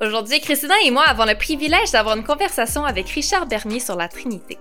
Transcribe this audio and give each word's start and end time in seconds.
Aujourd'hui, 0.00 0.40
Christina 0.40 0.74
et 0.84 0.90
moi 0.90 1.04
avons 1.04 1.24
le 1.24 1.36
privilège 1.36 1.92
d'avoir 1.92 2.16
une 2.16 2.24
conversation 2.24 2.84
avec 2.84 3.08
Richard 3.10 3.46
Bernier 3.46 3.78
sur 3.78 3.94
la 3.94 4.08
Trinité. 4.08 4.58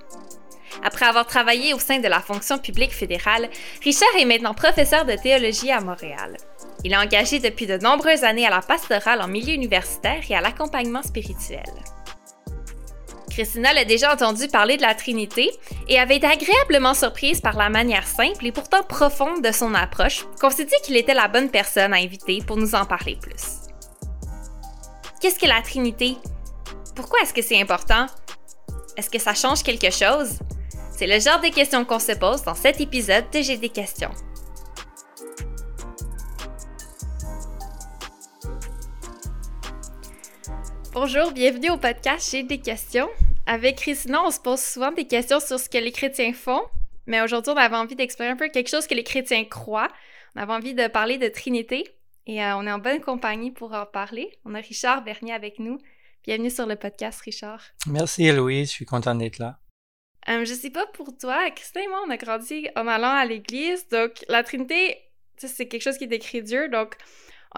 Après 0.84 1.06
avoir 1.06 1.26
travaillé 1.26 1.74
au 1.74 1.80
sein 1.80 2.00
de 2.00 2.08
la 2.08 2.20
fonction 2.20 2.60
publique 2.60 2.94
fédérale, 2.94 3.50
Richard 3.84 4.16
est 4.20 4.26
maintenant 4.26 4.54
professeur 4.54 5.06
de 5.06 5.16
théologie 5.16 5.72
à 5.72 5.82
Montréal. 5.82 6.38
Il 6.84 6.94
est 6.94 6.98
engagé 6.98 7.40
depuis 7.40 7.66
de 7.66 7.78
nombreuses 7.78 8.24
années 8.24 8.46
à 8.46 8.52
la 8.52 8.62
pastorale 8.62 9.22
en 9.22 9.28
milieu 9.28 9.54
universitaire 9.54 10.22
et 10.30 10.36
à 10.36 10.42
l'accompagnement 10.42 11.02
spirituel. 11.02 11.64
Christina 13.32 13.74
l'a 13.74 13.86
déjà 13.86 14.14
entendu 14.14 14.48
parler 14.48 14.78
de 14.78 14.84
la 14.84 14.94
Trinité 14.94 15.50
et 15.90 16.00
avait 16.00 16.18
été 16.18 16.28
agréablement 16.28 16.94
surprise 16.94 17.42
par 17.42 17.58
la 17.58 17.70
manière 17.70 18.06
simple 18.06 18.46
et 18.46 18.52
pourtant 18.52 18.84
profonde 18.84 19.42
de 19.42 19.52
son 19.52 19.74
approche, 19.74 20.26
qu'on 20.40 20.52
s'est 20.52 20.66
dit 20.66 20.76
qu'il 20.84 20.98
était 20.98 21.16
la 21.16 21.28
bonne 21.28 21.50
personne 21.50 21.94
à 21.94 21.98
inviter 21.98 22.44
pour 22.46 22.58
nous 22.58 22.76
en 22.76 22.86
parler 22.86 23.18
plus. 23.20 23.63
Qu'est-ce 25.24 25.40
que 25.40 25.48
la 25.48 25.62
Trinité? 25.62 26.18
Pourquoi 26.98 27.22
est-ce 27.22 27.34
que 27.34 27.42
c'est 27.42 27.62
important? 27.62 28.08
Est-ce 28.98 29.10
que 29.10 29.20
ça 29.20 29.34
change 29.34 29.64
quelque 29.64 29.90
chose? 29.90 30.38
C'est 30.92 31.08
le 31.08 31.18
genre 31.18 31.40
de 31.40 31.48
questions 31.48 31.86
qu'on 31.86 32.00
se 32.00 32.12
pose 32.12 32.44
dans 32.44 32.56
cet 32.56 32.82
épisode 32.82 33.24
de 33.32 33.42
J'ai 33.42 33.56
des 33.56 33.70
questions. 33.70 34.12
Bonjour, 40.92 41.32
bienvenue 41.32 41.70
au 41.70 41.78
podcast 41.78 42.30
J'ai 42.30 42.44
des 42.44 42.60
questions. 42.60 43.08
Avec 43.46 43.78
Christina, 43.78 44.22
on 44.26 44.30
se 44.30 44.42
pose 44.42 44.60
souvent 44.60 44.92
des 44.92 45.08
questions 45.08 45.40
sur 45.40 45.58
ce 45.58 45.70
que 45.70 45.78
les 45.78 45.94
chrétiens 45.94 46.34
font, 46.34 46.64
mais 47.08 47.22
aujourd'hui, 47.22 47.54
on 47.54 47.58
avait 47.58 47.78
envie 47.78 47.96
d'explorer 47.96 48.32
un 48.32 48.36
peu 48.36 48.50
quelque 48.50 48.70
chose 48.70 48.88
que 48.88 48.94
les 48.94 49.06
chrétiens 49.06 49.46
croient. 49.46 49.88
On 50.36 50.42
avait 50.42 50.52
envie 50.52 50.74
de 50.74 50.86
parler 50.88 51.18
de 51.18 51.30
Trinité 51.30 51.86
et 52.26 52.44
euh, 52.44 52.56
on 52.58 52.66
est 52.66 52.72
en 52.72 52.80
bonne 52.80 53.02
compagnie 53.02 53.52
pour 53.52 53.74
en 53.74 53.86
parler. 53.86 54.32
On 54.46 54.56
a 54.56 54.60
Richard 54.60 55.04
Bernier 55.04 55.34
avec 55.34 55.60
nous. 55.60 55.78
Bienvenue 56.24 56.50
sur 56.50 56.66
le 56.66 56.76
podcast, 56.76 57.22
Richard. 57.22 57.62
Merci, 57.88 58.26
Héloïse. 58.26 58.70
Je 58.70 58.74
suis 58.74 58.86
content 58.86 59.14
d'être 59.14 59.40
là. 59.40 59.60
Euh, 60.30 60.46
je 60.46 60.54
sais 60.54 60.70
pas 60.70 60.86
pour 60.88 61.18
toi, 61.18 61.52
Christin 61.52 61.82
et 61.82 61.88
moi, 61.88 62.02
on 62.08 62.10
a 62.10 62.16
grandi 62.16 62.70
en 62.78 62.88
allant 62.88 63.12
à 63.12 63.26
l'église. 63.26 63.90
Donc, 63.90 64.24
la 64.30 64.42
Trinité, 64.44 64.98
c'est 65.36 65.68
quelque 65.68 65.82
chose 65.82 65.98
qui 65.98 66.06
est 66.06 66.14
écrit 66.14 66.42
Dieu. 66.42 66.70
Donc, 66.70 66.96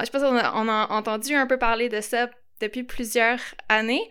je 0.04 0.10
pense 0.10 0.24
qu'on 0.24 0.36
a, 0.36 0.54
on 0.56 0.68
a 0.68 0.88
entendu 0.90 1.36
un 1.36 1.46
peu 1.46 1.60
parler 1.60 1.90
de 1.90 2.02
ça 2.02 2.28
depuis 2.60 2.84
plusieurs 2.84 3.40
années. 3.70 4.10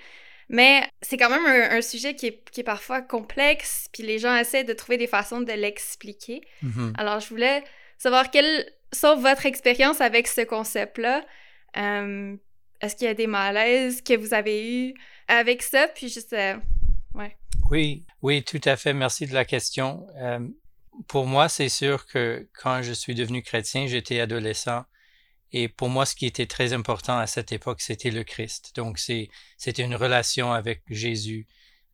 Mais 0.48 0.88
c'est 1.02 1.16
quand 1.16 1.30
même 1.30 1.46
un, 1.46 1.82
sujet 1.82 2.14
qui 2.14 2.26
est, 2.26 2.50
qui 2.50 2.60
est, 2.60 2.64
parfois 2.64 3.00
complexe, 3.00 3.88
puis 3.92 4.02
les 4.02 4.18
gens 4.18 4.36
essaient 4.36 4.62
de 4.62 4.74
trouver 4.74 4.98
des 4.98 5.06
façons 5.06 5.40
de 5.40 5.52
l'expliquer. 5.52 6.42
Mm-hmm. 6.62 6.92
Alors, 6.98 7.18
je 7.18 7.28
voulais 7.30 7.64
savoir 7.98 8.30
quelle 8.30 8.66
sont 8.94 9.16
votre 9.16 9.46
expérience 9.46 10.00
avec 10.00 10.26
ce 10.26 10.42
concept-là. 10.42 11.24
Euh, 11.76 12.36
est-ce 12.80 12.96
qu'il 12.96 13.06
y 13.06 13.10
a 13.10 13.14
des 13.14 13.26
malaises 13.26 14.02
que 14.02 14.16
vous 14.16 14.34
avez 14.34 14.88
eus 14.88 14.94
avec 15.28 15.62
ça? 15.62 15.88
Puis 15.94 16.08
juste, 16.08 16.32
euh. 16.32 16.56
Oui, 17.70 18.04
oui, 18.22 18.42
tout 18.42 18.60
à 18.64 18.76
fait. 18.76 18.92
Merci 18.92 19.26
de 19.26 19.32
la 19.32 19.44
question. 19.44 20.06
Euh, 20.16 20.40
pour 21.08 21.26
moi, 21.26 21.48
c'est 21.48 21.68
sûr 21.70 22.06
que 22.06 22.48
quand 22.52 22.82
je 22.82 22.92
suis 22.92 23.14
devenu 23.14 23.42
chrétien, 23.42 23.86
j'étais 23.86 24.20
adolescent 24.20 24.84
et 25.56 25.68
pour 25.68 25.88
moi, 25.88 26.04
ce 26.04 26.16
qui 26.16 26.26
était 26.26 26.46
très 26.46 26.72
important 26.72 27.16
à 27.16 27.28
cette 27.28 27.52
époque, 27.52 27.80
c'était 27.80 28.10
le 28.10 28.24
Christ. 28.24 28.72
Donc, 28.74 28.98
c'était 28.98 29.82
une 29.82 29.94
relation 29.94 30.52
avec 30.52 30.82
Jésus. 30.90 31.46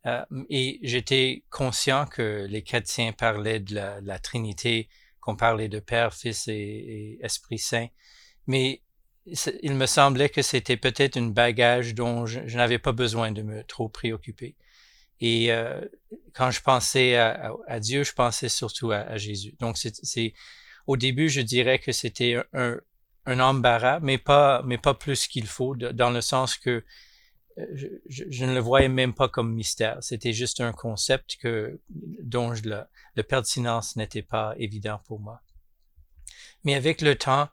Euh, 0.07 0.25
et 0.49 0.79
j'étais 0.81 1.43
conscient 1.51 2.07
que 2.07 2.47
les 2.49 2.63
chrétiens 2.63 3.11
parlaient 3.11 3.59
de 3.59 3.75
la, 3.75 4.17
Trinité, 4.17 4.89
qu'on 5.21 5.35
parlait 5.35 5.69
de 5.69 5.79
Père, 5.79 6.13
Fils 6.13 6.47
et, 6.47 7.19
Esprit 7.21 7.59
Saint. 7.59 7.87
Mais 8.47 8.81
il 9.61 9.75
me 9.75 9.85
semblait 9.85 10.29
que 10.29 10.41
c'était 10.41 10.77
peut-être 10.77 11.17
un 11.17 11.27
bagage 11.27 11.93
dont 11.93 12.25
je, 12.25 12.39
n'avais 12.57 12.79
pas 12.79 12.91
besoin 12.91 13.31
de 13.31 13.43
me 13.43 13.63
trop 13.63 13.87
préoccuper. 13.87 14.55
Et 15.19 15.53
euh, 15.53 15.79
quand 16.33 16.49
je 16.49 16.61
pensais 16.61 17.15
à, 17.15 17.79
Dieu, 17.79 18.03
je 18.03 18.13
pensais 18.13 18.49
surtout 18.49 18.91
à, 18.91 19.17
Jésus. 19.17 19.55
Donc, 19.59 19.77
c'est 19.77 20.33
au 20.87 20.97
début, 20.97 21.29
je 21.29 21.41
dirais 21.41 21.77
que 21.77 21.91
c'était 21.91 22.37
un, 22.53 22.77
un 23.25 23.39
embarras, 23.39 23.99
mais 24.01 24.17
pas, 24.17 24.63
mais 24.65 24.77
pas 24.77 24.95
plus 24.95 25.27
qu'il 25.27 25.47
faut, 25.47 25.75
dans 25.75 26.09
le 26.09 26.21
sens 26.21 26.57
que 26.57 26.83
je, 27.73 28.45
ne 28.45 28.53
le 28.53 28.59
voyais 28.59 28.89
même 28.89 29.13
pas 29.13 29.29
comme 29.29 29.53
mystère. 29.53 29.97
C'était 30.01 30.33
juste 30.33 30.61
un 30.61 30.71
concept 30.71 31.37
dont 31.89 32.53
je, 32.53 32.67
la, 32.67 33.23
pertinence 33.23 33.95
n'était 33.95 34.21
pas 34.21 34.53
évident 34.57 34.99
pour 35.05 35.19
moi. 35.19 35.41
Mais 36.63 36.75
avec 36.75 37.01
le 37.01 37.15
temps, 37.15 37.49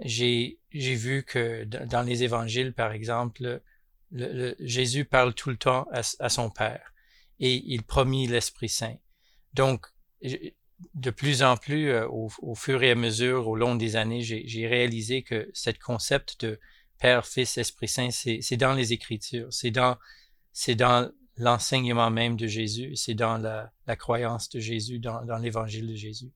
j'ai, 0.00 0.58
vu 0.72 1.24
que 1.24 1.64
dans 1.64 2.02
les 2.02 2.22
évangiles, 2.22 2.72
par 2.72 2.92
exemple, 2.92 3.60
le, 4.10 4.54
Jésus 4.60 5.04
parle 5.04 5.34
tout 5.34 5.50
le 5.50 5.56
temps 5.56 5.86
à, 5.90 6.28
son 6.28 6.50
Père 6.50 6.92
et 7.40 7.62
il 7.66 7.82
promit 7.82 8.26
l'Esprit 8.26 8.68
Saint. 8.68 8.96
Donc, 9.54 9.86
de 10.94 11.10
plus 11.10 11.42
en 11.42 11.56
plus, 11.56 11.90
euh, 11.90 12.06
au, 12.08 12.54
fur 12.54 12.82
et 12.82 12.90
à 12.90 12.94
mesure, 12.94 13.48
au 13.48 13.56
long 13.56 13.74
des 13.74 13.96
années, 13.96 14.22
j'ai 14.22 14.66
réalisé 14.66 15.22
que 15.22 15.50
ce 15.52 15.70
concept 15.70 16.44
de 16.44 16.60
Père, 17.02 17.26
Fils, 17.26 17.58
Esprit 17.58 17.88
Saint, 17.88 18.10
c'est 18.12 18.56
dans 18.56 18.74
les 18.74 18.92
Écritures, 18.92 19.52
c'est 19.52 19.72
dans, 19.72 19.98
dans 20.76 21.10
l'enseignement 21.36 22.10
même 22.10 22.36
de 22.36 22.46
Jésus, 22.46 22.94
c'est 22.94 23.14
dans 23.14 23.38
la, 23.38 23.96
croyance 23.96 24.48
de 24.50 24.60
Jésus, 24.60 25.00
dans, 25.00 25.20
l'Évangile 25.38 25.88
de 25.88 25.96
Jésus. 25.96 26.30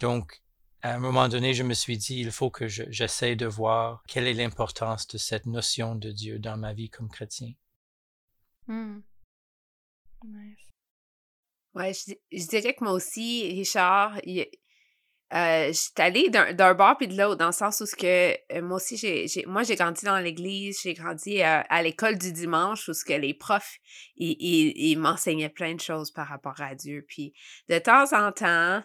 Donc, 0.00 0.42
à 0.82 0.96
un 0.96 0.98
moment 0.98 1.28
donné, 1.28 1.54
je 1.54 1.62
me 1.62 1.74
suis 1.74 1.96
dit, 1.96 2.18
il 2.18 2.32
faut 2.32 2.50
que 2.50 2.66
j'essaie 2.66 3.36
de 3.36 3.46
voir 3.46 4.02
quelle 4.08 4.26
est 4.26 4.34
l'importance 4.34 5.06
de 5.06 5.16
cette 5.16 5.46
notion 5.46 5.94
de 5.94 6.10
Dieu 6.10 6.40
dans 6.40 6.56
ma 6.56 6.72
vie 6.72 6.90
comme 6.90 7.08
chrétien. 7.08 7.52
Hmm. 8.66 9.02
Ouais, 11.74 11.92
je, 11.94 12.48
dirais 12.48 12.74
que 12.74 12.82
moi 12.82 12.94
aussi, 12.94 13.44
Richard, 13.44 14.18
euh, 15.32 15.68
je 15.68 15.72
suis 15.72 15.92
allée 15.98 16.28
d'un 16.28 16.74
bord 16.74 16.96
puis 16.96 17.08
de 17.08 17.16
l'autre, 17.16 17.36
dans 17.36 17.46
le 17.46 17.52
sens 17.52 17.80
où 17.80 17.86
ce 17.86 17.94
que 17.94 18.32
euh, 18.52 18.62
moi 18.62 18.76
aussi, 18.76 18.96
j'ai 18.96 19.44
moi 19.46 19.62
j'ai 19.62 19.76
grandi 19.76 20.04
dans 20.04 20.18
l'église, 20.18 20.80
j'ai 20.82 20.94
grandi 20.94 21.42
euh, 21.42 21.62
à 21.68 21.82
l'école 21.82 22.18
du 22.18 22.32
dimanche 22.32 22.88
où 22.88 22.92
ce 22.92 23.04
que 23.04 23.12
les 23.12 23.34
profs, 23.34 23.78
ils, 24.16 24.36
ils, 24.40 24.96
m'enseignaient 24.96 25.48
plein 25.48 25.74
de 25.74 25.80
choses 25.80 26.10
par 26.10 26.26
rapport 26.26 26.60
à 26.60 26.74
Dieu. 26.74 27.04
Puis 27.08 27.32
de 27.68 27.78
temps 27.78 28.12
en 28.12 28.32
temps, 28.32 28.82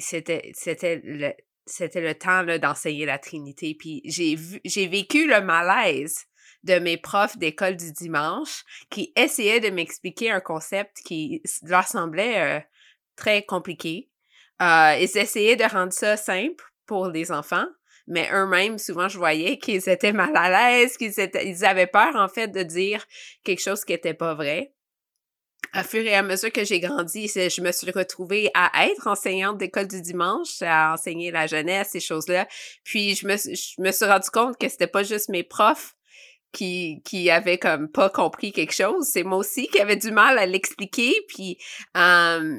c'était 0.00 0.50
c'était 0.54 1.00
le 1.04 1.32
c'était 1.66 2.00
le 2.00 2.14
temps 2.14 2.44
d'enseigner 2.58 3.06
la 3.06 3.18
Trinité. 3.18 3.76
Puis 3.78 4.02
j'ai 4.04 4.34
vu 4.34 4.60
j'ai 4.64 4.86
vécu 4.86 5.28
le 5.28 5.40
malaise 5.40 6.26
de 6.64 6.78
mes 6.78 6.96
profs 6.96 7.38
d'école 7.38 7.76
du 7.76 7.92
dimanche 7.92 8.64
qui 8.90 9.12
essayaient 9.16 9.60
de 9.60 9.70
m'expliquer 9.70 10.30
un 10.30 10.40
concept 10.40 10.98
qui 11.04 11.42
leur 11.62 11.86
semblait 11.86 12.58
euh, 12.58 12.60
très 13.16 13.44
compliqué. 13.44 14.10
Euh, 14.60 14.96
ils 15.00 15.16
essayaient 15.16 15.56
de 15.56 15.64
rendre 15.64 15.92
ça 15.92 16.16
simple 16.16 16.64
pour 16.86 17.08
les 17.08 17.32
enfants, 17.32 17.66
mais 18.06 18.28
eux-mêmes, 18.32 18.78
souvent, 18.78 19.08
je 19.08 19.18
voyais 19.18 19.58
qu'ils 19.58 19.88
étaient 19.88 20.12
mal 20.12 20.36
à 20.36 20.50
l'aise, 20.50 20.96
qu'ils 20.96 21.14
ils 21.44 21.64
avaient 21.64 21.86
peur, 21.86 22.14
en 22.16 22.28
fait, 22.28 22.48
de 22.48 22.62
dire 22.62 23.04
quelque 23.44 23.62
chose 23.62 23.84
qui 23.84 23.92
n'était 23.92 24.14
pas 24.14 24.34
vrai. 24.34 24.72
À 25.72 25.84
fur 25.84 26.02
et 26.02 26.14
à 26.14 26.22
mesure 26.22 26.50
que 26.50 26.64
j'ai 26.64 26.80
grandi, 26.80 27.28
je 27.28 27.60
me 27.62 27.70
suis 27.70 27.90
retrouvée 27.92 28.50
à 28.54 28.86
être 28.88 29.06
enseignante 29.06 29.58
d'école 29.58 29.86
du 29.86 30.02
dimanche, 30.02 30.62
à 30.62 30.94
enseigner 30.94 31.30
la 31.30 31.46
jeunesse, 31.46 31.90
ces 31.92 32.00
choses-là. 32.00 32.48
Puis 32.82 33.14
je 33.14 33.26
me, 33.26 33.36
je 33.36 33.80
me 33.80 33.92
suis 33.92 34.04
rendu 34.04 34.28
compte 34.30 34.58
que 34.58 34.68
c'était 34.68 34.88
pas 34.88 35.04
juste 35.04 35.28
mes 35.28 35.44
profs 35.44 35.94
qui 36.52 37.02
qui 37.04 37.30
avait 37.30 37.58
comme 37.58 37.88
pas 37.88 38.10
compris 38.10 38.52
quelque 38.52 38.74
chose. 38.74 39.08
C'est 39.12 39.22
moi 39.22 39.38
aussi 39.38 39.68
qui 39.68 39.80
avait 39.80 39.96
du 39.96 40.10
mal 40.10 40.38
à 40.38 40.46
l'expliquer 40.46 41.14
puis 41.28 41.58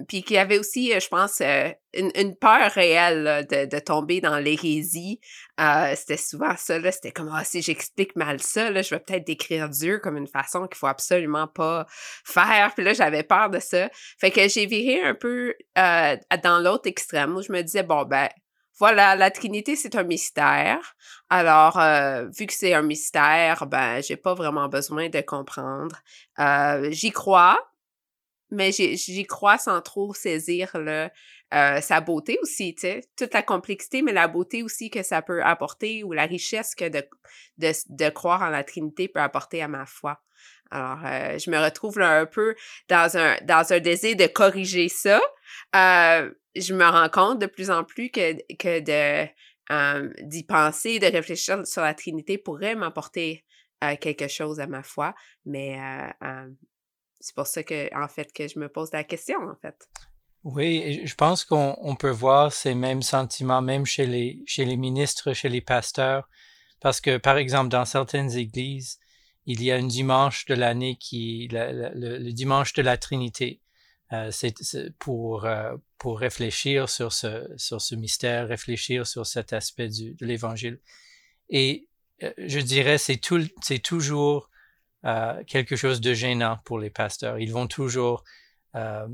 puis 0.08 0.24
qui 0.24 0.38
avait 0.38 0.60
aussi 0.60 0.94
euh, 0.94 1.00
je 1.00 1.08
pense 1.08 1.42
euh, 1.42 1.70
une, 1.94 2.12
une, 2.16 2.36
peur 2.38 2.72
réelle 2.72 3.46
de, 3.50 3.66
de 3.66 3.80
tomber 3.80 4.22
dans 4.22 4.38
l'hérésie. 4.38 5.20
Euh, 5.60 5.94
c'était 5.96 6.18
souvent 6.18 6.56
ça 6.56 6.80
là. 6.80 6.92
C'était 6.92 7.12
comme 7.12 7.30
ah 7.34 7.44
si 7.44 7.62
j'explique 7.62 8.16
mal 8.16 8.42
ça 8.42 8.70
là 8.70 8.82
je 8.82 8.92
vais 8.92 9.00
peut-être 9.00 9.26
décrire 9.26 9.70
Dieu 9.70 10.00
comme 10.00 10.18
une 10.18 10.28
façon 10.28 10.68
qu'il 10.68 10.78
faut 10.78 10.88
absolument 10.88 11.48
pas 11.48 11.86
faire. 12.26 12.74
Puis 12.76 12.86
là 12.86 12.94
j'avais 12.94 13.24
peur 13.24 13.50
de 13.50 13.60
ça. 13.60 13.90
Fait 14.20 14.32
que 14.32 14.48
j'ai 14.48 14.66
viré 14.66 15.02
un 15.02 15.16
peu 15.16 15.54
dans 15.76 16.60
l'autre 16.64 16.88
extrême 16.88 17.36
où 17.36 17.42
je 17.42 17.52
me 17.52 17.62
disais 17.62 17.84
bon 17.84 18.04
ben 18.04 18.30
voilà, 18.82 19.16
la 19.16 19.30
Trinité, 19.30 19.76
c'est 19.76 19.96
un 19.96 20.02
mystère. 20.02 20.96
Alors, 21.30 21.78
euh, 21.80 22.26
vu 22.36 22.48
que 22.48 22.54
c'est 22.54 22.74
un 22.74 22.82
mystère, 22.82 23.68
ben, 23.68 24.02
j'ai 24.02 24.16
pas 24.18 24.34
vraiment 24.34 24.68
besoin 24.70 25.08
de 25.08 25.22
comprendre. 25.22 25.98
Euh, 26.40 26.90
j'y 26.90 27.12
crois, 27.12 27.60
mais 28.50 28.72
j'y 28.72 29.24
crois 29.28 29.60
sans 29.60 29.82
trop 29.82 30.16
saisir 30.16 30.72
le, 30.74 31.10
euh, 31.54 31.80
sa 31.80 32.02
beauté 32.02 32.40
aussi, 32.42 32.74
tu 32.74 32.82
sais, 32.82 33.04
toute 33.16 33.36
la 33.36 33.44
complexité, 33.44 34.02
mais 34.02 34.14
la 34.14 34.28
beauté 34.28 34.64
aussi 34.64 34.90
que 34.90 35.04
ça 35.04 35.22
peut 35.22 35.44
apporter 35.44 36.04
ou 36.04 36.12
la 36.12 36.26
richesse 36.26 36.74
que 36.74 36.90
de, 36.90 37.08
de, 37.60 37.72
de 37.88 38.10
croire 38.10 38.42
en 38.42 38.50
la 38.50 38.64
Trinité 38.64 39.08
peut 39.08 39.22
apporter 39.22 39.62
à 39.62 39.68
ma 39.68 39.86
foi. 39.86 40.24
Alors, 40.72 41.00
je 41.38 41.52
me 41.52 41.60
retrouve 41.60 42.00
là 42.00 42.22
un 42.22 42.26
peu 42.26 42.56
dans 42.90 43.16
un, 43.16 43.38
dans 43.44 43.74
un 43.74 43.80
désir 43.80 44.16
de 44.16 44.26
corriger 44.26 44.90
ça. 44.90 45.22
Euh, 45.76 46.32
je 46.56 46.74
me 46.74 46.86
rends 46.86 47.10
compte 47.10 47.40
de 47.40 47.46
plus 47.46 47.72
en 47.72 47.84
plus 47.84 48.10
que, 48.10 48.34
que 48.56 48.80
de 48.80 49.30
d'y 50.24 50.44
penser, 50.44 51.00
de 51.00 51.06
réfléchir 51.06 51.66
sur 51.66 51.82
la 51.82 51.94
Trinité 51.94 52.38
pourrait 52.38 52.76
m'apporter 52.76 53.46
quelque 54.02 54.28
chose 54.28 54.60
à 54.60 54.68
ma 54.68 54.84
foi, 54.84 55.16
mais 55.46 55.80
c'est 57.22 57.36
pour 57.36 57.48
ça 57.48 57.64
que, 57.64 57.96
en 57.96 58.08
fait, 58.08 58.34
que 58.34 58.48
je 58.48 58.60
me 58.60 58.68
pose 58.68 58.92
la 58.92 59.04
question, 59.04 59.38
en 59.38 59.56
fait. 59.62 59.88
Oui, 60.44 61.02
je 61.06 61.16
pense 61.16 61.46
qu'on 61.46 61.96
peut 61.98 62.10
voir 62.10 62.52
ces 62.52 62.74
mêmes 62.74 63.04
sentiments 63.04 63.62
même 63.62 63.86
chez 63.86 64.08
les, 64.08 64.42
chez 64.48 64.66
les 64.66 64.76
ministres, 64.76 65.34
chez 65.34 65.50
les 65.50 65.62
pasteurs, 65.62 66.28
parce 66.80 67.00
que, 67.00 67.18
par 67.18 67.38
exemple, 67.38 67.70
dans 67.70 67.86
certaines 67.86 68.36
églises, 68.36 69.00
il 69.46 69.62
y 69.64 69.72
a 69.72 69.76
un 69.76 69.86
dimanche 69.86 70.46
de 70.46 70.56
l'année 70.56 70.98
qui, 70.98 71.48
le, 71.52 71.92
le, 71.94 72.32
dimanche 72.32 72.74
de 72.74 72.82
la 72.82 72.98
Trinité. 72.98 73.62
Euh, 74.14 74.30
c'est 74.32 74.54
pour, 75.00 75.46
euh, 75.46 75.76
pour 75.98 76.20
réfléchir 76.20 76.90
sur 76.90 77.14
ce, 77.14 77.50
sur 77.56 77.80
ce 77.80 77.96
mystère, 77.96 78.48
réfléchir 78.48 79.08
sur 79.08 79.26
cet 79.26 79.54
aspect 79.54 79.88
de 79.88 80.26
l'Évangile. 80.26 80.80
Et 81.50 81.88
euh, 82.24 82.32
je 82.38 82.60
dirais, 82.60 82.98
c'est 82.98 83.18
tout, 83.18 83.42
c'est 83.62 83.80
toujours 83.80 84.50
quelque 85.48 85.76
chose 85.76 86.00
de 86.00 86.14
gênant 86.14 86.60
pour 86.64 86.78
les 86.78 86.92
pasteurs. 86.92 87.40
Ils 87.40 87.52
vont 87.52 87.66
toujours 87.66 88.24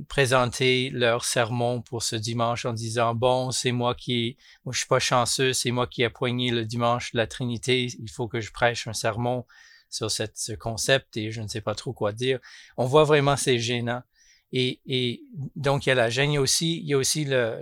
présenter 0.09 0.89
leur 0.89 1.23
sermon 1.23 1.81
pour 1.81 2.03
ce 2.03 2.17
dimanche 2.17 2.65
en 2.65 2.73
disant 2.73 3.15
bon 3.15 3.51
c'est 3.51 3.71
moi 3.71 3.95
qui 3.95 4.37
moi 4.65 4.73
je 4.73 4.79
suis 4.79 4.87
pas 4.87 4.99
chanceux 4.99 5.53
c'est 5.53 5.71
moi 5.71 5.87
qui 5.87 6.03
ai 6.03 6.09
poigné 6.09 6.51
le 6.51 6.65
dimanche 6.65 7.11
la 7.13 7.25
Trinité 7.25 7.85
il 7.85 8.09
faut 8.11 8.27
que 8.27 8.41
je 8.41 8.51
prêche 8.51 8.85
un 8.87 8.93
sermon 8.93 9.45
sur 9.89 10.11
cette, 10.11 10.37
ce 10.37 10.51
concept 10.51 11.17
et 11.17 11.31
je 11.31 11.41
ne 11.41 11.47
sais 11.47 11.61
pas 11.61 11.73
trop 11.73 11.93
quoi 11.93 12.11
dire 12.11 12.39
on 12.75 12.85
voit 12.85 13.05
vraiment 13.05 13.37
c'est 13.37 13.57
gênant 13.57 14.03
et, 14.51 14.79
et 14.85 15.21
donc 15.55 15.85
il 15.85 15.89
y 15.89 15.91
a 15.91 15.95
la 15.95 16.09
gêne 16.09 16.31
il 16.31 16.35
y 16.35 16.37
a 16.37 16.41
aussi 16.41 16.77
il 16.77 16.85
y 16.85 16.93
a 16.93 16.97
aussi 16.97 17.25
le, 17.25 17.59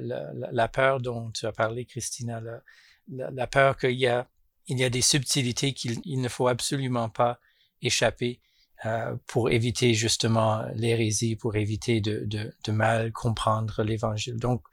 la 0.52 0.68
peur 0.68 1.00
dont 1.00 1.32
tu 1.32 1.46
as 1.46 1.52
parlé 1.52 1.86
Christina 1.86 2.40
la, 2.42 3.32
la, 3.32 3.48
peur 3.48 3.78
qu'il 3.78 3.92
y 3.92 4.08
a 4.08 4.30
il 4.68 4.80
y 4.80 4.84
a 4.84 4.90
des 4.90 5.02
subtilités 5.02 5.74
qu'il 5.74 6.22
ne 6.22 6.30
faut 6.30 6.48
absolument 6.48 7.10
pas 7.10 7.40
échapper 7.82 8.40
euh, 8.86 9.16
pour 9.28 9.50
éviter 9.50 9.94
justement 9.94 10.64
l'hérésie, 10.76 11.36
pour 11.36 11.56
éviter 11.56 12.02
de, 12.02 12.24
de, 12.26 12.54
de 12.64 12.72
mal 12.72 13.12
comprendre 13.14 13.84
l'Évangile. 13.84 14.38
Donc, 14.38 14.64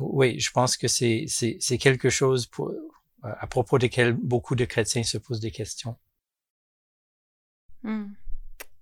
oui, 0.00 0.40
je 0.40 0.50
pense 0.50 0.76
que 0.76 0.88
c'est, 0.88 1.26
quelque 1.80 2.10
chose 2.10 2.46
pour, 2.46 2.72
à 3.22 3.46
propos 3.46 3.78
desquels 3.78 4.12
beaucoup 4.12 4.54
de 4.54 4.64
chrétiens 4.64 5.02
se 5.02 5.18
posent 5.18 5.40
des 5.40 5.50
questions. 5.50 5.96
Hmm. 7.82 8.08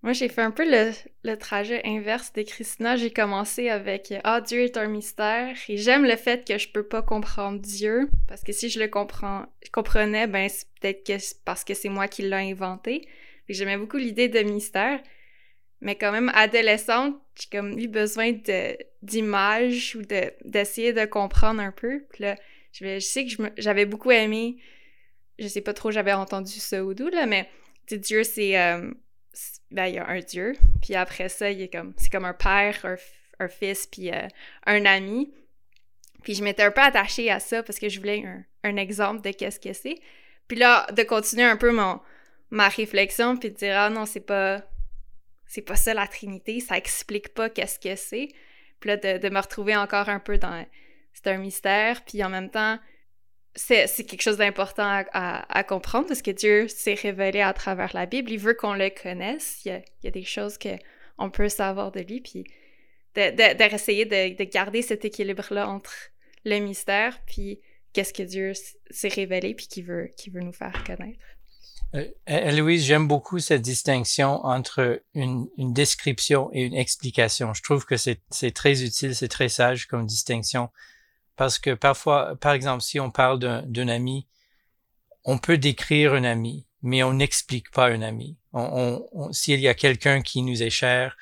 Moi, 0.02 0.12
j'ai 0.12 0.28
fait 0.28 0.42
un 0.42 0.50
peu 0.50 0.64
le, 0.64 1.36
trajet 1.36 1.80
inverse 1.84 2.32
de 2.32 2.42
Christina. 2.42 2.96
J'ai 2.96 3.10
commencé 3.10 3.68
avec 3.70 4.14
Ah, 4.24 4.40
Dieu 4.40 4.60
est 4.60 4.76
un 4.76 4.86
mystère. 4.86 5.56
Et 5.68 5.76
j'aime 5.76 6.04
le 6.04 6.16
fait 6.16 6.46
que 6.46 6.58
je 6.58 6.68
peux 6.68 6.84
pas 6.84 7.02
comprendre 7.02 7.60
Dieu. 7.60 8.08
Parce 8.28 8.42
que 8.42 8.52
si 8.52 8.68
je 8.68 8.78
le 8.78 8.88
comprends, 8.88 9.46
comprenais, 9.72 10.26
ben, 10.26 10.48
c'est 10.48 10.68
peut-être 10.80 11.04
que 11.04 11.14
parce 11.44 11.64
que 11.64 11.74
c'est 11.74 11.88
moi 11.88 12.08
qui 12.08 12.22
l'ai 12.22 12.50
inventé. 12.50 13.08
J'aimais 13.48 13.76
beaucoup 13.76 13.96
l'idée 13.96 14.28
de 14.28 14.40
mystère. 14.40 15.00
Mais 15.80 15.94
quand 15.94 16.12
même, 16.12 16.30
adolescente, 16.34 17.16
j'ai 17.38 17.48
comme 17.50 17.78
eu 17.78 17.88
besoin 17.88 18.32
d'images 19.02 19.96
ou 19.96 20.02
d'essayer 20.02 20.92
de, 20.92 21.04
comprendre 21.04 21.60
un 21.60 21.72
peu. 21.72 22.04
Puis 22.10 22.24
là, 22.24 22.36
je, 22.72 22.98
sais 22.98 23.26
que 23.26 23.42
j'avais 23.58 23.86
beaucoup 23.86 24.10
aimé, 24.10 24.56
je 25.38 25.48
sais 25.48 25.60
pas 25.60 25.74
trop, 25.74 25.90
j'avais 25.90 26.12
entendu 26.12 26.52
ça 26.52 26.84
ou 26.84 26.94
d'où, 26.94 27.08
là, 27.08 27.26
mais 27.26 27.48
Dieu, 27.90 28.24
c'est. 28.24 28.58
Euh, 28.58 28.90
ben, 29.70 29.86
il 29.86 29.94
y 29.94 29.98
a 29.98 30.08
un 30.08 30.20
Dieu. 30.20 30.54
Puis 30.82 30.94
après 30.94 31.28
ça, 31.28 31.50
il 31.50 31.62
est 31.62 31.72
comme. 31.72 31.94
C'est 31.96 32.10
comme 32.10 32.24
un 32.24 32.34
père, 32.34 32.84
un, 33.38 33.48
fils, 33.48 33.86
puis 33.86 34.10
euh, 34.10 34.28
un 34.66 34.84
ami. 34.84 35.32
Puis 36.22 36.34
je 36.34 36.42
m'étais 36.42 36.64
un 36.64 36.70
peu 36.70 36.80
attachée 36.80 37.30
à 37.30 37.38
ça 37.38 37.62
parce 37.62 37.78
que 37.78 37.88
je 37.88 37.98
voulais 37.98 38.24
un, 38.24 38.44
un 38.64 38.76
exemple 38.76 39.20
de 39.22 39.30
qu'est-ce 39.30 39.60
que 39.60 39.72
c'est. 39.72 39.96
Puis 40.48 40.56
là, 40.56 40.86
de 40.92 41.02
continuer 41.02 41.44
un 41.44 41.56
peu 41.56 41.72
mon, 41.72 42.00
ma 42.50 42.68
réflexion 42.68 43.36
puis 43.36 43.50
de 43.50 43.56
dire 43.56 43.76
ah 43.76 43.90
non 43.90 44.06
c'est 44.06 44.20
pas 44.20 44.62
c'est 45.46 45.62
pas 45.62 45.76
ça 45.76 45.94
la 45.94 46.06
Trinité 46.06 46.60
ça 46.60 46.76
explique 46.76 47.34
pas 47.34 47.50
qu'est-ce 47.50 47.78
que 47.78 47.96
c'est 47.96 48.28
puis 48.80 48.88
là 48.88 48.96
de, 48.96 49.28
me 49.28 49.40
retrouver 49.40 49.76
encore 49.76 50.08
un 50.08 50.20
peu 50.20 50.38
dans 50.38 50.64
c'est 51.12 51.26
un 51.28 51.38
mystère 51.38 52.04
puis 52.04 52.22
en 52.22 52.28
même 52.28 52.50
temps 52.50 52.78
c'est, 53.56 54.04
quelque 54.04 54.22
chose 54.22 54.36
d'important 54.36 55.04
à, 55.12 55.64
comprendre 55.64 56.06
parce 56.06 56.22
que 56.22 56.30
Dieu 56.30 56.68
s'est 56.68 56.94
révélé 56.94 57.40
à 57.40 57.52
travers 57.52 57.90
la 57.94 58.06
Bible 58.06 58.30
il 58.30 58.38
veut 58.38 58.54
qu'on 58.54 58.74
le 58.74 58.90
connaisse 58.90 59.64
il 59.64 59.82
y 60.04 60.06
a, 60.06 60.10
des 60.10 60.24
choses 60.24 60.58
que 60.58 60.76
on 61.18 61.30
peut 61.30 61.48
savoir 61.48 61.90
de 61.90 62.00
lui 62.00 62.20
puis 62.20 62.44
d'essayer 63.14 64.04
de, 64.04 64.36
de, 64.36 64.44
garder 64.44 64.82
cet 64.82 65.04
équilibre 65.04 65.46
là 65.50 65.68
entre 65.68 65.94
le 66.44 66.58
mystère 66.58 67.18
puis 67.26 67.60
qu'est-ce 67.92 68.12
que 68.12 68.22
Dieu 68.22 68.52
s'est 68.90 69.08
révélé 69.08 69.54
puis 69.54 69.66
qui 69.66 69.82
veut 69.82 70.10
veut 70.32 70.42
nous 70.42 70.52
faire 70.52 70.84
connaître 70.84 71.24
euh, 71.94 72.50
Louise, 72.50 72.84
j'aime 72.84 73.08
beaucoup 73.08 73.38
cette 73.38 73.62
distinction 73.62 74.44
entre 74.44 75.02
une, 75.14 75.46
une, 75.56 75.72
description 75.72 76.50
et 76.52 76.62
une 76.64 76.74
explication. 76.74 77.54
Je 77.54 77.62
trouve 77.62 77.86
que 77.86 77.96
c'est 77.96 78.50
très 78.52 78.82
utile, 78.82 79.14
c'est 79.14 79.28
très 79.28 79.48
sage 79.48 79.86
comme 79.86 80.04
distinction. 80.04 80.68
Parce 81.36 81.58
que 81.58 81.74
parfois, 81.74 82.36
par 82.36 82.52
exemple, 82.52 82.82
si 82.82 82.98
on 82.98 83.10
parle 83.10 83.38
d'un 83.38 83.88
ami, 83.88 84.26
on 85.24 85.38
peut 85.38 85.58
décrire 85.58 86.14
un 86.14 86.24
ami, 86.24 86.66
mais 86.82 87.02
on 87.02 87.12
n'explique 87.12 87.70
pas 87.70 87.88
un 87.88 88.02
ami. 88.02 88.36
On, 88.52 89.06
on, 89.12 89.32
S'il 89.32 89.60
y 89.60 89.68
a 89.68 89.74
quelqu'un 89.74 90.22
qui 90.22 90.42
nous 90.42 90.62
est 90.62 90.70
cher, 90.70 91.16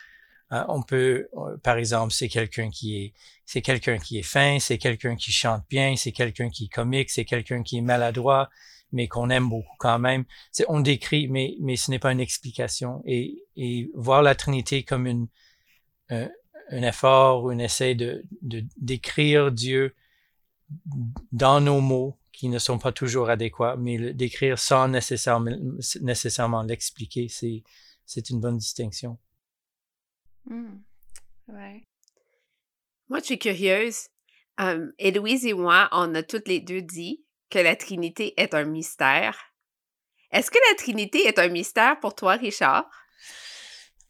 euh, 0.52 0.62
on 0.68 0.82
peut, 0.82 1.28
euh, 1.36 1.56
par 1.56 1.78
exemple, 1.78 2.12
c'est 2.12 2.28
quelqu'un 2.28 2.70
qui 2.70 3.02
est, 3.02 3.12
c'est 3.44 3.62
quelqu'un 3.62 3.98
qui 3.98 4.18
est 4.18 4.22
fin, 4.22 4.58
c'est 4.60 4.78
quelqu'un 4.78 5.16
qui 5.16 5.32
chante 5.32 5.64
bien, 5.68 5.96
c'est 5.96 6.12
quelqu'un 6.12 6.48
qui 6.48 6.66
est 6.66 6.72
comique, 6.72 7.10
c'est 7.10 7.24
quelqu'un 7.24 7.62
qui 7.62 7.78
est 7.78 7.82
maladroit, 7.82 8.50
mais 8.92 9.08
qu'on 9.08 9.30
aime 9.30 9.48
beaucoup 9.48 9.76
quand 9.78 9.98
même. 9.98 10.24
On 10.68 10.80
décrit, 10.80 11.26
mais, 11.28 11.56
mais 11.60 11.76
ce 11.76 11.90
n'est 11.90 11.98
pas 11.98 12.12
une 12.12 12.20
explication. 12.20 13.02
Et, 13.06 13.42
et 13.56 13.90
voir 13.94 14.22
la 14.22 14.34
Trinité 14.34 14.84
comme 14.84 15.06
une, 15.06 15.26
euh, 16.12 16.28
un 16.70 16.82
effort, 16.82 17.50
un 17.50 17.58
essai 17.58 17.94
de, 17.94 18.24
de 18.42 18.64
d'écrire 18.76 19.50
Dieu 19.50 19.94
dans 21.32 21.60
nos 21.60 21.80
mots 21.80 22.18
qui 22.32 22.48
ne 22.48 22.58
sont 22.58 22.78
pas 22.78 22.92
toujours 22.92 23.30
adéquats, 23.30 23.76
mais 23.76 24.12
d'écrire 24.12 24.58
sans 24.58 24.88
nécessairement, 24.88 25.52
nécessairement 26.00 26.62
l'expliquer, 26.62 27.28
c'est, 27.28 27.62
c'est 28.04 28.30
une 28.30 28.40
bonne 28.40 28.58
distinction. 28.58 29.18
Mmh. 30.46 30.78
Ouais. 31.48 31.86
Moi, 33.08 33.20
je 33.20 33.24
suis 33.24 33.38
curieuse. 33.38 34.08
Um, 34.58 34.92
Héloïse 34.98 35.46
et 35.46 35.54
moi, 35.54 35.88
on 35.92 36.14
a 36.14 36.22
toutes 36.22 36.48
les 36.48 36.60
deux 36.60 36.82
dit 36.82 37.24
que 37.50 37.58
la 37.58 37.76
Trinité 37.76 38.34
est 38.40 38.54
un 38.54 38.64
mystère. 38.64 39.36
Est-ce 40.30 40.50
que 40.50 40.58
la 40.70 40.76
Trinité 40.76 41.26
est 41.26 41.38
un 41.38 41.48
mystère 41.48 42.00
pour 42.00 42.14
toi, 42.14 42.34
Richard? 42.34 42.88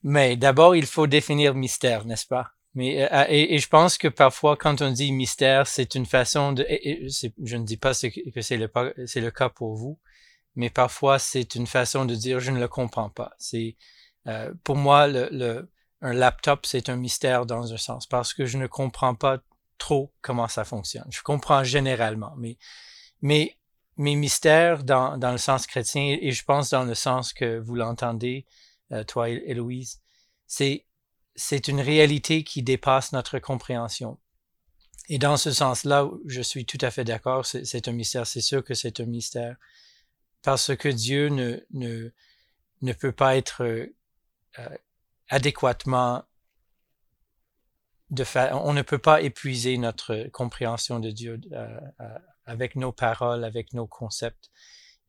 Mais 0.03 0.37
d'abord, 0.37 0.77
il 0.77 0.87
faut 0.87 1.07
définir 1.07 1.55
mystère, 1.55 2.05
n'est-ce 2.05 2.27
pas? 2.27 2.53
Mais 2.75 3.03
euh, 3.03 3.09
ah, 3.11 3.31
et, 3.31 3.59
je 3.59 3.69
pense 3.69 3.99
que 3.99 4.09
parfois, 4.09 4.57
quand 4.57 4.83
on 4.83 4.91
dit 4.91 5.13
mystère, 5.13 5.67
c'est 5.67 5.95
une 5.95 6.07
façon 6.07 6.53
de. 6.53 6.67
je 6.69 7.57
ne 7.57 7.65
dis 7.65 7.77
pas 7.77 7.93
que 7.93 8.41
c'est 8.43 8.57
le, 8.57 8.71
c'est 9.07 9.21
le 9.21 9.31
cas 9.31 9.49
pour 9.49 9.75
vous, 9.75 9.99
mais 10.57 10.71
parfois 10.71 11.19
c'est 11.19 11.55
une 11.55 11.67
façon 11.67 12.05
de 12.05 12.15
dire 12.15 12.41
je 12.41 12.51
ne 12.51 12.61
le 12.61 12.69
comprends 12.69 13.11
pas. 13.11 13.33
C'est 13.39 13.77
euh, 14.27 14.53
pour 14.65 14.77
moi 14.77 15.07
le, 15.07 15.29
le 15.31 15.71
un 16.03 16.13
laptop 16.13 16.67
c'est 16.67 16.89
un 16.89 16.97
mystère 16.97 17.47
dans 17.47 17.73
un 17.73 17.77
sens 17.77 18.07
parce 18.07 18.35
que 18.35 18.47
je 18.47 18.59
ne 18.59 18.67
comprends 18.67 19.15
pas 19.15 19.39
trop 19.79 20.13
comment 20.21 20.49
ça 20.49 20.65
fonctionne. 20.65 21.07
Je 21.11 21.23
comprends 21.23 21.65
généralement, 21.65 22.35
mais 22.37 22.59
mais 23.23 23.57
mes 23.97 24.17
mystères 24.17 24.85
dans, 24.85 25.19
dans 25.19 25.33
le 25.33 25.39
sens 25.39 25.67
chrétien, 25.67 26.19
et 26.21 26.33
je 26.33 26.45
pense 26.45 26.71
dans 26.71 26.85
le 26.85 26.95
sens 26.95 27.33
que 27.33 27.59
vous 27.59 27.75
l'entendez, 27.75 28.47
euh, 28.93 29.05
toi, 29.05 29.29
Héloïse, 29.29 30.01
c'est, 30.47 30.85
c'est 31.37 31.69
une 31.69 31.81
réalité 31.81 32.45
qui 32.45 32.63
dépasse 32.63 33.13
notre 33.13 33.39
compréhension. 33.39 34.19
Et 35.09 35.19
dans 35.19 35.37
ce 35.37 35.53
sens-là, 35.53 36.09
je 36.27 36.41
suis 36.41 36.65
tout 36.65 36.79
à 36.81 36.91
fait 36.91 37.05
d'accord, 37.05 37.45
c'est, 37.45 37.89
un 37.89 37.93
mystère, 37.93 38.27
c'est 38.27 38.41
sûr 38.41 38.65
que 38.65 38.75
c'est 38.75 39.01
un 39.01 39.07
mystère, 39.07 39.57
parce 40.43 40.75
que 40.77 40.89
Dieu 40.89 41.29
ne, 41.29 41.59
ne, 41.73 42.11
ne 42.81 42.93
peut 42.93 43.13
pas 43.13 43.37
être 43.37 43.63
euh, 43.63 44.79
adéquatement 45.29 46.25
de 48.11 48.25
faire, 48.25 48.65
on 48.65 48.73
ne 48.73 48.83
peut 48.83 48.99
pas 48.99 49.21
épuiser 49.21 49.77
notre 49.77 50.29
compréhension 50.33 51.01
de 51.01 51.11
Dieu 51.11 51.41
euh, 51.53 51.81
avec 52.47 52.77
nos 52.77 52.93
paroles, 52.93 53.45
avec 53.45 53.73
nos 53.75 53.87
concepts. 53.87 54.51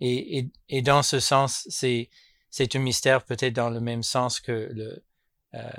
Et, 0.02 0.40
et, 0.40 0.52
et 0.70 0.82
dans 0.82 1.04
ce 1.04 1.20
sens, 1.20 1.66
c'est, 1.70 2.10
c'est 2.50 2.76
un 2.76 2.80
mystère 2.80 3.24
peut-être 3.24 3.54
dans 3.54 3.70
le 3.70 3.80
même 3.80 4.04
sens 4.04 4.40
que 4.40 4.70
le, 4.74 5.06
euh, 5.54 5.70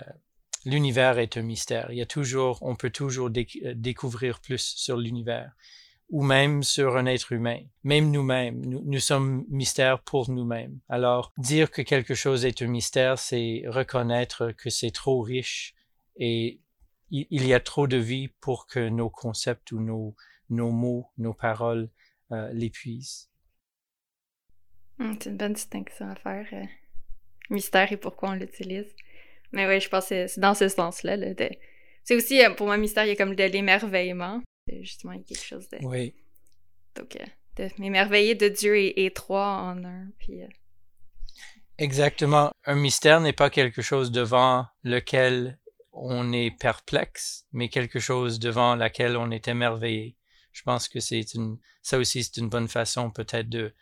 l'univers 0.66 1.18
est 1.18 1.36
un 1.36 1.42
mystère. 1.42 1.90
Il 1.90 1.96
y 1.96 2.02
a 2.02 2.06
toujours, 2.06 2.58
on 2.60 2.74
peut 2.74 2.90
toujours 2.90 3.30
euh, 3.34 3.74
découvrir 3.74 4.40
plus 4.40 4.74
sur 4.76 4.98
l'univers 4.98 5.52
ou 6.10 6.22
même 6.22 6.62
sur 6.62 6.96
un 6.96 7.06
être 7.06 7.32
humain. 7.32 7.60
Même 7.82 8.10
nous-mêmes, 8.10 8.64
nous, 8.64 9.00
sommes 9.00 9.44
mystères 9.48 10.00
pour 10.02 10.30
nous-mêmes. 10.30 10.78
Alors, 10.88 11.32
dire 11.38 11.70
que 11.70 11.82
quelque 11.82 12.14
chose 12.14 12.44
est 12.44 12.62
un 12.62 12.68
mystère, 12.68 13.18
c'est 13.18 13.64
reconnaître 13.66 14.52
que 14.52 14.70
c'est 14.70 14.92
trop 14.92 15.20
riche 15.20 15.74
et 16.16 16.60
il, 17.10 17.46
y 17.46 17.54
a 17.54 17.60
trop 17.60 17.86
de 17.86 17.96
vie 17.96 18.28
pour 18.40 18.66
que 18.66 18.88
nos 18.88 19.10
concepts 19.10 19.72
ou 19.72 19.80
nos, 19.80 20.14
mots, 20.70 21.08
nos 21.18 21.34
paroles 21.34 21.88
euh, 22.32 22.50
l'épuisent. 22.52 23.30
Mmh, 24.98 25.14
c'est 25.20 25.30
une 25.30 25.36
bonne 25.36 25.52
distinction 25.52 26.08
à 26.08 26.14
faire. 26.16 26.46
Euh, 26.52 26.64
mystère 27.50 27.90
et 27.92 27.96
pourquoi 27.96 28.30
on 28.30 28.34
l'utilise. 28.34 28.94
Mais 29.52 29.66
oui, 29.66 29.80
je 29.80 29.88
pense 29.88 30.08
que 30.08 30.26
c'est 30.26 30.40
dans 30.40 30.54
ce 30.54 30.68
sens-là. 30.68 31.16
C'est 32.04 32.14
aussi, 32.14 32.44
euh, 32.44 32.50
pour 32.50 32.66
moi, 32.66 32.76
mystère, 32.76 33.04
il 33.04 33.08
y 33.08 33.12
a 33.12 33.16
comme 33.16 33.34
de 33.34 33.44
l'émerveillement. 33.44 34.42
Justement, 34.80 35.12
il 35.12 35.18
y 35.18 35.22
a 35.22 35.24
quelque 35.24 35.44
chose 35.44 35.68
de... 35.68 35.78
Oui. 35.82 36.14
Donc, 36.96 37.16
euh, 37.16 37.24
de 37.56 37.70
m'émerveiller 37.78 38.34
de 38.34 38.48
Dieu 38.48 38.76
et, 38.76 39.10
trois 39.12 39.46
en 39.46 39.84
un. 39.84 40.08
Puis, 40.18 40.40
Exactement. 41.78 42.50
Un 42.64 42.74
mystère 42.74 43.20
n'est 43.20 43.32
pas 43.32 43.50
quelque 43.50 43.82
chose 43.82 44.10
devant 44.10 44.66
lequel 44.82 45.58
on 45.92 46.32
est 46.32 46.50
perplexe, 46.50 47.46
mais 47.52 47.68
quelque 47.68 47.98
chose 47.98 48.38
devant 48.38 48.76
laquelle 48.76 49.16
on 49.16 49.30
est 49.30 49.48
émerveillé. 49.48 50.16
Je 50.52 50.62
pense 50.62 50.88
que 50.88 51.00
c'est 51.00 51.34
une, 51.34 51.58
ça 51.82 51.98
aussi, 51.98 52.24
c'est 52.24 52.38
une 52.38 52.48
bonne 52.48 52.68
façon 52.68 53.10
peut-être 53.10 53.48
de, 53.48 53.74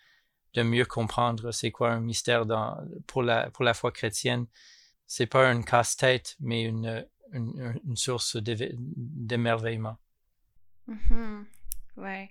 de 0.54 0.62
mieux 0.62 0.84
comprendre 0.84 1.52
c'est 1.52 1.70
quoi 1.70 1.90
un 1.90 2.00
mystère 2.00 2.46
dans, 2.46 2.76
pour 3.06 3.22
la, 3.22 3.50
pour 3.50 3.64
la 3.64 3.74
foi 3.74 3.92
chrétienne. 3.92 4.46
C'est 5.16 5.26
pas 5.26 5.46
un 5.46 5.62
casse-tête, 5.62 6.34
mais 6.40 6.64
une, 6.64 7.06
une, 7.32 7.96
source 7.96 8.36
d'émerveillement. 8.36 9.96
Mm-hmm. 10.88 11.44
Ouais. 11.98 12.30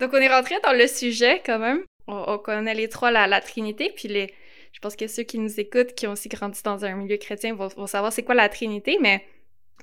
Donc, 0.00 0.10
on 0.14 0.16
est 0.16 0.34
rentré 0.34 0.56
dans 0.64 0.72
le 0.72 0.88
sujet 0.88 1.40
quand 1.46 1.60
même. 1.60 1.84
On, 2.08 2.38
connaît 2.38 2.74
les 2.74 2.88
trois, 2.88 3.12
la, 3.12 3.40
Trinité, 3.40 3.92
puis 3.94 4.08
les, 4.08 4.34
je 4.72 4.80
pense 4.80 4.96
que 4.96 5.06
ceux 5.06 5.22
qui 5.22 5.38
nous 5.38 5.60
écoutent, 5.60 5.94
qui 5.94 6.08
ont 6.08 6.12
aussi 6.12 6.28
grandi 6.28 6.60
dans 6.64 6.84
un 6.84 6.96
milieu 6.96 7.18
chrétien, 7.18 7.54
vont, 7.54 7.86
savoir 7.86 8.12
c'est 8.12 8.24
quoi 8.24 8.34
la 8.34 8.48
Trinité, 8.48 8.98
mais 9.00 9.24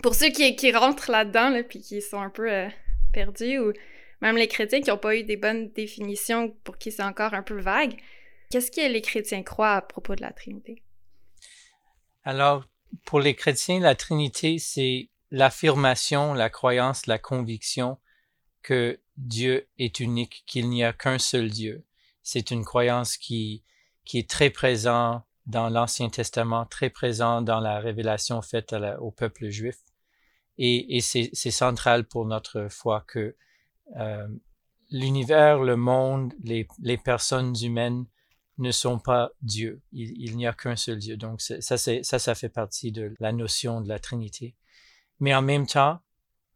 pour 0.04 0.14
ceux 0.14 0.30
qui, 0.30 0.58
qui 0.58 0.74
rentrent 0.74 1.10
là-dedans, 1.10 1.52
là, 1.52 1.64
puis 1.64 1.80
qui 1.80 2.02
sont 2.02 2.20
un 2.20 2.30
peu 2.30 2.52
euh, 2.52 2.68
perdus, 3.14 3.60
ou 3.60 3.72
même 4.20 4.36
les 4.36 4.50
chrétiens 4.50 4.82
qui 4.82 4.90
n'ont 4.90 4.98
pas 4.98 5.16
eu 5.16 5.24
des 5.24 5.38
bonnes 5.38 5.70
définitions, 5.70 6.50
pour 6.66 6.78
qui 6.78 6.92
c'est 6.92 7.02
encore 7.02 7.34
un 7.34 7.44
peu 7.44 7.58
vague, 7.62 7.96
qu'est-ce 8.50 8.72
que 8.72 8.92
les 8.92 9.02
chrétiens 9.02 9.42
croient 9.42 9.76
à 9.76 9.82
propos 9.82 10.16
de 10.16 10.22
la 10.22 10.34
Trinité? 10.34 10.84
Alors, 12.24 12.66
pour 13.06 13.20
les 13.20 13.36
chrétiens, 13.36 13.80
la 13.80 13.96
Trinité, 13.96 14.60
c'est 14.60 15.10
l'affirmation, 15.32 16.34
la 16.34 16.50
croyance, 16.50 17.08
la 17.08 17.18
conviction 17.18 17.98
que 18.62 19.00
Dieu 19.18 19.68
est 19.78 20.00
unique, 20.00 20.44
qu'il 20.46 20.70
n'y 20.70 20.84
a 20.84 20.94
qu'un 20.94 21.20
seul 21.20 21.50
Dieu. 21.50 21.84
C'est 22.22 22.52
une 22.52 22.66
croyance 22.66 23.18
qui 23.18 23.64
qui 24.06 24.18
est 24.18 24.30
très 24.30 24.50
présent 24.50 25.24
dans 25.46 25.70
l'Ancien 25.70 26.10
Testament, 26.10 26.66
très 26.66 26.90
présent 26.90 27.42
dans 27.42 27.60
la 27.60 27.80
révélation 27.80 28.42
faite 28.42 28.76
au 29.00 29.12
peuple 29.12 29.50
juif. 29.50 29.78
Et, 30.58 31.02
c'est 31.02 31.52
central 31.52 32.06
pour 32.06 32.26
notre 32.26 32.68
foi 32.70 33.04
que 33.08 33.36
euh, 33.98 34.28
l'univers, 34.92 35.60
le 35.60 35.76
monde, 35.76 36.34
les, 36.44 36.98
personnes 36.98 37.56
humaines 37.64 38.06
ne 38.62 38.72
sont 38.72 39.00
pas 39.00 39.32
Dieu. 39.42 39.82
Il, 39.92 40.36
n'y 40.38 40.48
a 40.48 40.54
qu'un 40.54 40.76
seul 40.76 41.00
Dieu. 41.00 41.18
Donc 41.18 41.42
ça, 41.42 41.62
ça, 41.62 41.78
ça 41.78 42.36
fait 42.36 42.50
partie 42.50 42.92
de 42.92 43.14
la 43.20 43.32
notion 43.32 43.82
de 43.82 43.90
la 43.90 44.00
Trinité. 44.00 44.56
Mais 45.20 45.34
en 45.34 45.42
même 45.42 45.68
temps, 45.68 46.02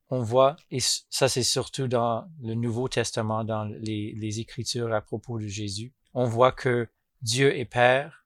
on 0.09 0.21
voit, 0.21 0.55
et 0.71 0.79
ça 0.79 1.27
c'est 1.27 1.43
surtout 1.43 1.87
dans 1.87 2.29
le 2.41 2.53
Nouveau 2.53 2.87
Testament, 2.87 3.43
dans 3.43 3.63
les, 3.63 4.13
les 4.13 4.39
Écritures 4.39 4.93
à 4.93 5.01
propos 5.01 5.39
de 5.39 5.47
Jésus, 5.47 5.93
on 6.13 6.25
voit 6.25 6.51
que 6.51 6.87
Dieu 7.21 7.57
est 7.57 7.65
Père, 7.65 8.25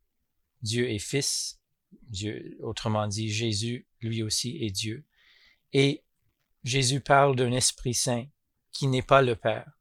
Dieu 0.61 0.89
est 0.89 0.99
Fils, 0.99 1.59
Dieu, 2.09 2.57
autrement 2.61 3.07
dit, 3.07 3.29
Jésus, 3.29 3.87
lui 4.01 4.23
aussi, 4.23 4.57
est 4.63 4.71
Dieu. 4.71 5.05
Et 5.73 6.03
Jésus 6.63 6.99
parle 6.99 7.35
d'un 7.35 7.51
Esprit 7.51 7.93
Saint 7.93 8.25
qui 8.71 8.87
n'est 8.87 9.01
pas 9.01 9.21
le 9.21 9.35
Père. 9.35 9.71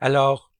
Alors, 0.00 0.52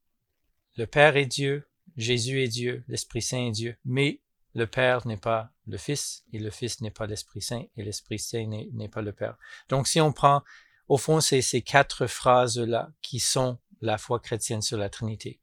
le 0.76 0.86
Père 0.86 1.16
est 1.16 1.26
Dieu, 1.26 1.67
Jésus 1.98 2.42
est 2.42 2.48
Dieu, 2.48 2.84
l'Esprit 2.86 3.22
Saint 3.22 3.48
est 3.48 3.50
Dieu, 3.50 3.76
mais 3.84 4.20
le 4.54 4.68
Père 4.68 5.04
n'est 5.06 5.16
pas 5.16 5.52
le 5.66 5.76
Fils, 5.76 6.24
et 6.32 6.38
le 6.38 6.50
Fils 6.50 6.80
n'est 6.80 6.92
pas 6.92 7.06
l'Esprit 7.06 7.42
Saint, 7.42 7.64
et 7.76 7.82
l'Esprit 7.82 8.20
Saint 8.20 8.46
n'est 8.46 8.88
pas 8.88 9.02
le 9.02 9.12
Père. 9.12 9.36
Donc, 9.68 9.88
si 9.88 10.00
on 10.00 10.12
prend, 10.12 10.44
au 10.86 10.96
fond, 10.96 11.20
ces 11.20 11.42
quatre 11.62 12.06
phrases-là 12.06 12.92
qui 13.02 13.18
sont 13.18 13.58
la 13.80 13.98
foi 13.98 14.20
chrétienne 14.20 14.62
sur 14.62 14.78
la 14.78 14.88
Trinité. 14.88 15.40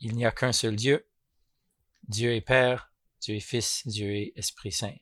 Il 0.00 0.16
n'y 0.16 0.26
a 0.26 0.32
qu'un 0.32 0.52
seul 0.52 0.74
Dieu, 0.74 1.06
Dieu 2.08 2.34
est 2.34 2.40
Père, 2.40 2.92
Dieu 3.20 3.36
est 3.36 3.40
Fils, 3.40 3.86
Dieu 3.86 4.14
est 4.14 4.32
Esprit 4.36 4.72
Saint. 4.72 4.96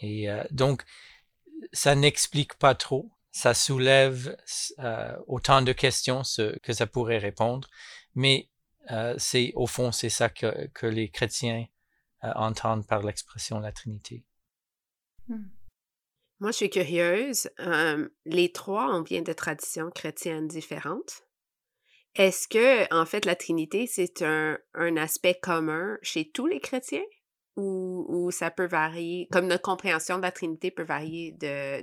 Et 0.00 0.28
euh, 0.28 0.42
donc, 0.50 0.82
ça 1.72 1.94
n'explique 1.94 2.54
pas 2.54 2.74
trop, 2.74 3.12
ça 3.30 3.54
soulève 3.54 4.36
euh, 4.80 5.16
autant 5.28 5.62
de 5.62 5.72
questions 5.72 6.22
que 6.62 6.72
ça 6.72 6.86
pourrait 6.88 7.18
répondre, 7.18 7.68
mais 8.14 8.48
euh, 8.90 9.14
c'est 9.18 9.52
au 9.54 9.66
fond, 9.66 9.92
c'est 9.92 10.10
ça 10.10 10.28
que, 10.28 10.66
que, 10.68 10.86
les 10.86 11.10
chrétiens 11.10 11.66
entendent 12.22 12.86
par 12.86 13.02
l'expression 13.02 13.60
la 13.60 13.72
Trinité. 13.72 14.24
Hmm. 15.28 15.48
Moi, 16.40 16.50
je 16.52 16.56
suis 16.56 16.70
curieuse. 16.70 17.50
les 18.24 18.52
trois 18.52 18.94
ont 18.94 19.02
bien 19.02 19.22
de 19.22 19.32
traditions 19.32 19.90
chrétiennes 19.90 20.48
différentes. 20.48 21.24
Est-ce 22.16 22.46
que, 22.46 22.92
en 22.94 23.06
fait, 23.06 23.24
la 23.24 23.34
Trinité, 23.34 23.86
c'est 23.86 24.22
un, 24.22 24.56
un 24.74 24.96
aspect 24.96 25.34
commun 25.34 25.98
chez 26.02 26.30
tous 26.30 26.46
les 26.46 26.60
chrétiens? 26.60 27.04
Ou, 27.56 28.06
ou, 28.08 28.30
ça 28.32 28.50
peut 28.50 28.66
varier, 28.66 29.28
comme 29.30 29.46
notre 29.46 29.62
compréhension 29.62 30.16
de 30.16 30.22
la 30.22 30.32
Trinité 30.32 30.72
peut 30.72 30.82
varier 30.82 31.36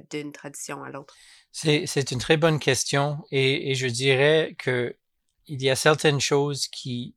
d'une 0.10 0.34
tradition 0.34 0.84
à 0.84 0.90
l'autre? 0.90 1.16
C'est 1.54 2.12
une 2.12 2.20
très 2.20 2.36
bonne 2.36 2.60
question 2.60 3.20
et, 3.32 3.72
et, 3.72 3.76
je 3.76 3.88
dirais 3.88 4.56
que 4.58 4.98
il 5.52 5.62
y 5.62 5.70
a 5.70 5.76
certaines 5.76 6.22
choses 6.22 6.70
qui, 6.70 7.14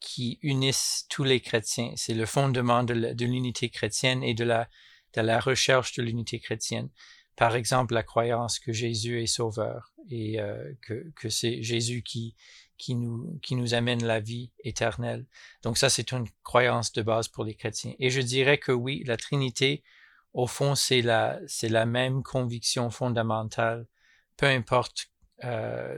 qui 0.00 0.38
unissent 0.42 1.06
tous 1.08 1.24
les 1.24 1.40
chrétiens. 1.40 1.92
C'est 1.96 2.12
le 2.12 2.26
fondement 2.26 2.84
de 2.84 3.24
l'unité 3.24 3.70
chrétienne 3.70 4.22
et 4.22 4.34
de 4.34 4.44
la, 4.44 4.68
de 5.14 5.22
la 5.22 5.40
recherche 5.40 5.94
de 5.94 6.02
l'unité 6.02 6.40
chrétienne. 6.40 6.90
Par 7.36 7.56
exemple, 7.56 7.94
la 7.94 8.02
croyance 8.02 8.58
que 8.58 8.70
Jésus 8.70 9.22
est 9.22 9.26
sauveur 9.26 9.94
et 10.10 10.38
euh, 10.40 10.74
que, 10.82 11.10
que 11.16 11.30
c'est 11.30 11.62
Jésus 11.62 12.02
qui, 12.02 12.36
qui, 12.76 12.94
nous, 12.94 13.38
qui 13.42 13.56
nous 13.56 13.72
amène 13.72 14.04
la 14.04 14.20
vie 14.20 14.52
éternelle. 14.62 15.24
Donc 15.62 15.78
ça, 15.78 15.88
c'est 15.88 16.12
une 16.12 16.28
croyance 16.42 16.92
de 16.92 17.00
base 17.00 17.28
pour 17.28 17.44
les 17.44 17.54
chrétiens. 17.54 17.94
Et 17.98 18.10
je 18.10 18.20
dirais 18.20 18.58
que 18.58 18.72
oui, 18.72 19.04
la 19.06 19.16
Trinité, 19.16 19.82
au 20.34 20.46
fond, 20.46 20.74
c'est 20.74 21.00
la, 21.00 21.40
c'est 21.46 21.70
la 21.70 21.86
même 21.86 22.22
conviction 22.22 22.90
fondamentale, 22.90 23.86
peu 24.36 24.46
importe 24.46 25.09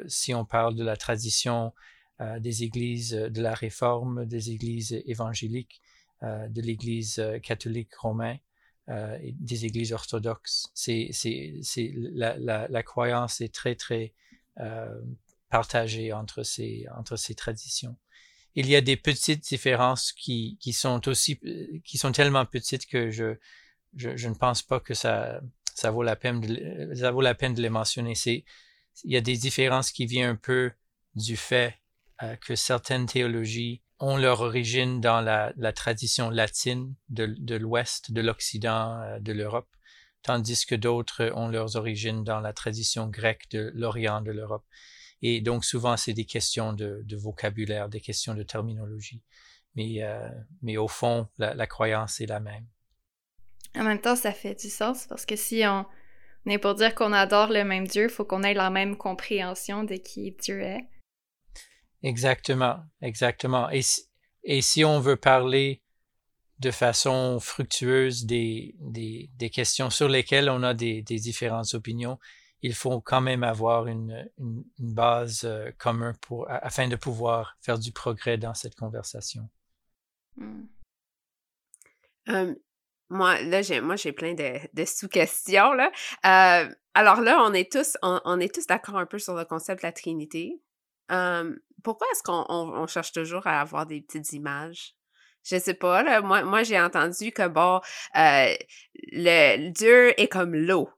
si 0.07 0.35
on 0.35 0.45
parle 0.45 0.75
de 0.75 0.85
la 0.85 0.97
tradition 0.97 1.73
euh, 2.21 2.39
des 2.39 2.63
églises 2.63 3.13
de 3.13 3.43
la 3.43 3.55
Réforme, 3.55 4.27
des 4.27 4.51
églises 4.51 4.93
évangéliques, 5.07 5.81
euh, 6.23 6.47
de 6.49 6.61
l'Église 6.61 7.21
catholique 7.43 7.95
romaine, 7.97 8.39
euh, 8.89 9.19
des 9.41 9.65
églises 9.65 9.93
orthodoxes. 9.93 10.69
C'est, 10.75 11.09
c'est, 11.13 11.55
c'est 11.63 11.93
la, 11.97 12.37
la, 12.37 12.69
la, 12.69 12.83
croyance 12.83 13.41
est 13.41 13.53
très 13.53 13.75
très 13.75 14.13
euh, 14.61 15.01
partagée 15.51 16.13
entre 16.13 16.43
ces 16.43 16.87
entre 16.97 17.17
ces 17.17 17.35
traditions. 17.35 17.97
Il 18.55 18.69
y 18.69 18.77
a 18.77 18.81
des 18.81 18.97
petites 18.97 19.43
différences 19.43 20.13
qui 20.13 20.59
qui 20.61 20.73
sont 20.73 21.09
aussi 21.09 21.41
qui 21.85 21.99
sont 21.99 22.13
tellement 22.13 22.45
petites 22.45 22.87
que 22.87 23.11
je 23.11 23.37
je, 23.97 24.17
je 24.17 24.29
ne 24.29 24.35
pense 24.35 24.63
pas 24.63 24.81
que 24.81 24.95
ça 24.95 25.41
ça 25.75 25.91
vaut 25.91 26.03
la 26.03 26.15
peine 26.15 26.41
de, 26.41 26.95
ça 26.95 27.11
vaut 27.11 27.21
la 27.21 27.35
peine 27.35 27.55
de 27.55 27.63
les 27.63 27.71
mentionner. 27.71 28.15
C'est 28.15 28.45
il 29.05 29.13
y 29.13 29.17
a 29.17 29.21
des 29.21 29.37
différences 29.37 29.91
qui 29.91 30.07
viennent 30.07 30.31
un 30.31 30.37
peu 30.37 30.73
du 31.15 31.37
fait 31.37 31.79
euh, 32.23 32.37
que 32.37 32.55
certaines 32.55 33.07
théologies 33.07 33.83
ont 33.99 34.17
leur 34.17 34.41
origine 34.41 35.01
dans 35.01 35.21
la, 35.21 35.73
tradition 35.73 36.31
latine 36.31 36.95
de, 37.09 37.55
l'Ouest, 37.57 38.13
de 38.13 38.21
l'Occident, 38.21 39.01
euh, 39.01 39.19
de 39.21 39.33
l'Europe, 39.33 39.69
tandis 40.23 40.67
que 40.67 40.75
d'autres 40.75 41.33
ont 41.35 41.49
leurs 41.49 41.77
origines 41.77 42.25
dans 42.25 42.41
la 42.41 42.53
tradition 42.53 43.09
grecque 43.09 43.49
de 43.51 43.71
l'Orient 43.75 44.21
de 44.21 44.33
l'Europe. 44.33 44.65
Et 45.23 45.41
donc 45.41 45.65
souvent, 45.65 45.97
c'est 45.97 46.15
des 46.15 46.25
questions 46.25 46.73
de, 46.73 47.05
vocabulaire, 47.17 47.89
des 47.89 48.01
questions 48.01 48.35
de 48.35 48.43
terminologie. 48.43 49.23
Mais, 49.75 50.03
euh, 50.03 50.29
mais 50.63 50.77
au 50.77 50.89
fond, 50.89 51.29
la, 51.39 51.67
croyance 51.67 52.21
est 52.21 52.27
la 52.27 52.41
même. 52.41 52.67
En 53.75 53.85
même 53.85 54.01
temps, 54.01 54.17
ça 54.17 54.33
fait 54.33 54.61
du 54.61 54.69
sens 54.69 55.07
parce 55.07 55.25
que 55.25 55.37
si 55.37 55.63
on, 55.65 55.87
est 56.51 56.59
pour 56.59 56.75
dire 56.75 56.95
qu'on 56.95 57.13
adore 57.13 57.49
le 57.49 57.65
même 57.65 57.87
Dieu, 57.87 58.05
il 58.05 58.11
faut 58.11 58.25
qu'on 58.25 58.43
ait 58.43 58.55
la 58.55 58.71
même 58.71 58.97
compréhension 58.97 59.85
de 59.85 59.95
qui 59.95 60.33
Dieu 60.33 60.61
est. 60.61 60.89
Exactement, 62.03 62.81
exactement. 63.01 63.71
Et, 63.71 63.83
et 64.43 64.61
si 64.61 64.85
on 64.85 64.99
veut 64.99 65.17
parler 65.17 65.83
de 66.59 66.71
façon 66.71 67.39
fructueuse 67.41 68.25
des, 68.25 68.77
des, 68.81 69.31
des 69.37 69.51
questions 69.51 69.91
sur 69.91 70.09
lesquelles 70.09 70.49
on 70.49 70.63
a 70.63 70.75
des, 70.75 71.03
des, 71.03 71.19
différentes 71.19 71.75
opinions, 71.75 72.19
il 72.61 72.75
faut 72.75 73.01
quand 73.01 73.21
même 73.21 73.43
avoir 73.43 73.89
une, 73.89 74.29
une, 74.39 74.65
base 74.79 75.43
euh, 75.45 75.73
commune 75.79 76.15
pour, 76.21 76.47
afin 76.49 76.87
de 76.87 76.95
pouvoir 76.95 77.57
faire 77.61 77.79
du 77.79 77.91
progrès 77.91 78.39
dans 78.39 78.55
cette 78.55 78.77
conversation. 78.77 79.49
Hmm. 80.37 80.63
Moi, 83.12 83.40
là, 83.42 83.62
j'ai, 83.62 83.81
moi, 83.81 83.97
j'ai 83.97 84.12
plein 84.12 84.35
de, 84.35 84.59
de 84.73 84.85
sous-questions, 84.85 85.73
là. 85.73 85.90
Euh, 86.26 86.75
alors 86.95 87.21
là, 87.21 87.42
on 87.45 87.52
est 87.54 87.71
tous, 87.71 87.97
on, 88.02 88.21
on 88.25 88.40
est 88.40 88.54
tous 88.54 88.66
d'accord 88.66 88.97
un 88.97 89.07
peu 89.07 89.19
sur 89.19 89.35
le 89.35 89.45
concept 89.45 89.83
de 89.83 89.87
la 89.87 89.92
Trinité 89.92 90.61
pourquoi 91.83 92.07
est-ce 92.12 92.23
qu'on 92.23 92.87
cherche 92.87 93.12
toujours 93.12 93.47
à 93.47 93.61
avoir 93.61 93.87
des 93.87 94.00
petites 94.00 94.33
images? 94.33 94.95
Je 95.45 95.59
sais 95.59 95.75
pas, 95.75 96.02
là, 96.02 96.21
moi, 96.21 96.42
moi 96.42 96.62
j'ai 96.62 96.81
entendu 96.81 97.33
que, 97.33 97.49
bon, 97.49 97.81
euh, 98.16 98.54
le 99.11 99.71
Dieu 99.71 100.19
est 100.21 100.28
comme 100.28 100.54
l'eau. 100.54 100.88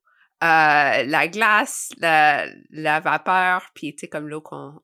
Euh, 0.42 1.02
la 1.04 1.28
glace, 1.28 1.90
la, 1.98 2.46
la 2.70 3.00
vapeur, 3.00 3.70
puis 3.74 3.94
tu 3.94 4.00
sais, 4.00 4.08
comme 4.08 4.28
l'eau 4.28 4.42
qu'on 4.42 4.74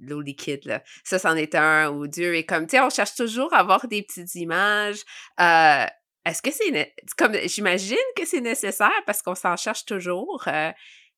l'eau 0.00 0.20
liquide, 0.20 0.64
là. 0.64 0.82
Ça, 1.02 1.18
c'en 1.18 1.34
est 1.34 1.54
un, 1.54 1.90
où 1.90 2.06
Dieu 2.06 2.36
est 2.36 2.44
comme, 2.44 2.66
tu 2.66 2.76
sais, 2.76 2.80
on 2.80 2.90
cherche 2.90 3.14
toujours 3.14 3.52
à 3.54 3.58
avoir 3.58 3.88
des 3.88 4.02
petites 4.02 4.34
images. 4.34 5.00
Euh, 5.40 5.86
est-ce 6.28 6.42
que 6.42 6.50
c'est, 6.50 6.94
comme, 7.16 7.34
j'imagine 7.46 7.96
que 8.16 8.26
c'est 8.26 8.40
nécessaire 8.40 8.90
parce 9.06 9.22
qu'on 9.22 9.34
s'en 9.34 9.56
cherche 9.56 9.84
toujours. 9.84 10.46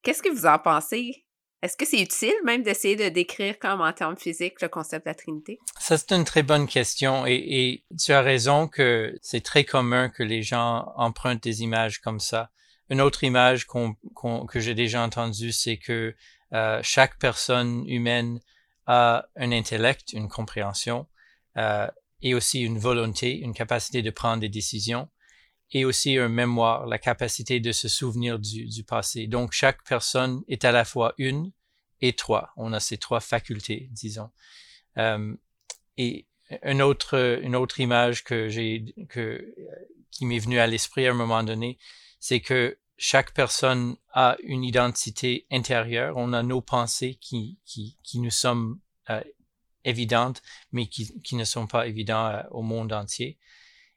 Qu'est-ce 0.02 0.23
que 0.23 0.31
vous 0.31 0.47
en 0.47 0.59
pensez? 0.59 1.25
Est-ce 1.62 1.76
que 1.76 1.85
c'est 1.85 2.00
utile 2.00 2.35
même 2.45 2.62
d'essayer 2.62 2.97
de 2.97 3.11
décrire 3.11 3.59
comme 3.59 3.83
en 3.83 3.93
termes 3.93 4.17
physiques 4.17 4.62
le 4.62 4.69
concept 4.69 5.05
de 5.05 5.11
la 5.11 5.14
Trinité? 5.14 5.59
Ça, 5.79 5.99
c'est 5.99 6.12
une 6.12 6.25
très 6.25 6.43
bonne 6.43 6.67
question 6.67 7.26
et, 7.26 7.85
tu 8.02 8.12
as 8.12 8.23
raison 8.23 8.67
que 8.67 9.19
c'est 9.21 9.43
très 9.43 9.64
commun 9.64 10.09
que 10.09 10.23
les 10.23 10.43
gens 10.43 10.90
empruntent 10.97 11.43
des 11.43 11.62
images 11.62 12.00
comme 12.00 12.21
ça. 12.21 12.50
Une 12.88 13.00
autre 13.00 13.25
image 13.25 13.67
que 13.67 14.61
j'ai 14.61 14.75
déjà 14.75 15.02
entendue, 15.02 15.52
c'est 15.52 15.76
que 15.76 16.14
euh, 16.52 16.81
chaque 16.83 17.19
personne 17.19 17.85
humaine 17.87 18.40
a 18.87 19.26
un 19.37 19.52
intellect, 19.52 20.12
une 20.14 20.29
compréhension 20.29 21.07
euh, 21.57 21.87
et 22.23 22.35
aussi 22.35 22.61
une 22.61 22.79
volonté, 22.79 23.39
une 23.39 23.55
capacité 23.55 24.03
de 24.03 24.11
prendre 24.11 24.41
des 24.41 24.49
décisions 24.49 25.09
et 25.73 25.85
aussi 25.85 26.17
un 26.19 26.29
mémoire, 26.29 26.87
la 26.87 26.99
capacité 26.99 27.61
de 27.61 27.73
se 27.73 27.89
souvenir 27.89 28.39
du, 28.39 28.67
du, 28.67 28.83
passé. 28.83 29.27
Donc, 29.27 29.53
chaque 29.53 29.85
personne 29.85 30.43
est 30.49 30.65
à 30.65 30.73
la 30.73 30.85
fois 30.85 31.15
une 31.17 31.53
et 32.00 32.12
trois. 32.12 32.50
On 32.57 32.73
a 32.73 32.81
ces 32.81 32.99
trois 32.99 33.21
facultés, 33.21 33.89
disons. 33.93 34.31
Euh, 34.99 35.35
et 35.97 36.27
une 36.65 36.83
autre, 36.83 37.39
une 37.43 37.55
autre 37.55 37.79
image 37.79 38.25
que 38.25 38.49
j'ai, 38.49 38.85
que, 39.09 39.55
qui 40.11 40.27
m'est 40.27 40.41
venue 40.41 40.59
à 40.59 40.67
l'esprit 40.67 41.07
à 41.07 41.12
un 41.12 41.15
moment 41.15 41.45
donné, 41.45 41.79
c'est 42.19 42.41
que 42.41 42.79
chaque 42.97 43.33
personne 43.33 43.97
a 44.12 44.37
une 44.43 44.65
identité 44.65 45.47
intérieure. 45.50 46.17
On 46.17 46.33
a 46.33 46.43
nos 46.43 46.61
pensées 46.61 47.17
qui, 47.21 47.59
qui, 47.65 47.97
qui 48.03 48.19
nous 48.19 48.31
sommes 48.31 48.81
euh, 49.09 49.23
évidentes, 49.85 50.43
mais 50.73 50.87
qui, 50.87 51.21
qui 51.23 51.37
ne 51.37 51.45
sont 51.45 51.67
pas 51.67 51.87
évidentes 51.87 52.35
euh, 52.35 52.49
au 52.51 52.63
monde 52.63 52.93
entier 52.93 53.39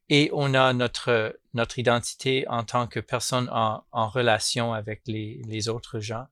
et 0.09 0.29
on 0.33 0.53
a 0.53 0.73
notre, 0.73 1.39
notre 1.53 1.79
identité 1.79 2.47
en 2.47 2.63
tant 2.63 2.87
que 2.87 2.99
personne 2.99 3.49
en, 3.51 3.83
en 3.91 4.07
relation 4.07 4.73
avec 4.73 5.01
les, 5.05 5.41
les, 5.47 5.69
autres 5.69 5.99
gens. 5.99 6.25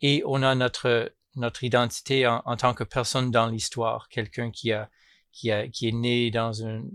Et 0.00 0.22
on 0.26 0.42
a 0.42 0.54
notre, 0.54 1.14
notre 1.36 1.64
identité 1.64 2.26
en, 2.26 2.56
tant 2.56 2.74
que 2.74 2.84
personne 2.84 3.30
dans 3.30 3.46
l'histoire, 3.46 4.08
quelqu'un 4.08 4.50
qui 4.50 4.72
a, 4.72 4.90
qui 5.32 5.50
a, 5.50 5.68
qui 5.68 5.88
est 5.88 5.92
né 5.92 6.30
dans 6.30 6.52
une, 6.52 6.90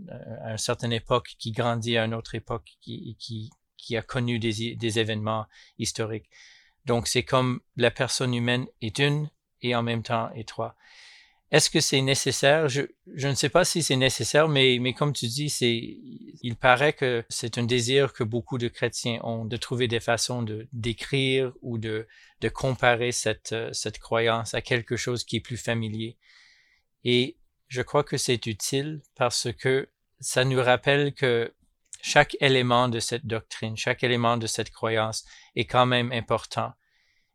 une 0.45 0.57
certaine 0.57 0.93
époque, 0.93 1.35
qui 1.37 1.51
grandit 1.51 1.97
à 1.97 2.05
une 2.05 2.13
autre 2.13 2.35
époque, 2.35 2.69
qui, 2.81 3.15
qui, 3.19 3.51
qui 3.77 3.95
a 3.95 4.01
connu 4.01 4.39
des, 4.39 4.75
des 4.75 4.99
événements 4.99 5.45
historiques. 5.77 6.29
Donc, 6.85 7.07
c'est 7.07 7.23
comme 7.23 7.61
la 7.75 7.91
personne 7.91 8.33
humaine 8.33 8.65
est 8.81 8.97
une 8.99 9.29
et 9.61 9.75
en 9.75 9.83
même 9.83 10.01
temps 10.01 10.31
est 10.33 10.47
trois. 10.47 10.75
Est-ce 11.51 11.71
que 11.71 11.79
c'est 11.79 12.01
nécessaire? 12.01 12.69
Je, 12.69 12.83
ne 13.07 13.33
sais 13.33 13.49
pas 13.49 13.65
si 13.65 13.81
c'est 13.81 13.95
nécessaire, 13.95 14.47
mais, 14.47 14.93
comme 14.93 15.13
tu 15.13 15.25
dis, 15.25 15.47
il 16.43 16.55
paraît 16.55 16.93
que 16.93 17.25
c'est 17.29 17.57
un 17.57 17.63
désir 17.63 18.13
que 18.13 18.23
beaucoup 18.23 18.59
de 18.59 18.67
chrétiens 18.67 19.19
ont 19.23 19.45
de 19.45 19.57
trouver 19.57 19.87
des 19.87 19.99
façons 19.99 20.43
de 20.43 20.67
d'écrire 20.73 21.51
ou 21.61 21.79
de, 21.79 22.07
comparer 22.53 23.11
cette, 23.11 23.55
cette 23.71 23.97
croyance 23.97 24.53
à 24.53 24.61
quelque 24.61 24.95
chose 24.95 25.23
qui 25.23 25.37
est 25.37 25.41
plus 25.41 25.57
familier. 25.57 26.17
Et 27.03 27.37
je 27.67 27.81
crois 27.81 28.03
que 28.03 28.17
c'est 28.17 28.45
utile 28.45 29.01
parce 29.15 29.47
que 29.51 29.89
ça 30.19 30.45
nous 30.45 30.61
rappelle 30.61 31.13
que 31.13 31.53
chaque 32.01 32.37
élément 32.41 32.89
de 32.89 32.99
cette 32.99 33.25
doctrine, 33.25 33.75
chaque 33.75 34.03
élément 34.03 34.37
de 34.37 34.47
cette 34.47 34.71
croyance 34.71 35.25
est 35.55 35.65
quand 35.65 35.85
même 35.85 36.11
important. 36.11 36.73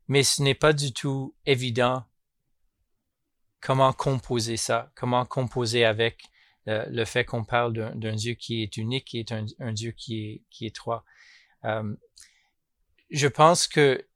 Mais 0.06 0.22
ce 0.22 0.42
n'est 0.42 0.54
pas 0.54 0.72
du 0.72 0.92
tout 0.92 1.34
évident 1.46 2.04
comment 3.64 3.94
composer 3.94 4.58
ça, 4.58 4.92
comment 4.94 5.24
composer 5.24 5.86
avec 5.86 6.24
euh, 6.68 6.84
le 6.90 7.06
fait 7.06 7.24
qu'on 7.24 7.44
parle 7.44 7.72
d'un 7.94 8.14
Dieu 8.14 8.34
qui 8.34 8.62
est 8.62 8.76
unique 8.76 9.14
et 9.14 9.24
un, 9.30 9.46
un 9.58 9.72
Dieu 9.72 9.92
qui 9.92 10.22
est, 10.22 10.42
qui 10.50 10.66
est 10.66 10.74
trois. 10.74 11.02
Euh, 11.64 11.96
je 13.10 13.26
pense 13.26 13.66
que 13.66 14.06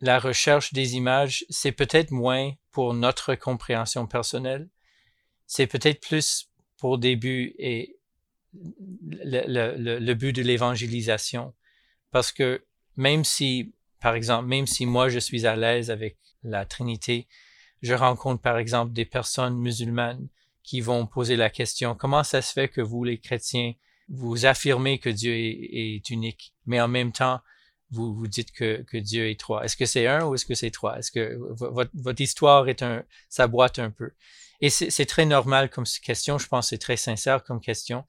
la 0.00 0.18
recherche 0.18 0.72
des 0.72 0.96
images, 0.96 1.44
c'est 1.50 1.72
peut-être 1.72 2.12
moins 2.12 2.52
pour 2.72 2.94
notre 2.94 3.34
compréhension 3.34 4.06
personnelle, 4.06 4.70
c'est 5.46 5.66
peut-être 5.66 6.00
plus 6.00 6.50
pour 6.78 6.96
début 6.96 7.54
et 7.58 7.98
le, 8.54 9.98
le 9.98 10.14
but 10.14 10.32
de 10.32 10.42
l'évangélisation. 10.42 11.54
Parce 12.10 12.32
que 12.32 12.64
même 12.96 13.24
si, 13.24 13.74
par 14.00 14.14
exemple, 14.14 14.48
même 14.48 14.66
si 14.66 14.86
moi 14.86 15.10
je 15.10 15.18
suis 15.18 15.46
à 15.46 15.56
l'aise 15.56 15.90
avec 15.90 16.16
la 16.42 16.64
Trinité, 16.64 17.28
je 17.84 17.92
rencontre 17.92 18.40
par 18.40 18.56
exemple 18.56 18.94
des 18.94 19.04
personnes 19.04 19.58
musulmanes 19.58 20.28
qui 20.62 20.80
vont 20.80 21.06
poser 21.06 21.36
la 21.36 21.50
question, 21.50 21.94
comment 21.94 22.24
ça 22.24 22.40
se 22.40 22.50
fait 22.50 22.68
que 22.68 22.80
vous, 22.80 23.04
les 23.04 23.18
chrétiens, 23.18 23.74
vous 24.08 24.46
affirmez 24.46 24.98
que 24.98 25.10
Dieu 25.10 25.34
est, 25.34 26.08
unique, 26.08 26.54
mais 26.64 26.80
en 26.80 26.88
même 26.88 27.12
temps, 27.12 27.40
vous 27.90 28.14
vous 28.14 28.26
dites 28.26 28.52
que, 28.52 28.80
que 28.84 28.96
Dieu 28.96 29.28
est 29.28 29.38
trois? 29.38 29.64
Est-ce 29.66 29.76
que 29.76 29.84
c'est 29.84 30.06
un 30.06 30.24
ou 30.24 30.34
est-ce 30.34 30.46
que 30.46 30.54
c'est 30.54 30.70
trois? 30.70 30.98
Est-ce 30.98 31.12
que 31.12 31.38
votre, 31.38 32.20
histoire 32.22 32.70
est 32.70 32.82
un, 32.82 33.04
ça 33.28 33.48
boite 33.48 33.78
un 33.78 33.90
peu? 33.90 34.12
Et 34.62 34.70
c'est 34.70 35.04
très 35.04 35.26
normal 35.26 35.68
comme 35.68 35.84
question. 35.84 36.38
Je 36.38 36.48
pense 36.48 36.70
c'est 36.70 36.78
très 36.78 36.96
sincère 36.96 37.44
comme 37.44 37.60
question. 37.60 38.06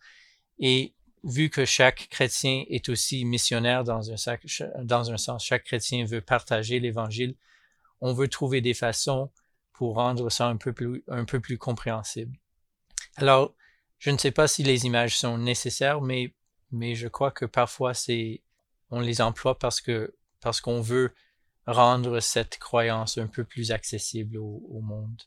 Et 0.57 0.93
vu 1.25 1.49
que 1.49 1.65
chaque 1.65 2.07
chrétien 2.09 2.63
est 2.69 2.87
aussi 2.87 3.25
missionnaire 3.25 3.83
dans 3.83 4.09
un 4.09 5.17
sens, 5.17 5.43
chaque 5.43 5.65
chrétien 5.65 6.05
veut 6.05 6.21
partager 6.21 6.79
l'évangile, 6.79 7.35
on 7.99 8.13
veut 8.13 8.29
trouver 8.29 8.61
des 8.61 8.73
façons 8.73 9.29
pour 9.77 9.95
rendre 9.95 10.29
ça 10.29 10.47
un 10.47 10.57
peu 10.57 10.73
plus, 10.73 11.03
un 11.07 11.25
peu 11.25 11.39
plus 11.39 11.57
compréhensible. 11.57 12.37
Alors, 13.17 13.53
je 13.99 14.09
ne 14.09 14.17
sais 14.17 14.31
pas 14.31 14.47
si 14.47 14.63
les 14.63 14.85
images 14.85 15.17
sont 15.17 15.37
nécessaires, 15.37 16.01
mais, 16.01 16.33
mais 16.71 16.95
je 16.95 17.07
crois 17.07 17.31
que 17.31 17.45
parfois 17.45 17.93
c'est, 17.93 18.41
on 18.89 19.01
les 19.01 19.21
emploie 19.21 19.57
parce 19.57 19.81
que, 19.81 20.15
parce 20.41 20.61
qu'on 20.61 20.81
veut 20.81 21.13
rendre 21.67 22.19
cette 22.19 22.57
croyance 22.57 23.17
un 23.17 23.27
peu 23.27 23.43
plus 23.43 23.71
accessible 23.71 24.37
au, 24.37 24.79
monde. 24.81 25.23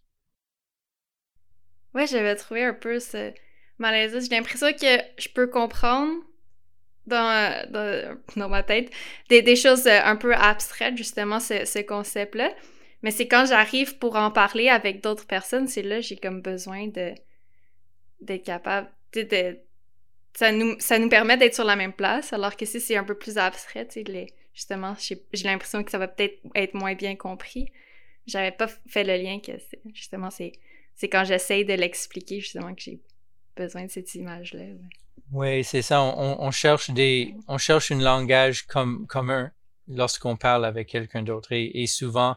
Ouais, 1.95 2.07
j'avais 2.07 2.37
trouvé 2.37 2.65
un 2.65 2.75
peu 2.75 3.01
ce 3.01 3.33
malaise. 3.79 4.13
J'ai 4.13 4.37
l'impression 4.37 4.73
que 4.73 5.03
je 5.19 5.29
peux 5.29 5.49
comprendre 5.49 6.23
dans, 7.07 7.67
dans, 7.71 8.17
dans 8.37 8.49
ma 8.49 8.63
tête 8.63 8.91
des, 9.29 9.43
des, 9.43 9.57
choses 9.57 9.87
un 9.87 10.17
peu 10.17 10.35
abstraites, 10.35 10.97
justement, 10.97 11.41
ce, 11.41 11.65
ce 11.65 11.81
concept-là. 11.81 12.55
Mais 13.03 13.11
c'est 13.11 13.29
quand 13.29 13.47
j'arrive 13.47 13.99
pour 13.99 14.17
en 14.17 14.31
parler 14.31 14.69
avec 14.69 15.03
d'autres 15.03 15.27
personnes, 15.27 15.69
c'est 15.69 15.83
là 15.83 16.01
j'ai 16.01 16.17
comme 16.17 16.43
besoin 16.43 16.89
de 16.89 17.15
d'être 18.21 18.45
capable 18.45 18.91
de, 19.13 19.59
ça 20.35 20.51
nous 20.53 20.75
ça 20.81 20.99
nous 20.99 21.09
permet 21.09 21.37
d'être 21.37 21.55
sur 21.55 21.65
la 21.65 21.77
même 21.77 21.93
place 21.93 22.33
alors 22.33 22.57
que 22.57 22.67
si 22.67 22.81
c'est 22.81 22.97
un 22.97 23.05
peu 23.05 23.15
plus 23.15 23.39
abstrait, 23.39 23.87
justement, 24.53 24.95
j'ai 24.99 25.45
l'impression 25.45 25.85
que 25.85 25.91
ça 25.91 25.99
va 25.99 26.09
peut-être 26.09 26.41
être 26.55 26.75
moins 26.75 26.95
bien 26.95 27.15
compris. 27.15 27.71
J'avais 28.27 28.51
pas 28.51 28.69
fait 28.89 29.05
le 29.05 29.17
lien 29.17 29.39
que 29.41 29.53
justement 29.95 30.31
c'est 30.31 31.09
quand 31.09 31.25
j'essaye 31.25 31.65
de 31.65 31.75
l'expliquer 31.75 32.41
justement 32.41 32.75
que 32.75 32.83
j'ai 32.83 33.01
besoin 33.57 33.85
de 33.85 33.91
cette 33.91 34.15
image 34.15 34.55
là. 34.55 34.65
Oui, 35.33 35.63
c'est 35.63 35.83
ça. 35.83 36.03
On, 36.03 36.51
cherche 36.51 36.91
des, 36.91 37.35
on 37.49 37.59
cherche 37.59 37.93
un 37.93 37.99
langage 37.99 38.67
comme, 38.67 39.07
commun 39.07 39.51
lorsqu'on 39.87 40.37
parle 40.37 40.65
avec 40.65 40.89
quelqu'un 40.89 41.23
d'autre. 41.23 41.49
Et, 41.53 41.87
souvent, 41.87 42.37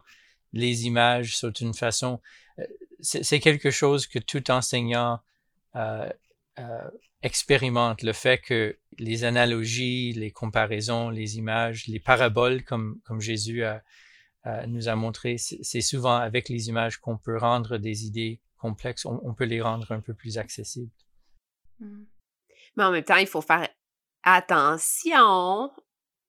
les 0.54 0.86
images 0.86 1.38
sont 1.38 1.52
une 1.52 1.74
façon, 1.74 2.20
euh, 2.60 2.66
c'est 3.00 3.40
quelque 3.40 3.72
chose 3.72 4.06
que 4.06 4.20
tout 4.20 4.52
enseignant 4.52 5.20
euh, 5.76 6.10
euh, 6.60 6.90
expérimente, 7.24 8.04
le 8.04 8.14
fait 8.14 8.40
que 8.40 8.78
les 9.00 9.24
analogies, 9.24 10.14
les 10.14 10.32
comparaisons, 10.32 11.10
les 11.10 11.38
images, 11.38 11.88
les 11.88 12.00
paraboles, 12.00 12.64
comme, 12.64 13.02
Jésus 13.20 13.64
nous 14.68 14.88
a 14.88 14.96
montré, 14.96 15.38
c'est 15.38 15.82
souvent 15.82 16.16
avec 16.16 16.50
les 16.50 16.68
images 16.68 16.98
qu'on 16.98 17.18
peut 17.18 17.38
rendre 17.38 17.78
des 17.78 18.06
idées 18.06 18.42
complexes, 18.58 19.06
on, 19.06 19.34
peut 19.34 19.46
les 19.46 19.62
rendre 19.62 19.92
un 19.92 20.00
peu 20.00 20.14
plus 20.14 20.38
accessibles. 20.38 20.92
Mmh. 21.80 22.04
Mais 22.76 22.84
en 22.84 22.92
même 22.92 23.04
temps, 23.04 23.18
il 23.18 23.28
faut 23.28 23.42
faire 23.42 23.68
attention 24.24 25.72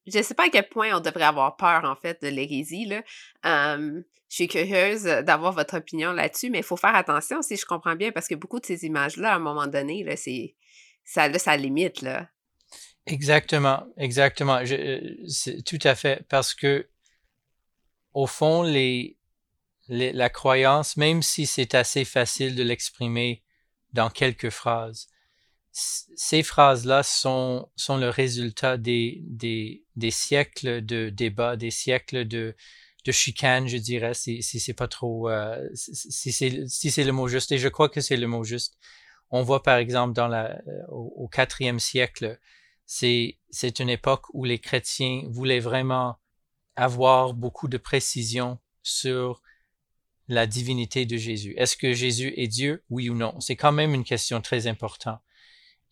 je 0.07 0.19
ne 0.19 0.23
sais 0.23 0.35
pas 0.35 0.47
à 0.47 0.49
quel 0.49 0.69
point 0.69 0.97
on 0.97 1.01
devrait 1.01 1.25
avoir 1.25 1.57
peur, 1.57 1.85
en 1.85 1.95
fait, 1.95 2.23
de 2.23 2.29
l'hérésie. 2.29 2.87
Là. 2.87 3.03
je 3.45 4.03
suis 4.29 4.49
curieuse 4.49 5.05
d'avoir 5.05 5.53
votre 5.53 5.77
opinion 5.77 6.13
là-dessus, 6.13 6.51
mais 6.51 6.59
il 6.59 6.65
faut 6.65 6.77
faire 6.77 6.95
attention, 6.95 7.43
si 7.43 7.57
je 7.57 7.65
comprends 7.65 7.97
bien, 7.97 8.13
parce 8.13 8.29
que 8.29 8.35
beaucoup 8.35 8.61
de 8.61 8.67
ces 8.67 8.85
images-là, 8.85 9.33
à 9.33 9.37
un 9.37 9.41
moment 9.41 9.67
donné, 9.67 10.05
c'est, 10.17 10.55
ça 11.05 11.25
a 11.25 11.39
sa 11.39 11.57
limite. 11.57 12.03
Là. 12.03 12.29
Exactement, 13.07 13.85
exactement. 13.97 14.65
Je, 14.65 15.17
c'est, 15.29 15.63
tout 15.63 15.79
à 15.85 15.95
fait, 15.95 16.25
parce 16.29 16.55
que, 16.55 16.89
au 18.13 18.27
fond, 18.27 18.63
les, 18.63 19.19
la 19.89 20.31
croyance, 20.31 20.97
même 20.97 21.23
si 21.23 21.47
c'est 21.47 21.75
assez 21.75 22.05
facile 22.05 22.55
de 22.55 22.63
l'exprimer 22.63 23.43
dans 23.93 24.11
quelques 24.11 24.51
phrases, 24.51 25.09
ces 25.73 26.43
phrases-là 26.43 27.03
sont, 27.03 27.71
sont 27.77 27.97
le 27.97 28.11
résultat 28.11 28.77
des, 28.77 29.23
des, 29.27 29.85
des 29.97 30.11
siècles 30.11 30.85
de 30.85 31.09
débats, 31.09 31.57
des 31.57 31.71
siècles 31.71 32.27
de, 32.27 32.55
de 33.07 33.13
chicane, 33.13 33.69
je 33.69 33.79
dirais, 33.79 34.15
si, 34.15 34.43
si 34.43 34.61
c'est 34.61 34.75
pas 34.75 34.89
trop, 34.89 35.31
euh, 35.31 35.67
si 35.75 36.31
c'est 36.31 36.67
si 36.69 37.05
le 37.05 37.13
mot 37.13 37.27
juste. 37.27 37.53
Et 37.53 37.59
je 37.59 37.69
crois 37.69 37.89
que 37.89 38.03
c'est 38.03 38.19
le 38.19 38.27
mot 38.27 38.45
juste. 38.45 38.77
On 39.31 39.43
voit 39.43 39.63
par 39.63 39.79
exemple 39.79 40.13
dans 40.13 40.29
la 40.29 40.61
euh, 40.69 40.87
au 40.91 41.27
quatrième 41.27 41.81
siècle, 41.81 42.39
c'est 42.85 43.39
une 43.79 43.89
époque 43.89 44.27
où 44.35 44.45
les 44.45 44.59
chrétiens 44.59 45.23
voulaient 45.31 45.61
vraiment 45.61 46.19
avoir 46.77 47.33
beaucoup 47.33 47.69
de 47.69 47.79
précision 47.79 48.59
sur 48.83 49.43
la 50.29 50.47
divinité 50.47 51.07
de 51.07 51.17
Jésus. 51.17 51.55
Est-ce 51.57 51.77
que 51.77 51.95
Jésus 51.95 52.35
est 52.37 52.49
Dieu, 52.49 52.85
oui 52.91 53.09
ou 53.09 53.15
non? 53.15 53.41
C'est 53.41 53.57
quand 53.57 53.73
même 53.73 53.95
une 53.95 54.05
question 54.05 54.43
très 54.43 54.67
importante. 54.67 55.21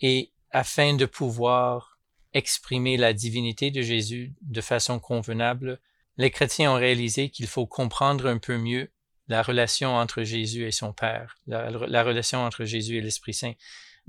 Et 0.00 0.32
afin 0.50 0.94
de 0.94 1.06
pouvoir 1.06 1.98
exprimer 2.32 2.96
la 2.96 3.12
divinité 3.12 3.70
de 3.70 3.82
Jésus 3.82 4.34
de 4.42 4.60
façon 4.60 4.98
convenable, 4.98 5.80
les 6.16 6.30
chrétiens 6.30 6.72
ont 6.72 6.78
réalisé 6.78 7.30
qu'il 7.30 7.46
faut 7.46 7.66
comprendre 7.66 8.26
un 8.26 8.38
peu 8.38 8.56
mieux 8.56 8.90
la 9.28 9.42
relation 9.42 9.96
entre 9.96 10.22
Jésus 10.22 10.66
et 10.66 10.72
son 10.72 10.92
Père, 10.92 11.38
la, 11.46 12.02
relation 12.02 12.44
entre 12.44 12.64
Jésus 12.64 12.96
et 12.96 13.00
l'Esprit 13.00 13.34
Saint. 13.34 13.52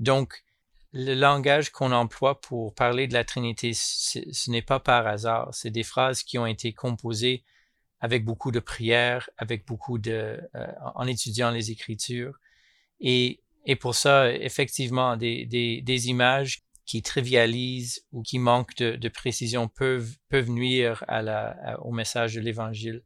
Donc, 0.00 0.44
le 0.92 1.14
langage 1.14 1.70
qu'on 1.70 1.92
emploie 1.92 2.40
pour 2.40 2.74
parler 2.74 3.06
de 3.06 3.14
la 3.14 3.24
Trinité, 3.24 3.72
ce 3.72 4.50
n'est 4.50 4.62
pas 4.62 4.80
par 4.80 5.06
hasard. 5.06 5.48
C'est 5.54 5.70
des 5.70 5.84
phrases 5.84 6.22
qui 6.22 6.38
ont 6.38 6.46
été 6.46 6.72
composées 6.72 7.44
avec 8.00 8.24
beaucoup 8.24 8.50
de 8.50 8.58
prières, 8.58 9.30
avec 9.38 9.64
beaucoup 9.64 9.98
de, 9.98 10.40
euh, 10.54 10.66
en 10.96 11.06
étudiant 11.06 11.50
les 11.50 11.70
Écritures. 11.70 12.38
Et, 13.00 13.41
et 13.64 13.76
pour 13.76 13.94
ça, 13.94 14.32
effectivement, 14.32 15.16
des, 15.16 15.46
des, 15.46 15.82
des 15.82 16.08
images 16.08 16.62
qui 16.84 17.02
trivialisent 17.02 18.04
ou 18.12 18.22
qui 18.22 18.38
manquent 18.38 18.76
de, 18.76 18.96
de 18.96 19.08
précision 19.08 19.68
peuvent, 19.68 20.16
peuvent 20.28 20.50
nuire 20.50 21.04
à 21.08 21.22
la, 21.22 21.78
au 21.82 21.92
message 21.92 22.34
de 22.34 22.40
l'Évangile. 22.40 23.02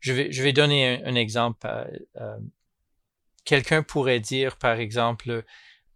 Je 0.00 0.12
vais, 0.12 0.30
je 0.30 0.42
vais 0.42 0.52
donner 0.52 1.02
un, 1.04 1.14
exemple. 1.14 1.66
Euh, 1.66 1.84
euh, 2.20 2.38
quelqu'un 3.44 3.82
pourrait 3.82 4.20
dire, 4.20 4.56
par 4.56 4.78
exemple, 4.78 5.44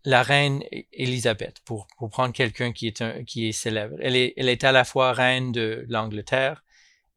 la 0.04 0.22
reine 0.22 0.64
Élisabeth, 0.92 1.60
pour, 1.66 1.86
pour 1.98 2.08
prendre 2.08 2.32
quelqu'un 2.32 2.72
qui 2.72 2.86
est 2.86 3.02
un, 3.02 3.24
qui 3.24 3.48
est 3.48 3.52
célèbre. 3.52 3.96
Elle 4.00 4.16
est, 4.16 4.32
elle 4.38 4.48
est 4.48 4.64
à 4.64 4.72
la 4.72 4.84
fois 4.84 5.12
reine 5.12 5.52
de 5.52 5.84
l'Angleterre, 5.88 6.64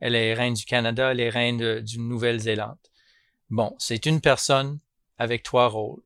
elle 0.02 0.16
est 0.16 0.34
reine 0.34 0.56
du 0.56 0.66
Canada, 0.66 1.12
elle 1.12 1.22
est 1.22 1.30
reine 1.30 1.80
du 1.80 2.00
Nouvelle-Zélande. 2.00 2.78
Bon, 3.50 3.76
c'est 3.80 4.06
une 4.06 4.20
personne 4.20 4.80
avec 5.18 5.44
trois 5.44 5.68
rôles. 5.68 6.04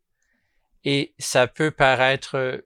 Et 0.86 1.16
ça 1.18 1.48
peut 1.48 1.72
paraître 1.72 2.64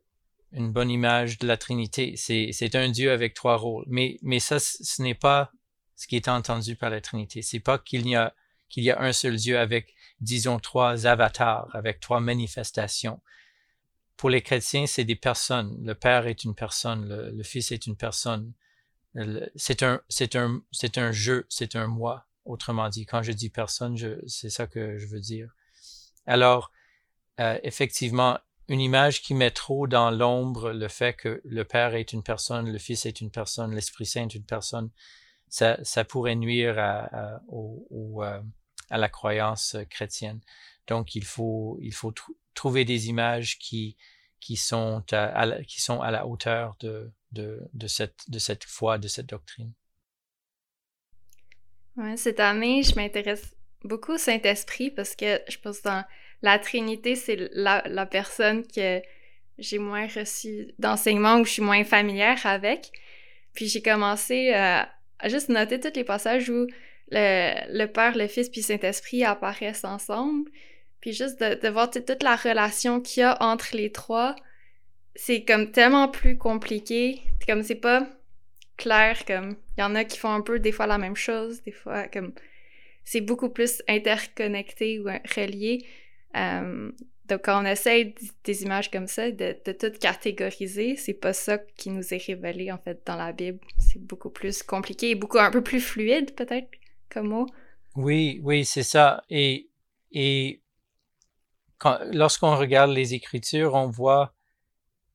une 0.51 0.71
bonne 0.71 0.89
image 0.89 1.39
de 1.39 1.47
la 1.47 1.57
Trinité. 1.57 2.15
C'est 2.17 2.75
un 2.75 2.89
Dieu 2.89 3.11
avec 3.11 3.33
trois 3.33 3.55
rôles. 3.55 3.85
Mais, 3.87 4.39
ça, 4.39 4.59
ce 4.59 5.01
n'est 5.01 5.15
pas 5.15 5.51
ce 5.95 6.07
qui 6.07 6.15
est 6.15 6.27
entendu 6.27 6.75
par 6.75 6.89
la 6.89 7.01
Trinité. 7.01 7.41
C'est 7.41 7.59
pas 7.59 7.79
qu'il 7.79 8.07
y 8.07 8.15
a 8.15 8.35
qu'il 8.69 8.83
y 8.83 8.91
a 8.91 9.01
un 9.01 9.13
seul 9.13 9.35
Dieu 9.35 9.57
avec, 9.57 9.95
disons, 10.21 10.59
trois 10.59 11.07
avatars, 11.07 11.67
avec 11.73 11.99
trois 11.99 12.19
manifestations. 12.19 13.19
Pour 14.15 14.29
les 14.29 14.43
chrétiens, 14.43 14.85
c'est 14.85 15.05
des 15.05 15.15
personnes. 15.15 15.75
Le 15.83 15.95
Père 15.95 16.27
est 16.27 16.43
une 16.43 16.53
personne, 16.53 17.09
le, 17.09 17.43
Fils 17.43 17.71
est 17.71 17.87
une 17.87 17.95
personne. 17.95 18.53
C'est 19.55 19.81
un, 19.81 20.01
c'est 20.07 20.35
un, 20.35 20.61
c'est 20.71 20.99
un 20.99 21.11
jeu, 21.11 21.47
c'est 21.49 21.75
un 21.75 21.87
moi. 21.87 22.27
Autrement 22.45 22.89
dit, 22.89 23.07
quand 23.07 23.23
je 23.23 23.31
dis 23.31 23.49
personne, 23.49 23.97
c'est 24.27 24.51
ça 24.51 24.67
que 24.67 24.99
je 24.99 25.07
veux 25.07 25.19
dire. 25.19 25.49
Alors, 26.27 26.71
euh, 27.39 27.59
effectivement, 27.63 28.39
une 28.67 28.81
image 28.81 29.21
qui 29.21 29.33
met 29.33 29.51
trop 29.51 29.87
dans 29.87 30.11
l'ombre 30.11 30.71
le 30.71 30.87
fait 30.87 31.13
que 31.13 31.41
le 31.43 31.63
Père 31.63 31.95
est 31.95 32.13
une 32.13 32.23
personne, 32.23 32.71
le 32.71 32.77
Fils 32.77 33.05
est 33.05 33.21
une 33.21 33.31
personne, 33.31 33.73
l'Esprit 33.73 34.05
Saint 34.05 34.27
est 34.27 34.35
une 34.35 34.45
personne, 34.45 34.91
ça, 35.47 35.83
ça 35.83 36.03
pourrait 36.05 36.35
nuire 36.35 36.77
à, 36.77 37.05
à, 37.05 37.41
euh, 37.51 38.41
la 38.91 39.09
croyance 39.09 39.75
chrétienne. 39.89 40.39
Donc, 40.87 41.15
il 41.15 41.25
faut, 41.25 41.77
il 41.81 41.93
faut 41.93 42.13
trouver 42.53 42.85
des 42.85 43.09
images 43.09 43.57
qui, 43.57 43.97
qui, 44.39 44.55
sont 44.55 45.03
à, 45.11 45.63
qui 45.63 45.81
sont 45.81 46.01
à 46.01 46.11
la 46.11 46.27
hauteur 46.27 46.75
de, 46.79 47.11
de, 47.31 47.61
de, 47.73 47.87
cette, 47.87 48.29
de 48.29 48.39
cette 48.39 48.63
foi, 48.63 48.97
de 48.97 49.07
cette 49.07 49.27
doctrine. 49.27 49.73
Ouais, 51.95 52.17
cette 52.17 52.39
année, 52.39 52.83
je 52.83 52.95
m'intéresse 52.95 53.55
beaucoup 53.83 54.13
au 54.13 54.17
Saint-Esprit 54.17 54.91
parce 54.91 55.15
que 55.15 55.41
je 55.47 55.57
pense 55.57 55.81
dans 55.81 56.05
la 56.41 56.59
Trinité, 56.59 57.15
c'est 57.15 57.49
la, 57.53 58.05
personne 58.05 58.65
que 58.65 59.01
j'ai 59.57 59.77
moins 59.77 60.07
reçu 60.07 60.73
d'enseignement 60.79 61.39
ou 61.39 61.45
je 61.45 61.51
suis 61.51 61.61
moins 61.61 61.83
familière 61.83 62.45
avec. 62.45 62.91
Puis 63.53 63.67
j'ai 63.67 63.81
commencé 63.81 64.53
euh, 64.53 64.81
à 65.19 65.29
juste 65.29 65.49
noter 65.49 65.79
tous 65.79 65.95
les 65.95 66.03
passages 66.03 66.49
où 66.49 66.67
le, 67.11 67.85
Père, 67.87 68.15
le 68.15 68.27
Fils 68.27 68.49
puis 68.49 68.61
Saint-Esprit 68.61 69.23
apparaissent 69.23 69.83
ensemble. 69.83 70.49
Puis 71.01 71.13
juste 71.13 71.39
de, 71.41 71.69
voir 71.69 71.89
toute 71.89 72.23
la 72.23 72.35
relation 72.35 73.01
qu'il 73.01 73.21
y 73.21 73.23
a 73.23 73.41
entre 73.41 73.75
les 73.75 73.91
trois, 73.91 74.35
c'est 75.15 75.43
comme 75.43 75.71
tellement 75.71 76.07
plus 76.07 76.37
compliqué. 76.37 77.21
Comme 77.47 77.63
c'est 77.63 77.75
pas 77.75 78.07
clair, 78.77 79.25
comme 79.25 79.57
il 79.77 79.81
y 79.81 79.83
en 79.83 79.95
a 79.95 80.05
qui 80.05 80.17
font 80.17 80.31
un 80.31 80.41
peu 80.41 80.59
des 80.59 80.71
fois 80.71 80.87
la 80.87 80.97
même 80.97 81.15
chose, 81.15 81.61
des 81.63 81.71
fois 81.71 82.07
comme 82.07 82.33
c'est 83.03 83.21
beaucoup 83.21 83.49
plus 83.49 83.81
interconnecté 83.87 84.99
ou 84.99 85.05
relié. 85.35 85.85
Euh, 86.35 86.91
donc, 87.27 87.41
quand 87.43 87.61
on 87.61 87.65
essaye 87.65 88.15
des 88.43 88.63
images 88.63 88.89
comme 88.89 89.07
ça, 89.07 89.29
de, 89.29 89.55
de 89.63 89.71
tout 89.71 89.91
catégoriser, 89.99 90.95
c'est 90.95 91.13
pas 91.13 91.33
ça 91.33 91.59
qui 91.59 91.91
nous 91.91 92.13
est 92.13 92.25
révélé, 92.25 92.71
en 92.71 92.79
fait, 92.79 93.01
dans 93.05 93.15
la 93.15 93.31
Bible. 93.31 93.59
C'est 93.77 94.01
beaucoup 94.01 94.31
plus 94.31 94.63
compliqué 94.63 95.11
et 95.11 95.15
beaucoup 95.15 95.37
un 95.37 95.51
peu 95.51 95.63
plus 95.63 95.79
fluide, 95.79 96.33
peut-être, 96.33 96.69
comme 97.09 97.27
mot. 97.27 97.45
Oui, 97.95 98.39
oui, 98.43 98.65
c'est 98.65 98.83
ça. 98.83 99.23
Et, 99.29 99.69
et 100.11 100.61
lorsqu'on 102.11 102.55
regarde 102.55 102.91
les 102.91 103.13
Écritures, 103.13 103.75
on 103.75 103.89
voit 103.89 104.33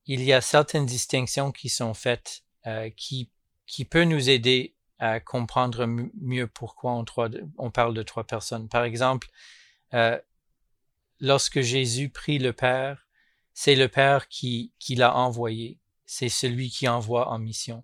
il 0.07 0.23
y 0.23 0.33
a 0.33 0.41
certaines 0.41 0.85
distinctions 0.85 1.51
qui 1.51 1.69
sont 1.69 1.93
faites 1.93 2.43
euh, 2.67 2.89
qui, 2.95 3.29
qui 3.65 3.85
peut 3.85 4.03
nous 4.03 4.29
aider 4.29 4.75
à 4.99 5.19
comprendre 5.19 5.85
mieux 5.85 6.47
pourquoi 6.47 6.93
on, 6.93 7.05
on, 7.57 7.71
parle 7.71 7.93
de 7.93 8.03
trois 8.03 8.23
personnes. 8.23 8.69
Par 8.69 8.83
exemple, 8.83 9.27
euh, 9.93 10.17
lorsque 11.19 11.61
Jésus 11.61 12.09
prie 12.09 12.39
le 12.39 12.53
Père, 12.53 13.07
c'est 13.53 13.75
le 13.75 13.87
Père 13.87 14.27
qui, 14.27 14.73
qui 14.79 14.95
l'a 14.95 15.15
envoyé, 15.15 15.79
c'est 16.05 16.29
celui 16.29 16.69
qui 16.69 16.87
envoie 16.87 17.29
en 17.29 17.39
mission. 17.39 17.83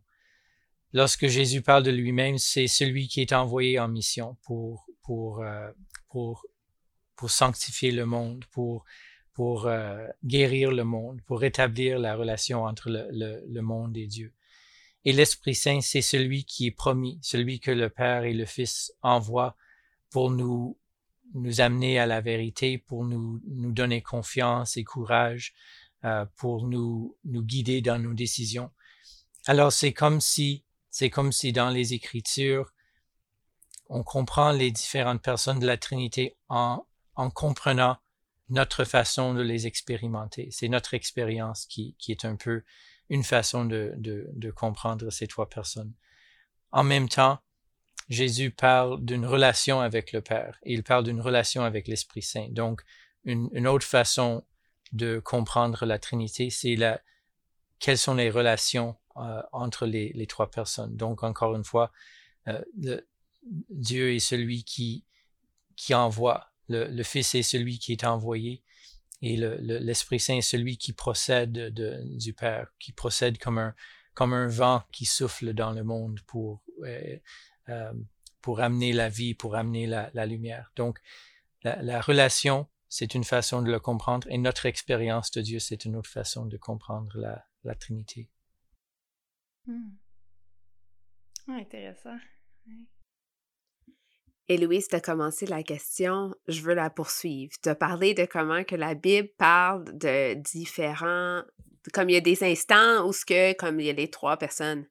Lorsque 0.93 1.27
Jésus 1.27 1.61
parle 1.61 1.83
de 1.83 1.91
lui-même, 1.91 2.37
c'est 2.37 2.67
celui 2.67 3.07
qui 3.07 3.21
est 3.21 3.33
envoyé 3.33 3.79
en 3.79 3.87
mission 3.87 4.37
pour, 4.43 4.85
pour, 5.03 5.41
euh, 5.41 5.71
pour, 6.09 6.45
pour 7.15 7.31
sanctifier 7.31 7.91
le 7.91 8.05
monde, 8.05 8.43
pour, 8.51 8.83
pour 9.33 9.67
euh, 9.67 10.05
guérir 10.25 10.71
le 10.71 10.83
monde, 10.83 11.21
pour 11.21 11.39
rétablir 11.39 11.97
la 11.97 12.15
relation 12.15 12.65
entre 12.65 12.89
le, 12.89 13.07
le, 13.11 13.41
le 13.47 13.61
monde 13.61 13.95
et 13.95 14.07
Dieu. 14.07 14.33
Et 15.05 15.13
l'Esprit 15.13 15.55
Saint, 15.55 15.81
c'est 15.81 16.01
celui 16.01 16.43
qui 16.43 16.67
est 16.67 16.71
promis, 16.71 17.17
celui 17.21 17.59
que 17.59 17.71
le 17.71 17.89
Père 17.89 18.23
et 18.23 18.33
le 18.33 18.45
Fils 18.45 18.93
envoient 19.01 19.55
pour 20.09 20.29
nous 20.29 20.77
nous 21.33 21.61
amener 21.61 21.99
à 21.99 22.05
la 22.05 22.21
vérité, 22.21 22.77
pour 22.77 23.03
nous, 23.05 23.41
nous 23.47 23.71
donner 23.71 24.01
confiance 24.01 24.77
et 24.77 24.83
courage, 24.83 25.53
euh, 26.03 26.25
pour 26.35 26.67
nous, 26.67 27.15
nous 27.25 27.43
guider 27.43 27.81
dans 27.81 27.99
nos 27.99 28.13
décisions. 28.13 28.71
Alors 29.45 29.71
c'est 29.71 29.93
comme 29.93 30.21
si, 30.21 30.63
c'est 30.89 31.09
comme 31.09 31.31
si 31.31 31.51
dans 31.51 31.69
les 31.69 31.93
Écritures, 31.93 32.73
on 33.89 34.03
comprend 34.03 34.51
les 34.51 34.71
différentes 34.71 35.21
personnes 35.21 35.59
de 35.59 35.67
la 35.67 35.77
Trinité 35.77 36.37
en, 36.49 36.85
en 37.15 37.29
comprenant 37.29 37.97
notre 38.49 38.83
façon 38.83 39.33
de 39.33 39.41
les 39.41 39.67
expérimenter. 39.67 40.49
C'est 40.51 40.69
notre 40.69 40.93
expérience 40.93 41.65
qui, 41.65 41.95
qui 41.97 42.11
est 42.11 42.25
un 42.25 42.35
peu 42.35 42.63
une 43.09 43.23
façon 43.23 43.65
de, 43.65 43.93
de, 43.97 44.29
de 44.33 44.51
comprendre 44.51 45.09
ces 45.09 45.27
trois 45.27 45.49
personnes. 45.49 45.93
En 46.71 46.83
même 46.83 47.09
temps, 47.09 47.39
Jésus 48.11 48.51
parle 48.51 49.03
d'une 49.05 49.25
relation 49.25 49.79
avec 49.79 50.11
le 50.11 50.21
Père 50.21 50.59
il 50.65 50.83
parle 50.83 51.05
d'une 51.05 51.21
relation 51.21 51.63
avec 51.63 51.87
l'Esprit 51.87 52.21
Saint. 52.21 52.49
Donc, 52.49 52.81
une, 53.23 53.67
autre 53.67 53.85
façon 53.85 54.43
de 54.91 55.19
comprendre 55.19 55.85
la 55.85 55.97
Trinité, 55.97 56.49
c'est 56.49 56.75
la, 56.75 57.01
quelles 57.79 57.97
sont 57.97 58.15
les 58.15 58.29
relations 58.29 58.97
euh, 59.15 59.41
entre 59.53 59.85
les, 59.85 60.27
trois 60.27 60.51
personnes. 60.51 60.97
Donc, 60.97 61.23
encore 61.23 61.55
une 61.55 61.63
fois, 61.63 61.93
euh, 62.49 62.61
Dieu 63.69 64.13
est 64.13 64.19
celui 64.19 64.65
qui, 64.65 65.05
envoie, 65.93 66.51
le, 66.67 67.03
Fils 67.03 67.33
est 67.33 67.43
celui 67.43 67.79
qui 67.79 67.93
est 67.93 68.03
envoyé 68.03 68.61
et 69.21 69.37
l'Esprit 69.37 70.19
Saint 70.19 70.35
est 70.35 70.41
celui 70.41 70.77
qui 70.77 70.91
procède 70.91 71.53
de, 71.53 72.01
du 72.17 72.33
Père, 72.33 72.67
qui 72.77 72.91
procède 72.91 73.37
comme 73.37 73.57
un, 73.57 73.73
comme 74.13 74.33
un 74.33 74.47
vent 74.47 74.83
qui 74.91 75.05
souffle 75.05 75.53
dans 75.53 75.71
le 75.71 75.83
monde 75.83 76.19
pour 76.27 76.61
euh, 76.83 77.17
euh, 77.69 77.93
pour 78.41 78.59
amener 78.59 78.93
la 78.93 79.09
vie, 79.09 79.33
pour 79.33 79.55
amener 79.55 79.85
la, 79.85 80.25
lumière. 80.25 80.71
Donc, 80.75 80.99
la, 81.63 82.01
relation, 82.01 82.67
c'est 82.89 83.13
une 83.13 83.23
façon 83.23 83.61
de 83.61 83.71
le 83.71 83.79
comprendre 83.79 84.27
et 84.31 84.37
notre 84.37 84.65
expérience 84.65 85.31
de 85.31 85.41
Dieu, 85.41 85.59
c'est 85.59 85.85
une 85.85 85.95
autre 85.95 86.09
façon 86.09 86.45
de 86.45 86.57
comprendre 86.57 87.11
la, 87.17 87.45
la 87.63 87.75
Trinité. 87.75 88.29
Hmm. 89.67 89.91
intéressant. 91.47 92.17
Et 94.47 94.57
Louise, 94.57 94.87
tu 94.89 94.95
as 94.95 95.01
commencé 95.01 95.45
la 95.45 95.63
question, 95.63 96.33
je 96.47 96.61
veux 96.61 96.73
la 96.73 96.89
poursuivre. 96.89 97.53
Tu 97.63 97.69
as 97.69 97.75
parlé 97.75 98.13
de 98.13 98.25
comment 98.25 98.63
que 98.63 98.75
la 98.75 98.95
Bible 98.95 99.29
parle 99.37 99.85
de 99.97 100.33
différents, 100.33 101.43
comme 101.93 102.09
il 102.09 102.13
y 102.13 102.17
a 102.17 102.21
des 102.21 102.43
instants 102.43 103.07
où 103.07 103.13
ce 103.13 103.23
que, 103.23 103.53
comme 103.53 103.79
il 103.79 103.85
y 103.85 103.89
a 103.89 103.93
les 103.93 104.09
trois 104.09 104.35
personnes 104.37 104.85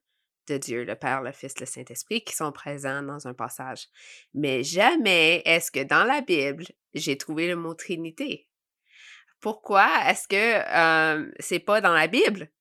Dieu, 0.57 0.83
le 0.83 0.95
Père, 0.95 1.21
le 1.21 1.31
Fils, 1.31 1.59
le 1.59 1.65
Saint-Esprit, 1.65 2.23
qui 2.23 2.35
sont 2.35 2.51
présents 2.51 3.01
dans 3.03 3.27
un 3.27 3.33
passage. 3.33 3.87
Mais 4.33 4.63
jamais 4.63 5.41
est-ce 5.45 5.71
que 5.71 5.83
dans 5.83 6.03
la 6.03 6.21
Bible, 6.21 6.65
j'ai 6.93 7.17
trouvé 7.17 7.47
le 7.47 7.55
mot 7.55 7.73
Trinité. 7.73 8.47
Pourquoi 9.39 9.89
est-ce 10.07 10.27
que 10.27 11.31
c'est 11.39 11.59
pas 11.59 11.81
dans 11.81 11.93
la 11.93 12.07
Bible? 12.07 12.51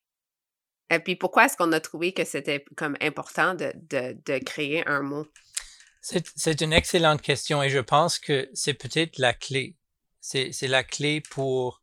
Et 0.89 0.99
puis 0.99 1.15
pourquoi 1.15 1.45
est-ce 1.45 1.57
qu'on 1.57 1.73
a 1.73 1.81
trouvé 1.81 2.13
que 2.13 2.25
c'était 2.25 2.65
comme 2.77 2.97
important 3.01 3.55
de, 3.55 3.73
de, 3.75 4.17
de 4.25 4.39
créer 4.39 4.87
un 4.89 5.03
mot? 5.03 5.27
C'est 6.01 6.61
une 6.63 6.73
excellente 6.73 7.23
question 7.23 7.63
et 7.63 7.69
je 7.71 7.79
pense 7.79 8.19
que 8.19 8.49
c'est 8.55 8.75
peut-être 8.75 9.19
la 9.19 9.35
clé. 9.35 9.77
C'est 10.21 10.63
la 10.63 10.83
clé 10.83 11.21
pour 11.31 11.83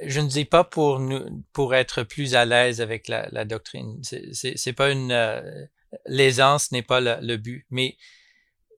je 0.00 0.20
ne 0.20 0.28
dis 0.28 0.44
pas 0.44 0.64
pour 0.64 0.98
nous, 0.98 1.44
pour 1.52 1.74
être 1.74 2.02
plus 2.02 2.34
à 2.34 2.44
l'aise 2.44 2.80
avec 2.80 3.08
la, 3.08 3.44
doctrine. 3.44 4.00
C'est 4.02 4.72
pas 4.72 4.90
une 4.90 5.12
euh, 5.12 5.66
l'aisance 6.06 6.72
n'est 6.72 6.82
pas 6.82 7.00
le, 7.00 7.36
but, 7.36 7.66
mais 7.70 7.96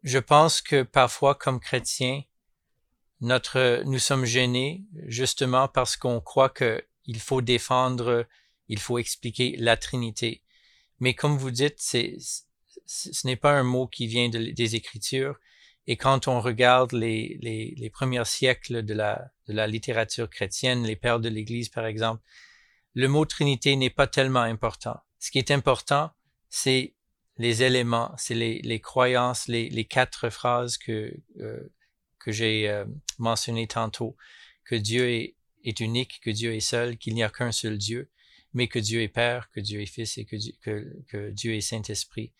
je 0.02 0.18
pense 0.18 0.60
que 0.60 0.82
parfois 0.82 1.34
comme 1.34 1.60
chrétiens, 1.60 2.22
notre 3.20 3.82
nous 3.84 3.98
sommes 3.98 4.24
gênés 4.24 4.84
justement 5.06 5.66
parce 5.66 5.96
qu'on 5.96 6.20
croit 6.20 6.50
que 6.50 6.84
il 7.06 7.20
faut 7.20 7.40
défendre, 7.40 8.26
il 8.68 8.78
faut 8.78 8.98
expliquer 8.98 9.56
la 9.58 9.76
Trinité. 9.76 10.42
Mais 11.00 11.14
comme 11.14 11.36
vous 11.36 11.50
dites, 11.50 11.78
c'est 11.78 12.16
ce 12.86 13.26
n'est 13.26 13.36
pas 13.36 13.52
un 13.52 13.64
mot 13.64 13.86
qui 13.86 14.06
vient 14.06 14.28
des 14.28 14.76
Écritures. 14.76 15.38
Et 15.90 15.96
quand 15.96 16.28
on 16.28 16.42
regarde 16.42 16.92
les, 16.92 17.38
les, 17.40 17.90
premiers 17.90 18.26
siècles 18.26 18.82
de 18.82 18.92
la, 18.92 19.32
de 19.48 19.54
la 19.54 19.66
littérature 19.66 20.28
chrétienne, 20.28 20.84
les 20.84 20.96
pères 20.96 21.18
de 21.18 21.30
l'Église 21.30 21.70
par 21.70 21.86
exemple, 21.86 22.22
le 22.92 23.08
mot 23.08 23.24
Trinité 23.24 23.74
n'est 23.74 23.88
pas 23.88 24.06
tellement 24.06 24.42
important. 24.42 25.00
Ce 25.18 25.30
qui 25.30 25.38
est 25.38 25.50
important, 25.50 26.10
c'est 26.50 26.94
les 27.38 27.62
éléments, 27.62 28.12
c'est 28.18 28.34
les, 28.34 28.80
croyances, 28.80 29.48
les, 29.48 29.84
quatre 29.86 30.28
phrases 30.28 30.76
que, 30.76 31.10
euh, 31.40 31.72
que 32.18 32.32
j'ai 32.32 32.68
euh, 32.68 32.84
mentionnées 33.16 33.66
tantôt, 33.66 34.14
que 34.66 34.74
Dieu 34.74 35.08
est, 35.08 35.80
unique, 35.80 36.20
que 36.22 36.30
Dieu 36.30 36.54
est 36.54 36.60
seul, 36.60 36.98
qu'il 36.98 37.14
n'y 37.14 37.22
a 37.22 37.30
qu'un 37.30 37.52
seul 37.52 37.78
Dieu, 37.78 38.10
mais 38.52 38.68
que 38.68 38.78
Dieu 38.78 39.00
est 39.00 39.08
Père, 39.08 39.48
que 39.52 39.60
Dieu 39.60 39.80
est 39.80 39.86
Fils 39.86 40.18
et 40.18 40.26
que, 40.26 40.36
que 41.08 41.30
Dieu 41.30 41.54
est 41.54 41.62
Saint-Esprit. 41.62 42.34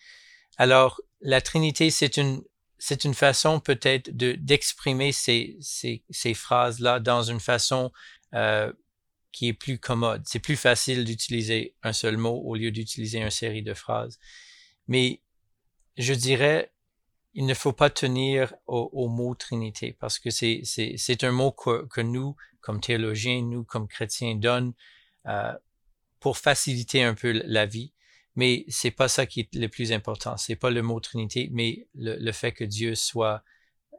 Alors, 0.59 1.01
la 1.23 1.41
Trinité, 1.41 1.91
c'est 1.91 2.19
une, 2.19 2.43
c'est 2.79 3.05
une 3.05 3.14
façon 3.14 3.61
peut-être 3.61 4.17
de 4.17 4.33
d'exprimer 4.33 5.12
ces, 5.12 5.59
phrases-là 6.35 7.01
dans 7.01 7.23
une 7.23 7.41
façon 7.41 7.93
euh, 8.35 8.73
qui 9.33 9.49
est 9.49 9.53
plus 9.53 9.79
commode. 9.79 10.23
C'est 10.27 10.38
plus 10.38 10.57
facile 10.57 11.05
d'utiliser 11.05 11.75
un 11.83 11.93
seul 11.93 12.17
mot 12.17 12.41
au 12.45 12.55
lieu 12.55 12.71
d'utiliser 12.71 13.19
une 13.21 13.31
série 13.31 13.62
de 13.62 13.75
phrases. 13.75 14.19
Mais 14.87 15.21
je 15.97 16.14
dirais, 16.14 16.73
il 17.35 17.47
ne 17.47 17.55
faut 17.55 17.73
pas 17.73 17.91
tenir 17.91 18.55
au, 18.67 19.09
mot 19.09 19.35
Trinité 19.35 19.93
parce 19.93 20.19
que 20.19 20.31
c'est, 20.31 21.25
un 21.25 21.31
mot 21.31 21.53
que, 21.53 21.87
que, 21.87 22.01
nous, 22.01 22.37
comme 22.61 22.81
théologiens, 22.81 23.43
nous, 23.43 23.64
comme 23.64 23.87
chrétiens, 23.87 24.35
donnent 24.35 24.73
euh, 25.27 25.53
pour 26.21 26.38
faciliter 26.38 27.03
un 27.03 27.14
peu 27.14 27.33
la 27.45 27.67
vie. 27.67 27.93
Mais 28.38 28.64
c'est 28.68 28.92
pas 28.92 29.09
ça 29.09 29.27
qui 29.27 29.40
est 29.40 29.55
le 29.57 29.68
plus 29.68 29.90
important. 29.90 30.37
C'est 30.37 30.55
pas 30.55 30.70
le 30.70 30.81
mot 30.81 31.01
Trinité, 31.01 31.48
mais 31.51 31.88
le, 31.96 32.31
fait 32.31 32.53
que 32.53 32.62
Dieu 32.62 32.94
soit 32.94 33.42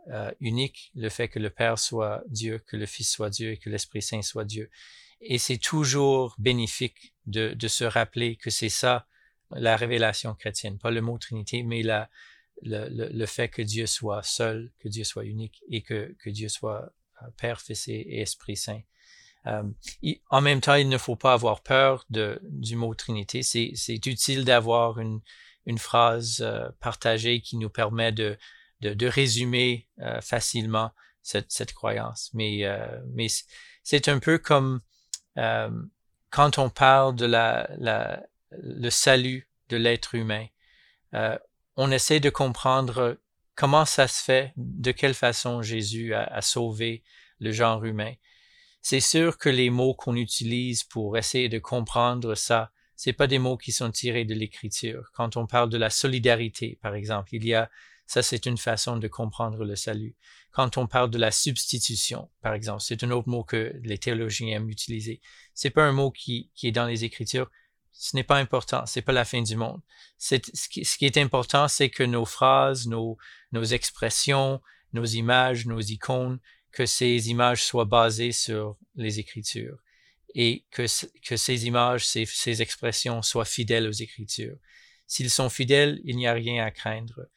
euh, 0.08 0.32
unique, 0.40 0.94
le 0.96 1.10
fait 1.10 1.28
que 1.28 1.40
le 1.40 1.50
Père 1.50 1.78
soit 1.78 2.24
Dieu, 2.30 2.64
que 2.66 2.78
le 2.78 2.86
Fils 2.86 3.12
soit 3.12 3.30
Dieu 3.30 3.52
et 3.52 3.58
que 3.58 3.70
l'Esprit 3.70 4.02
Saint 4.02 4.22
soit 4.22 4.46
Dieu. 4.46 4.70
Et 5.20 5.40
c'est 5.40 5.58
toujours 5.58 6.36
bénéfique 6.38 7.14
de, 7.26 7.68
se 7.68 7.84
rappeler 7.84 8.38
que 8.38 8.50
c'est 8.50 8.70
ça 8.70 9.08
la 9.52 9.76
révélation 9.76 10.34
chrétienne, 10.36 10.78
pas 10.78 10.90
le 10.90 11.02
mot 11.02 11.18
Trinité, 11.18 11.62
mais 11.64 11.84
le, 12.62 13.26
fait 13.26 13.50
que 13.50 13.62
Dieu 13.62 13.88
soit 13.88 14.24
seul, 14.24 14.72
que 14.80 14.88
Dieu 14.88 15.04
soit 15.04 15.26
unique 15.26 15.62
et 15.70 15.82
que, 15.82 16.16
que 16.18 16.30
Dieu 16.30 16.48
soit 16.48 16.94
euh, 17.24 17.26
Père, 17.36 17.60
Fils 17.60 17.90
et 17.90 18.22
Esprit 18.22 18.56
Saint. 18.56 18.84
Euh, 19.48 19.64
en 20.30 20.42
même 20.42 20.62
temps, 20.62 20.76
il 20.76 20.90
ne 20.90 20.98
faut 20.98 21.16
pas 21.16 21.34
avoir 21.34 21.62
peur 21.62 22.06
de, 22.10 22.40
du 22.44 22.76
mot 22.76 22.94
Trinité. 22.94 23.44
C'est 23.44 24.06
utile 24.06 24.46
d'avoir 24.46 25.00
une, 25.00 25.22
une 25.66 25.78
phrase 25.78 26.42
euh, 26.42 26.70
partagée 26.80 27.42
qui 27.42 27.58
nous 27.58 27.70
permet 27.70 28.12
de, 28.12 28.38
de, 28.82 28.94
de 28.94 29.08
résumer 29.08 29.88
euh, 30.00 30.22
facilement 30.22 30.92
cette, 31.22 31.52
cette, 31.52 31.74
croyance. 31.74 32.32
Mais, 32.34 32.64
mais 33.14 33.28
c'est 33.84 34.08
un 34.08 34.20
peu 34.20 34.38
comme 34.38 34.82
quand 35.36 36.58
on 36.58 36.70
parle 36.70 37.16
de 37.16 37.26
la, 37.26 37.70
le 38.52 38.90
salut 38.90 39.48
de 39.70 39.78
l'être 39.78 40.16
humain. 40.16 40.48
on 41.76 41.92
essaie 41.92 42.20
de 42.20 42.30
comprendre 42.30 43.20
comment 43.56 43.86
ça 43.86 44.08
se 44.08 44.24
fait, 44.24 44.54
de 44.58 44.92
quelle 44.92 45.14
façon 45.14 45.62
Jésus 45.62 46.14
a 46.14 46.42
sauvé 46.42 47.04
le 47.40 47.52
genre 47.52 47.84
humain 47.86 48.14
c'est 48.82 49.00
sûr 49.00 49.38
que 49.38 49.50
les 49.50 49.70
mots 49.70 49.94
qu'on 49.94 50.16
utilise 50.16 50.84
pour 50.84 51.18
essayer 51.18 51.50
de 51.50 51.60
comprendre 51.60 52.36
ça, 52.36 52.72
c'est 52.96 53.14
pas 53.14 53.28
des 53.28 53.40
mots 53.40 53.58
qui 53.58 53.72
sont 53.72 53.92
tirés 53.92 54.26
de 54.26 54.34
l'écriture. 54.34 55.10
Quand 55.14 55.38
on 55.38 55.48
parle 55.48 55.70
de 55.70 55.78
la 55.78 55.90
solidarité, 55.90 56.80
par 56.82 56.96
exemple, 56.96 57.30
il 57.34 57.46
y 57.46 57.54
a, 57.54 57.70
ça 58.08 58.22
c'est 58.22 58.46
une 58.46 58.58
façon 58.58 58.98
de 58.98 59.08
comprendre 59.08 59.64
le 59.64 59.76
salut. 59.76 60.16
Quand 60.52 60.78
on 60.78 60.88
parle 60.88 61.10
de 61.10 61.18
la 61.18 61.32
substitution, 61.32 62.30
par 62.42 62.54
exemple, 62.54 62.82
c'est 62.82 63.04
un 63.04 63.12
autre 63.12 63.30
mot 63.30 63.44
que 63.44 63.74
les 63.84 63.98
théologiens 63.98 64.58
aiment 64.58 64.70
utiliser. 64.70 65.22
C'est 65.54 65.70
pas 65.70 65.84
un 65.84 65.92
mot 65.92 66.12
qui, 66.12 66.50
est 66.64 66.72
dans 66.72 66.88
les 66.88 67.04
écritures. 67.04 67.50
Ce 67.92 68.16
n'est 68.16 68.24
pas 68.24 68.38
important. 68.38 68.86
C'est 68.86 69.02
pas 69.02 69.12
la 69.12 69.26
fin 69.26 69.42
du 69.42 69.56
monde. 69.56 69.82
Ce 70.18 70.36
qui, 70.38 71.06
est 71.06 71.18
important, 71.18 71.68
c'est 71.68 71.90
que 71.90 72.04
nos 72.04 72.26
phrases, 72.26 72.88
nos 72.88 73.18
expressions, 73.64 74.62
nos 74.94 75.06
images, 75.06 75.66
nos 75.66 75.80
icônes, 75.80 76.40
que 76.72 76.86
ces 76.86 77.30
images 77.30 77.64
soient 77.64 77.86
basées 77.86 78.32
sur 78.32 78.78
les 78.96 79.20
Écritures 79.20 79.78
et 80.36 80.66
que, 80.72 80.86
que 81.26 81.38
ces 81.38 81.66
images, 81.66 82.08
ces, 82.08 82.26
ces 82.26 82.62
expressions 82.62 83.22
soient 83.22 83.46
fidèles 83.46 83.88
aux 83.88 83.92
Écritures. 83.92 84.58
S'ils 85.08 85.32
sont 85.32 85.50
fidèles, 85.50 86.00
il 86.04 86.18
n'y 86.18 86.28
a 86.28 86.34
rien 86.34 86.64
à 86.64 86.72
craindre, 86.72 87.28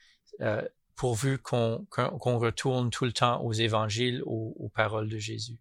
euh, 0.40 0.66
pourvu 0.94 1.38
qu'on 1.38 1.86
qu'on 1.90 2.38
retourne 2.38 2.90
tout 2.90 3.06
le 3.06 3.12
temps 3.12 3.42
aux 3.42 3.52
évangiles, 3.52 4.22
aux, 4.26 4.54
aux 4.58 4.68
paroles 4.68 5.08
de 5.08 5.18
Jésus. 5.18 5.58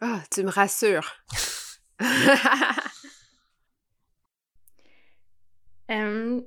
Ah, 0.00 0.22
tu 0.30 0.42
me 0.42 0.50
rassures. 0.50 1.10
euh, 5.90 6.42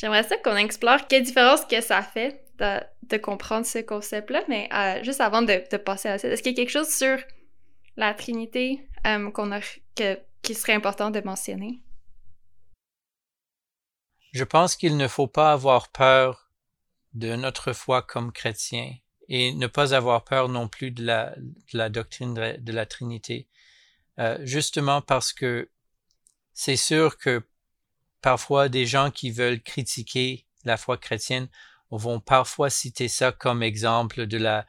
J'aimerais 0.00 0.22
ça 0.22 0.38
qu'on 0.38 0.56
explore 0.56 1.06
quelle 1.08 1.24
différence 1.24 1.66
que 1.66 1.82
ça 1.82 2.00
fait 2.02 2.42
de, 2.60 3.16
comprendre 3.16 3.66
ce 3.66 3.78
concept-là, 3.78 4.42
mais 4.48 4.68
euh, 4.72 5.02
juste 5.02 5.20
avant 5.20 5.42
de, 5.42 5.76
passer 5.76 6.08
à 6.08 6.18
ça, 6.18 6.28
est-ce 6.28 6.42
qu'il 6.42 6.52
y 6.52 6.54
a 6.54 6.56
quelque 6.56 6.70
chose 6.70 6.88
sur 6.88 7.18
la 7.96 8.14
Trinité 8.14 8.86
euh, 9.06 9.30
qu'on 9.30 9.52
a, 9.52 9.60
que, 9.96 10.18
qui 10.42 10.54
serait 10.54 10.74
important 10.74 11.10
de 11.10 11.20
mentionner? 11.20 11.80
Je 14.32 14.44
pense 14.44 14.76
qu'il 14.76 14.96
ne 14.96 15.08
faut 15.08 15.26
pas 15.26 15.52
avoir 15.52 15.88
peur 15.88 16.50
de 17.14 17.34
notre 17.34 17.72
foi 17.72 18.02
comme 18.02 18.32
chrétien 18.32 18.94
et 19.28 19.52
ne 19.54 19.66
pas 19.66 19.94
avoir 19.94 20.24
peur 20.24 20.48
non 20.48 20.68
plus 20.68 20.90
de 20.90 21.04
la, 21.04 21.88
doctrine 21.88 22.34
de 22.34 22.72
la 22.72 22.86
Trinité, 22.86 23.48
euh, 24.18 24.38
justement 24.42 25.02
parce 25.02 25.32
que 25.32 25.70
c'est 26.52 26.76
sûr 26.76 27.16
que 27.16 27.42
parfois 28.20 28.68
des 28.68 28.86
gens 28.86 29.10
qui 29.10 29.30
veulent 29.30 29.62
critiquer 29.62 30.46
la 30.64 30.76
foi 30.76 30.96
chrétienne 30.98 31.48
vont 31.96 32.20
parfois 32.20 32.70
citer 32.70 33.08
ça 33.08 33.32
comme 33.32 33.62
exemple 33.62 34.26
de 34.26 34.38
la 34.38 34.66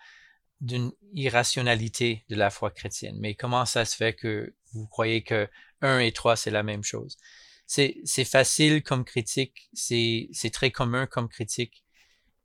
d'une 0.59 0.91
irrationalité 1.13 2.23
de 2.29 2.35
la 2.35 2.51
foi 2.51 2.69
chrétienne. 2.69 3.17
Mais 3.19 3.33
comment 3.33 3.65
ça 3.65 3.83
se 3.83 3.95
fait 3.95 4.13
que 4.13 4.53
vous 4.73 4.87
croyez 4.87 5.23
que 5.23 5.49
1 5.81 5.99
et 5.99 6.11
3 6.11 6.35
c'est 6.35 6.51
la 6.51 6.63
même 6.63 6.83
chose? 6.83 7.17
C'est, 7.65 8.25
facile 8.25 8.83
comme 8.83 9.05
critique, 9.05 9.69
c'est, 9.73 10.27
c'est 10.33 10.49
très 10.49 10.71
commun 10.71 11.07
comme 11.07 11.29
critique, 11.29 11.85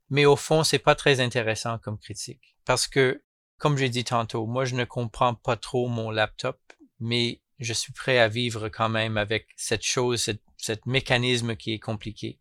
mais 0.09 0.25
au 0.25 0.37
fond, 0.37 0.63
c'est 0.63 0.79
pas 0.79 0.95
très 0.95 1.19
intéressant 1.19 1.79
comme 1.79 1.99
critique. 1.99 2.55
Parce 2.63 2.87
que, 2.87 3.21
comme 3.57 3.77
j'ai 3.77 3.89
dit 3.89 4.05
tantôt, 4.05 4.45
moi 4.47 4.63
je 4.63 4.75
ne 4.75 4.85
comprends 4.85 5.35
pas 5.35 5.57
trop 5.57 5.89
mon 5.89 6.11
laptop, 6.11 6.57
mais 7.01 7.41
je 7.59 7.73
suis 7.73 7.91
prêt 7.91 8.19
à 8.19 8.29
vivre 8.29 8.69
quand 8.69 8.89
même 8.89 9.17
avec 9.17 9.47
cette 9.57 9.83
chose, 9.83 10.21
cette, 10.21 10.41
cette 10.57 10.85
mécanisme 10.85 11.55
qui 11.57 11.73
est 11.73 11.79
compliqué 11.79 12.39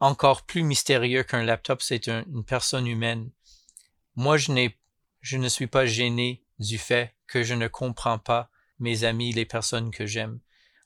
encore 0.00 0.42
plus 0.42 0.62
mystérieux 0.62 1.22
qu'un 1.22 1.44
laptop, 1.44 1.82
c'est 1.82 2.08
une 2.08 2.44
personne 2.44 2.86
humaine 2.86 3.30
moi, 4.16 4.36
je 4.36 4.52
n'ai, 4.52 4.76
je 5.20 5.38
ne 5.38 5.48
suis 5.48 5.66
pas 5.66 5.86
gêné 5.86 6.42
du 6.58 6.78
fait 6.78 7.14
que 7.26 7.42
je 7.42 7.54
ne 7.54 7.68
comprends 7.68 8.18
pas 8.18 8.50
mes 8.78 9.04
amis, 9.04 9.32
les 9.32 9.46
personnes 9.46 9.90
que 9.90 10.06
j'aime. 10.06 10.40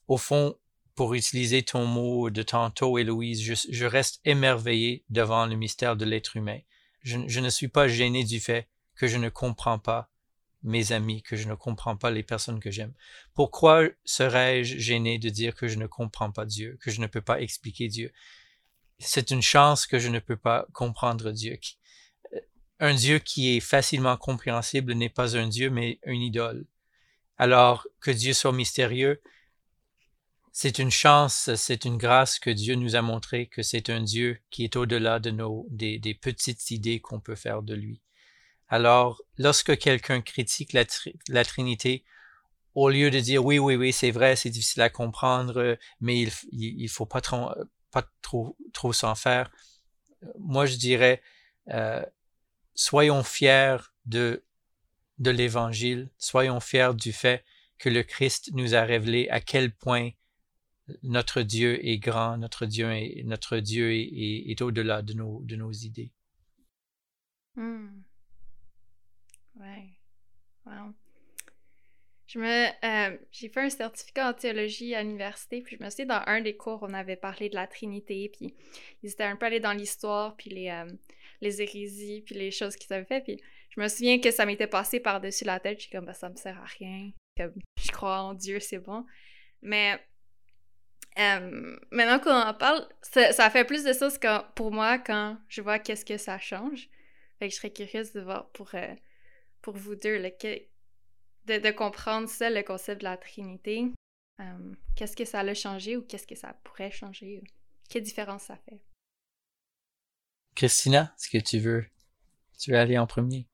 Au 0.07 0.17
fond, 0.17 0.57
pour 0.95 1.13
utiliser 1.13 1.63
ton 1.63 1.85
mot 1.85 2.29
de 2.29 2.43
tantôt, 2.43 2.97
Héloïse, 2.97 3.41
je, 3.41 3.85
reste 3.85 4.21
émerveillé 4.23 5.03
devant 5.09 5.45
le 5.47 5.55
mystère 5.55 5.97
de 5.97 6.05
l'être 6.05 6.37
humain. 6.37 6.59
Je, 7.01 7.19
je, 7.27 7.39
ne 7.39 7.49
suis 7.49 7.67
pas 7.67 7.87
gêné 7.87 8.23
du 8.23 8.39
fait 8.39 8.69
que 8.95 9.07
je 9.07 9.17
ne 9.17 9.29
comprends 9.29 9.79
pas 9.79 10.09
mes 10.63 10.93
amis, 10.93 11.21
que 11.21 11.35
je 11.35 11.47
ne 11.47 11.55
comprends 11.55 11.97
pas 11.97 12.11
les 12.11 12.23
personnes 12.23 12.59
que 12.59 12.71
j'aime. 12.71 12.93
Pourquoi 13.33 13.83
serais-je 14.05 14.77
gêné 14.77 15.19
de 15.19 15.29
dire 15.29 15.55
que 15.55 15.67
je 15.67 15.77
ne 15.77 15.87
comprends 15.87 16.31
pas 16.31 16.45
Dieu, 16.45 16.77
que 16.81 16.89
je 16.89 17.01
ne 17.01 17.07
peux 17.07 17.21
pas 17.21 17.41
expliquer 17.41 17.87
Dieu? 17.87 18.11
C'est 18.99 19.31
une 19.31 19.41
chance 19.41 19.87
que 19.87 19.99
je 19.99 20.09
ne 20.09 20.19
peux 20.19 20.37
pas 20.37 20.65
comprendre 20.73 21.31
Dieu. 21.31 21.59
Un 22.79 22.93
Dieu 22.93 23.19
qui 23.19 23.55
est 23.55 23.61
facilement 23.61 24.17
compréhensible 24.17 24.93
n'est 24.93 25.09
pas 25.09 25.37
un 25.37 25.47
Dieu, 25.47 25.69
mais 25.69 25.99
une 26.05 26.21
idole. 26.21 26.65
Alors 27.37 27.87
que 27.99 28.11
Dieu 28.11 28.33
soit 28.33 28.53
mystérieux, 28.53 29.21
c'est 30.57 30.79
une 30.79 30.91
chance, 30.91 31.53
c'est 31.55 31.83
une 31.83 31.97
grâce 31.97 32.39
que 32.39 32.49
Dieu 32.49 32.75
nous 32.75 32.95
a 32.95 33.01
montré 33.01 33.47
que 33.47 33.61
c'est 33.61 33.89
un 33.89 34.01
Dieu 34.01 34.39
qui 34.49 34.63
est 34.63 34.77
au-delà 34.77 35.19
de 35.19 35.29
nos 35.29 35.67
des, 35.69 35.99
petites 36.21 36.71
idées 36.71 37.01
qu'on 37.01 37.19
peut 37.19 37.35
faire 37.35 37.61
de 37.61 37.75
lui. 37.75 38.01
Alors, 38.69 39.21
lorsque 39.37 39.77
quelqu'un 39.77 40.21
critique 40.21 40.71
la, 40.71 40.85
la, 41.27 41.43
Trinité, 41.43 42.05
au 42.73 42.89
lieu 42.89 43.11
de 43.11 43.19
dire 43.19 43.43
oui, 43.43 43.59
oui, 43.59 43.75
oui, 43.75 43.91
c'est 43.91 44.11
vrai, 44.11 44.37
c'est 44.37 44.49
difficile 44.49 44.81
à 44.81 44.89
comprendre, 44.89 45.77
mais 45.99 46.21
il, 46.21 46.31
il, 46.53 46.89
faut 46.89 47.05
pas 47.05 47.19
trop, 47.19 47.49
pas 47.95 48.05
trop, 48.21 48.57
trop 48.73 48.91
s'en 48.91 49.15
faire. 49.15 49.49
Moi, 50.37 50.65
je 50.65 50.75
dirais, 50.75 51.21
euh, 51.69 52.05
soyons 52.73 53.23
fiers 53.23 53.77
de 54.05 54.43
de 55.17 55.31
l'Évangile, 55.31 56.09
soyons 56.17 56.59
fiers 56.59 56.93
du 56.93 57.13
fait 57.13 57.45
que 57.77 57.87
le 57.87 58.03
Christ 58.03 58.51
nous 58.53 58.75
a 58.75 58.81
révélé 58.81 59.29
à 59.29 59.39
quel 59.39 59.73
point 59.73 60.09
notre 61.03 61.41
Dieu 61.41 61.85
est 61.87 61.99
grand, 61.99 62.37
notre 62.37 62.65
Dieu 62.65 62.91
est, 62.91 63.23
notre 63.23 63.57
Dieu 63.57 63.93
est, 63.93 64.61
au-delà 64.61 65.01
de 65.01 65.13
nos, 65.13 65.41
de 65.43 65.55
nos 65.55 65.71
idées. 65.71 66.11
Hmm. 67.55 68.01
Ouais. 69.55 69.97
Je 72.35 72.39
me, 72.41 72.67
euh, 72.83 73.17
j'ai 73.31 73.47
fait 73.47 73.61
un 73.61 73.69
certificat 73.69 74.29
en 74.29 74.33
théologie 74.33 74.93
à 74.93 75.01
l'université, 75.01 75.61
puis 75.61 75.77
je 75.79 75.83
me 75.85 75.89
suis 75.89 76.05
dans 76.05 76.21
un 76.27 76.41
des 76.41 76.57
cours, 76.57 76.79
on 76.81 76.93
avait 76.93 77.15
parlé 77.15 77.47
de 77.47 77.55
la 77.55 77.65
Trinité, 77.65 78.29
puis 78.29 78.53
ils 79.01 79.09
étaient 79.09 79.23
un 79.23 79.37
peu 79.37 79.45
allés 79.45 79.61
dans 79.61 79.71
l'histoire, 79.71 80.35
puis 80.35 80.49
les, 80.49 80.69
euh, 80.69 80.91
les 81.39 81.61
hérésies, 81.61 82.23
puis 82.25 82.35
les 82.35 82.51
choses 82.51 82.75
qu'ils 82.75 82.93
avaient 82.93 83.05
fait, 83.05 83.21
puis 83.21 83.41
je 83.69 83.79
me 83.79 83.87
souviens 83.87 84.19
que 84.19 84.31
ça 84.31 84.45
m'était 84.45 84.67
passé 84.67 84.99
par-dessus 84.99 85.45
la 85.45 85.61
tête, 85.61 85.77
je 85.77 85.83
suis 85.83 85.91
comme, 85.91 86.03
bah, 86.03 86.13
ça 86.13 86.27
me 86.27 86.35
sert 86.35 86.59
à 86.59 86.65
rien, 86.65 87.11
comme, 87.37 87.53
je 87.81 87.91
crois 87.93 88.19
en 88.19 88.33
Dieu, 88.33 88.59
c'est 88.59 88.79
bon. 88.79 89.05
Mais 89.61 89.97
euh, 91.17 91.77
maintenant 91.91 92.19
qu'on 92.19 92.31
en 92.31 92.53
parle, 92.53 92.85
ça, 93.01 93.49
fait 93.49 93.63
plus 93.63 93.85
de 93.85 93.93
sens 93.93 94.17
que 94.17 94.43
pour 94.55 94.73
moi 94.73 94.99
quand 94.99 95.37
je 95.47 95.61
vois 95.61 95.79
qu'est-ce 95.79 96.03
que 96.03 96.17
ça 96.17 96.37
change. 96.37 96.89
Fait 97.39 97.47
que 97.47 97.53
je 97.53 97.59
serais 97.59 97.71
curieuse 97.71 98.11
de 98.11 98.19
voir 98.19 98.49
pour, 98.49 98.71
pour 99.61 99.77
vous 99.77 99.95
deux, 99.95 100.17
de, 101.47 101.71
comprendre 101.71 102.27
ça, 102.27 102.49
le 102.49 102.63
concept 102.63 103.01
de 103.01 103.05
la 103.05 103.17
Trinité. 103.17 103.91
Euh, 104.39 104.73
qu'est-ce 104.95 105.15
que 105.15 105.25
ça 105.25 105.39
a 105.39 105.53
changé 105.53 105.95
ou 105.95 106.01
qu'est-ce 106.01 106.27
que 106.27 106.35
ça 106.35 106.53
pourrait 106.63 106.91
changer? 106.91 107.43
Quelle 107.89 108.03
différence 108.03 108.43
ça 108.43 108.57
fait? 108.57 108.81
Christina, 110.55 111.13
est-ce 111.17 111.29
que 111.29 111.43
tu 111.43 111.59
veux, 111.59 111.85
tu 112.59 112.71
veux 112.71 112.77
aller 112.77 112.97
en 112.97 113.07
premier? 113.07 113.47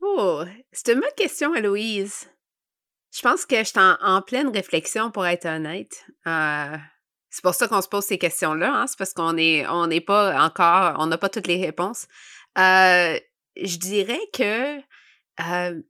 Oh, 0.00 0.44
c'est 0.72 0.92
une 0.92 1.00
bonne 1.00 1.10
question, 1.16 1.54
Héloïse. 1.54 2.30
Je 3.12 3.22
pense 3.22 3.46
que 3.46 3.56
je 3.58 3.64
suis 3.64 3.78
en, 3.78 4.22
pleine 4.22 4.48
réflexion, 4.48 5.10
pour 5.10 5.26
être 5.26 5.46
honnête. 5.46 6.04
Euh, 6.26 6.76
c'est 7.30 7.42
pour 7.42 7.54
ça 7.54 7.68
qu'on 7.68 7.82
se 7.82 7.88
pose 7.88 8.04
ces 8.04 8.18
questions-là. 8.18 8.72
Hein, 8.72 8.86
c'est 8.86 8.98
parce 8.98 9.12
qu'on 9.12 9.36
est, 9.36 9.66
on 9.66 9.86
n'est 9.86 10.00
pas 10.00 10.42
encore, 10.42 10.96
on 10.98 11.06
n'a 11.06 11.18
pas 11.18 11.28
toutes 11.28 11.46
les 11.46 11.62
réponses. 11.64 12.06
Euh, 12.58 13.18
je 13.62 13.78
dirais 13.78 14.20
que 14.32 14.80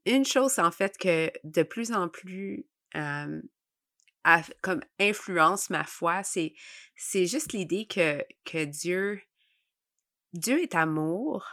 une 0.04 0.24
chose, 0.24 0.58
en 0.58 0.70
fait, 0.70 0.98
que 0.98 1.30
de 1.44 1.62
plus 1.62 1.92
en 1.92 2.08
plus 2.08 2.66
comme 4.62 4.82
influence 4.98 5.70
ma 5.70 5.84
foi, 5.84 6.22
c'est, 6.22 6.54
c'est 6.96 7.26
juste 7.26 7.52
l'idée 7.52 7.86
que, 7.86 8.64
Dieu, 8.64 9.20
Dieu 10.32 10.62
est 10.62 10.74
amour. 10.74 11.46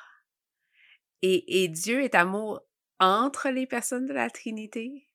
Et, 1.22 1.64
et 1.64 1.68
Dieu 1.68 2.02
est 2.02 2.16
amour 2.16 2.62
entre 3.00 3.50
les 3.50 3.68
personnes 3.68 4.06
de 4.06 4.14
la 4.14 4.30
Trinité. 4.30 5.08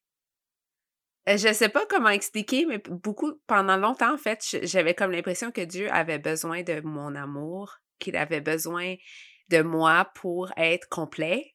Euh, 1.29 1.37
je 1.37 1.53
sais 1.53 1.69
pas 1.69 1.85
comment 1.87 2.09
expliquer, 2.09 2.65
mais 2.65 2.79
beaucoup, 2.79 3.35
pendant 3.47 3.77
longtemps, 3.77 4.15
en 4.15 4.19
fait, 4.19 4.43
j'avais 4.63 4.95
comme 4.95 5.11
l'impression 5.11 5.53
que 5.53 5.61
Dieu 5.61 5.93
avait 5.93 6.19
besoin 6.19 6.63
de 6.63 6.81
mon 6.81 7.15
amour, 7.15 7.77
qu'il 7.99 8.17
avait 8.17 8.41
besoin 8.41 8.95
de 9.49 9.63
moi 9.63 10.11
pour 10.15 10.53
être 10.57 10.89
complet. 10.89 11.55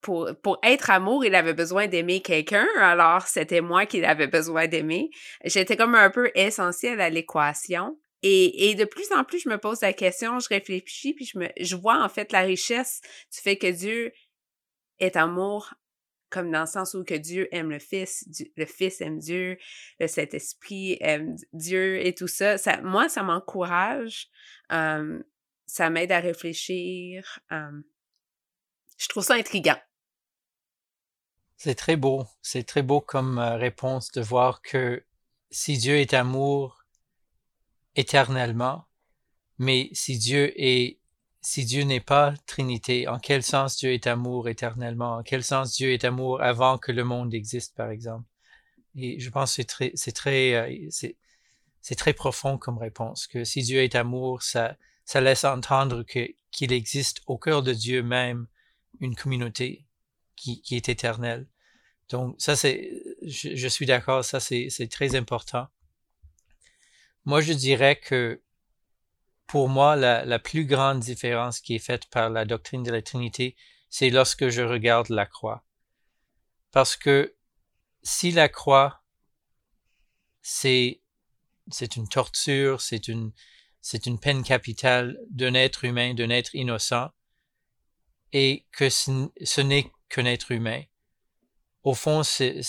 Pour, 0.00 0.30
pour 0.42 0.58
être 0.64 0.90
amour, 0.90 1.24
il 1.24 1.34
avait 1.36 1.54
besoin 1.54 1.86
d'aimer 1.86 2.22
quelqu'un, 2.22 2.66
alors 2.80 3.28
c'était 3.28 3.60
moi 3.60 3.86
qu'il 3.86 4.04
avait 4.04 4.26
besoin 4.26 4.66
d'aimer. 4.66 5.10
J'étais 5.44 5.76
comme 5.76 5.94
un 5.94 6.10
peu 6.10 6.32
essentielle 6.34 7.00
à 7.00 7.08
l'équation. 7.08 7.96
Et, 8.24 8.70
et, 8.70 8.74
de 8.74 8.84
plus 8.84 9.12
en 9.12 9.24
plus, 9.24 9.40
je 9.40 9.48
me 9.48 9.58
pose 9.58 9.80
la 9.80 9.92
question, 9.92 10.38
je 10.40 10.48
réfléchis, 10.48 11.14
puis 11.14 11.24
je, 11.24 11.38
me, 11.38 11.48
je 11.60 11.76
vois 11.76 12.02
en 12.02 12.08
fait 12.08 12.32
la 12.32 12.40
richesse 12.40 13.00
du 13.32 13.40
fait 13.40 13.56
que 13.56 13.68
Dieu 13.68 14.12
est 15.00 15.16
amour 15.16 15.74
comme 16.32 16.50
dans 16.50 16.62
le 16.62 16.66
sens 16.66 16.94
où 16.94 17.04
que 17.04 17.14
Dieu 17.14 17.46
aime 17.52 17.70
le 17.70 17.78
Fils, 17.78 18.26
le 18.56 18.64
Fils 18.64 19.00
aime 19.02 19.18
Dieu, 19.18 19.58
le 20.00 20.06
Saint-Esprit 20.08 20.96
aime 21.00 21.36
Dieu 21.52 22.04
et 22.04 22.14
tout 22.14 22.26
ça. 22.26 22.58
ça 22.58 22.80
moi, 22.80 23.08
ça 23.08 23.22
m'encourage, 23.22 24.28
ça 25.72 25.88
m'aide 25.88 26.12
à 26.12 26.20
réfléchir. 26.20 27.40
je 27.50 29.08
trouve 29.08 29.24
ça 29.24 29.34
intriguant. 29.36 29.78
C'est 31.56 31.74
très 31.76 31.96
beau, 31.96 32.26
c'est 32.42 32.64
très 32.64 32.82
beau 32.82 33.00
comme 33.00 33.38
réponse 33.38 34.10
de 34.12 34.20
voir 34.20 34.60
que 34.60 35.02
si 35.50 35.78
Dieu 35.78 35.96
est 35.96 36.12
amour 36.12 36.84
éternellement, 37.94 38.84
mais 39.56 39.88
si 39.92 40.18
Dieu 40.18 40.52
est 40.62 40.98
si 41.40 41.64
Dieu 41.64 41.84
n'est 41.84 42.00
pas 42.00 42.34
Trinité, 42.46 43.08
en 43.08 43.18
quel 43.18 43.42
sens 43.42 43.78
Dieu 43.78 43.94
est 43.94 44.06
amour 44.06 44.50
éternellement, 44.50 45.16
en 45.16 45.22
quel 45.22 45.42
sens 45.42 45.72
Dieu 45.74 45.92
est 45.92 46.04
amour 46.04 46.42
avant 46.42 46.76
que 46.76 46.92
le 46.92 47.02
monde 47.02 47.32
existe, 47.32 47.74
par 47.74 47.88
exemple? 47.88 48.28
Et 48.94 49.18
je 49.18 49.30
pense 49.30 49.50
que 49.50 49.56
c'est 49.56 49.64
très, 49.64 49.92
c'est 49.94 50.12
très, 50.12 50.88
c'est, 50.90 51.94
très 51.96 52.12
profond 52.12 52.58
comme 52.58 52.78
réponse, 52.78 53.26
que 53.26 53.42
si 53.42 53.62
Dieu 53.62 53.82
est 53.82 53.96
amour, 53.96 54.42
ça, 54.42 54.76
ça 55.04 55.20
laisse 55.20 55.44
entendre 55.44 56.04
qu'il 56.04 56.72
existe 56.72 57.22
au 57.26 57.38
cœur 57.38 57.62
de 57.62 57.72
Dieu 57.72 58.02
même 58.02 58.46
une 59.00 59.16
communauté 59.16 59.86
qui, 60.36 60.62
qui 60.62 60.76
est 60.76 60.88
éternelle. 60.88 61.46
Donc, 62.08 62.34
ça, 62.38 62.56
c'est, 62.56 62.92
je, 63.22 63.68
suis 63.68 63.86
d'accord, 63.86 64.24
ça, 64.24 64.38
c'est, 64.38 64.68
très 64.90 65.14
important. 65.16 65.68
Moi, 67.24 67.40
je 67.40 67.52
dirais 67.52 67.96
que 67.96 68.42
pour 69.46 69.68
moi, 69.68 69.96
la, 69.96 70.38
plus 70.38 70.66
grande 70.66 71.00
différence 71.00 71.60
qui 71.60 71.74
est 71.74 71.78
faite 71.78 72.06
par 72.06 72.30
la 72.30 72.44
doctrine 72.44 72.82
de 72.82 72.90
la 72.90 73.02
Trinité, 73.02 73.56
c'est 73.88 74.10
lorsque 74.10 74.48
je 74.48 74.62
regarde 74.62 75.08
la 75.08 75.26
croix. 75.26 75.64
Parce 76.70 76.96
que 76.96 77.34
si 78.02 78.30
la 78.32 78.48
croix, 78.48 79.02
c'est, 80.42 81.00
c'est 81.70 81.96
une 81.96 82.08
torture, 82.08 82.80
c'est 82.80 83.08
une, 83.08 83.32
c'est 83.82 84.06
une 84.06 84.18
peine 84.18 84.44
capitale 84.44 85.18
d'un 85.28 85.54
être 85.54 85.84
humain, 85.84 86.14
d'un 86.14 86.30
être 86.30 86.54
innocent, 86.54 87.10
et 88.32 88.64
que 88.72 88.88
ce, 88.88 89.60
n'est 89.60 89.90
qu'un 90.08 90.24
être 90.24 90.52
humain, 90.52 90.82
au 91.82 91.92
fond, 91.92 92.22
c'est, 92.22 92.62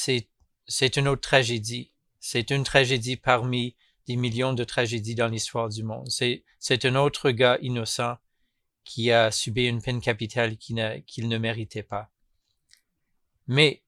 une 0.98 1.08
autre 1.08 1.22
tragédie. 1.22 1.94
C'est 2.20 2.50
une 2.50 2.64
tragédie 2.64 3.16
parmi 3.16 3.78
des 4.08 4.16
millions 4.16 4.54
de 4.54 4.64
tragédies 4.64 5.16
dans 5.16 5.28
l'histoire 5.28 5.70
du 5.70 5.84
monde. 5.84 6.10
C'est 6.10 6.86
un 6.86 6.96
autre 6.96 7.30
gars 7.30 7.60
innocent 7.62 8.18
qui 8.84 9.12
a 9.12 9.32
subi 9.32 9.68
une 9.68 9.82
peine 9.82 10.02
capitale 10.02 10.58
qu'il, 10.58 10.76
ne 11.30 11.38
méritait 11.38 11.84
pas. 11.84 12.12
Mais 13.46 13.84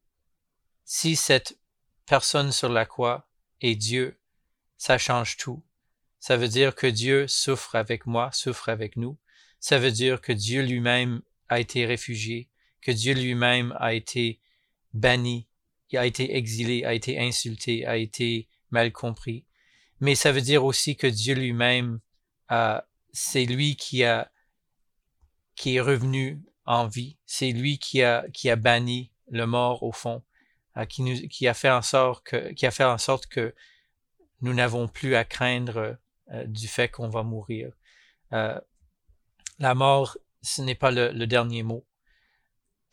si 0.85 1.15
cette 1.15 1.59
personne 2.05 2.51
sur 2.51 2.69
la 2.69 2.85
croix 2.85 3.27
est 3.61 3.75
Dieu, 3.75 4.19
ça 4.77 4.97
change 4.97 5.37
tout. 5.37 5.63
Ça 6.25 6.37
veut 6.37 6.47
dire 6.47 6.73
que 6.73 6.87
Dieu 6.87 7.27
souffre 7.27 7.75
avec 7.75 8.05
moi, 8.05 8.31
souffre 8.31 8.69
avec 8.69 8.95
nous. 8.95 9.17
Ça 9.59 9.77
veut 9.77 9.91
dire 9.91 10.21
que 10.21 10.31
Dieu 10.31 10.63
lui-même 10.63 11.21
a 11.49 11.59
été 11.59 11.85
réfugié, 11.85 12.49
que 12.81 12.91
Dieu 12.91 13.13
lui-même 13.13 13.75
a 13.79 13.93
été 13.93 14.39
banni, 14.93 15.47
a 15.93 16.05
été 16.05 16.35
exilé, 16.35 16.83
a 16.83 16.93
été 16.93 17.19
insulté, 17.19 17.85
a 17.85 17.97
été 17.97 18.47
mal 18.71 18.91
compris 18.91 19.45
mais 19.99 20.15
ça 20.15 20.31
veut 20.31 20.41
dire 20.41 20.65
aussi 20.65 20.95
que 20.95 21.07
Dieu 21.07 21.35
lui-même, 21.35 21.99
c'est 23.11 23.45
lui 23.45 23.75
qui 23.75 24.03
a 24.03 24.31
qui 25.55 25.77
est 25.77 25.81
revenu 25.81 26.43
en 26.65 26.87
vie. 26.87 27.17
C'est 27.25 27.51
lui 27.51 27.79
qui 27.79 28.03
a, 28.03 28.25
qui 28.33 28.49
a 28.49 28.55
banni 28.55 29.11
le 29.29 29.45
mort 29.45 29.83
au 29.83 29.93
fond, 29.93 30.21
qui, 30.89 31.47
a 31.47 31.53
fait 31.53 31.69
en 31.69 31.81
sorte 31.81 32.25
que, 32.25 32.51
qui 32.53 32.65
a 32.65 32.71
fait 32.71 32.83
en 32.83 32.97
sorte 32.97 33.27
que 33.27 33.55
nous 34.41 34.53
n'avons 34.53 34.89
plus 34.89 35.15
à 35.15 35.23
craindre 35.23 35.97
du 36.47 36.67
fait 36.67 36.89
qu'on 36.89 37.09
va 37.09 37.23
mourir. 37.23 37.71
la 38.31 39.75
mort, 39.75 40.17
ce 40.41 40.61
n'est 40.61 40.75
pas 40.75 40.91
le, 40.91 41.11
le, 41.11 41.27
dernier 41.27 41.63
mot. 41.63 41.85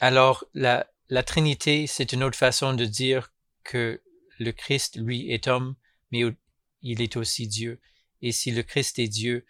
Alors, 0.00 0.44
la, 0.54 0.86
la 1.08 1.22
Trinité, 1.22 1.86
c'est 1.86 2.12
une 2.12 2.22
autre 2.22 2.38
façon 2.38 2.74
de 2.74 2.84
dire 2.84 3.32
que 3.64 4.02
le 4.38 4.52
Christ, 4.52 4.96
lui, 4.96 5.30
est 5.30 5.48
homme, 5.48 5.74
mais 6.10 6.22
il 6.82 7.00
est 7.00 7.16
aussi 7.16 7.46
Dieu. 7.46 7.80
Et 8.20 8.32
si 8.32 8.50
le 8.50 8.62
Christ 8.62 8.98
est 8.98 9.08
Dieu, 9.08 9.44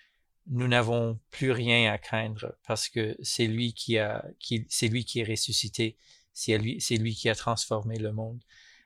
nous 0.46 0.68
n'avons 0.68 1.18
plus 1.30 1.52
rien 1.52 1.92
à 1.92 1.98
craindre 1.98 2.56
parce 2.66 2.88
que 2.88 3.16
c'est 3.22 3.46
lui 3.46 3.74
qui 3.74 3.98
a, 3.98 4.24
qui, 4.38 4.66
c'est 4.68 4.88
lui 4.88 5.04
qui 5.04 5.20
est 5.20 5.24
ressuscité, 5.24 5.96
c'est 6.32 6.58
lui, 6.58 6.80
c'est 6.80 6.96
lui 6.96 7.14
qui 7.14 7.28
a 7.28 7.34
transformé 7.34 7.98
le 7.98 8.12
monde. 8.12 8.42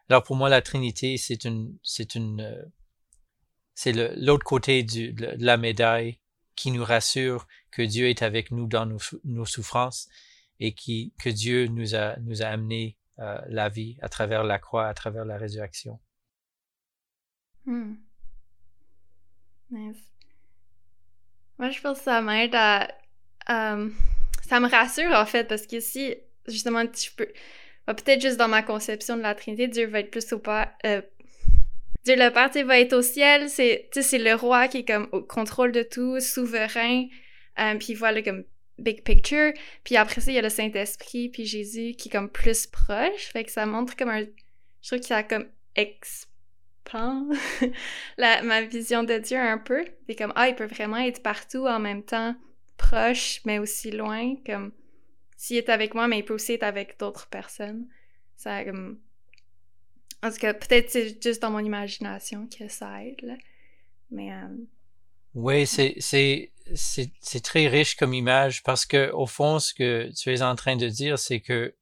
Alors 0.09 0.22
pour 0.22 0.36
moi, 0.36 0.49
la 0.49 0.62
Trinité, 0.62 1.16
c'est 1.16 1.44
une, 1.44 1.76
c'est 1.82 2.14
une, 2.14 2.40
euh, 2.40 2.62
c'est 3.77 3.93
l'autre 3.93 4.45
côté 4.45 4.83
du, 4.83 5.12
de 5.12 5.37
la 5.39 5.59
médaille 5.59 6.18
qui 6.57 6.70
nous 6.70 6.83
rassure 6.83 7.47
que 7.70 7.83
Dieu 7.83 8.09
est 8.09 8.22
avec 8.22 8.51
nous 8.51 8.66
dans 8.66 8.87
nos, 8.87 8.99
nos 9.24 9.45
souffrances 9.45 10.09
et 10.59 10.72
qui, 10.72 11.12
que 11.20 11.29
Dieu 11.29 11.66
nous 11.66 11.95
a, 11.95 12.16
nous 12.20 12.43
a 12.43 12.47
amené 12.47 12.97
euh, 13.18 13.39
la 13.49 13.68
vie 13.68 13.99
à 14.01 14.09
travers 14.09 14.45
la 14.45 14.59
croix, 14.59 14.89
à 14.89 14.95
travers 14.95 15.27
la 15.27 15.37
résurrection. 15.37 16.01
Hmm. 17.66 17.97
Nice. 19.70 20.03
Moi, 21.59 21.68
je 21.70 21.81
pense 21.81 21.99
que 21.99 22.05
ça 22.05 22.22
m'aide 22.22 22.55
à. 22.55 22.89
Euh, 23.51 23.91
ça 24.49 24.59
me 24.59 24.70
rassure, 24.70 25.12
en 25.12 25.27
fait, 25.27 25.45
parce 25.45 25.66
que 25.66 25.81
si, 25.81 26.14
justement, 26.47 26.87
tu 26.87 27.12
peux. 27.12 27.29
Peut-être 27.87 28.20
juste 28.20 28.39
dans 28.39 28.49
ma 28.49 28.62
conception 28.62 29.16
de 29.16 29.22
la 29.22 29.35
Trinité, 29.35 29.68
Dieu 29.68 29.87
va 29.87 30.01
être 30.01 30.11
plus 30.11 30.33
au 30.33 30.39
Père. 30.39 30.72
Euh, 30.87 31.03
Dieu 32.07 32.15
le 32.15 32.31
Père, 32.31 32.53
tu 32.53 32.63
va 32.63 32.79
être 32.79 32.93
au 32.93 33.03
ciel. 33.03 33.51
C'est 33.51 33.91
le 33.91 34.35
roi 34.35 34.69
qui 34.69 34.79
est 34.79 34.85
comme 34.85 35.09
au 35.11 35.23
contrôle 35.23 35.73
de 35.73 35.83
tout, 35.83 36.21
souverain. 36.21 37.09
Euh, 37.59 37.75
puis 37.79 37.95
voilà, 37.95 38.23
comme 38.23 38.45
big 38.79 39.03
picture. 39.03 39.53
Puis 39.83 39.97
après 39.97 40.21
ça, 40.21 40.31
il 40.31 40.35
y 40.35 40.39
a 40.39 40.43
le 40.43 40.49
Saint-Esprit, 40.49 41.31
puis 41.31 41.47
Jésus 41.47 41.95
qui 41.95 42.09
est 42.09 42.13
comme 42.13 42.31
plus 42.31 42.69
proche. 42.69 43.33
Fait 43.33 43.43
que 43.43 43.51
ça 43.51 43.67
montre 43.67 43.97
comme 43.97 44.11
un. 44.11 44.21
Je 44.21 44.89
trouve 44.89 45.01
que 45.01 45.07
ça 45.07 45.25
comme 45.25 45.47
la, 48.17 48.43
ma 48.45 48.63
vision 48.63 49.03
de 49.03 49.19
Dieu 49.19 49.39
un 49.39 49.59
peu. 49.59 49.85
C'est 50.07 50.15
comme, 50.15 50.33
ah, 50.37 50.49
il 50.49 50.55
peut 50.55 50.67
vraiment 50.67 50.99
être 50.99 51.25
partout 51.25 51.67
en 51.67 51.81
même 51.81 52.05
temps, 52.05 52.37
proche, 52.77 53.41
mais 53.45 53.59
aussi 53.59 53.91
loin. 53.91 54.37
Comme, 54.47 54.71
s'il 55.37 55.57
est 55.57 55.69
avec 55.69 55.95
moi, 55.95 56.07
mais 56.07 56.21
il 56.21 56.25
peut 56.25 56.35
aussi 56.35 56.53
être 56.53 56.63
avec 56.63 57.01
d'autres 57.01 57.27
personnes. 57.27 57.89
Ça, 58.37 58.65
comme... 58.65 59.01
En 60.23 60.31
tout 60.31 60.39
cas, 60.39 60.55
peut-être 60.55 60.91
c'est 60.91 61.23
juste 61.23 61.43
dans 61.43 61.51
mon 61.51 61.61
imagination 61.61 62.49
que 62.49 62.69
ça 62.69 63.05
aide, 63.05 63.21
là. 63.23 63.37
Mais... 64.11 64.33
Euh, 64.33 64.49
oui, 65.35 65.67
c'est, 65.67 66.53
très 67.43 67.69
riche 67.69 67.97
comme 67.97 68.14
image 68.14 68.62
parce 68.62 68.87
que, 68.87 69.11
au 69.12 69.27
fond, 69.27 69.59
ce 69.59 69.75
que 69.75 70.11
tu 70.17 70.33
es 70.33 70.43
en 70.43 70.57
train 70.57 70.77
de 70.77 70.89
dire, 70.89 71.19
c'est 71.19 71.41
que 71.41 71.75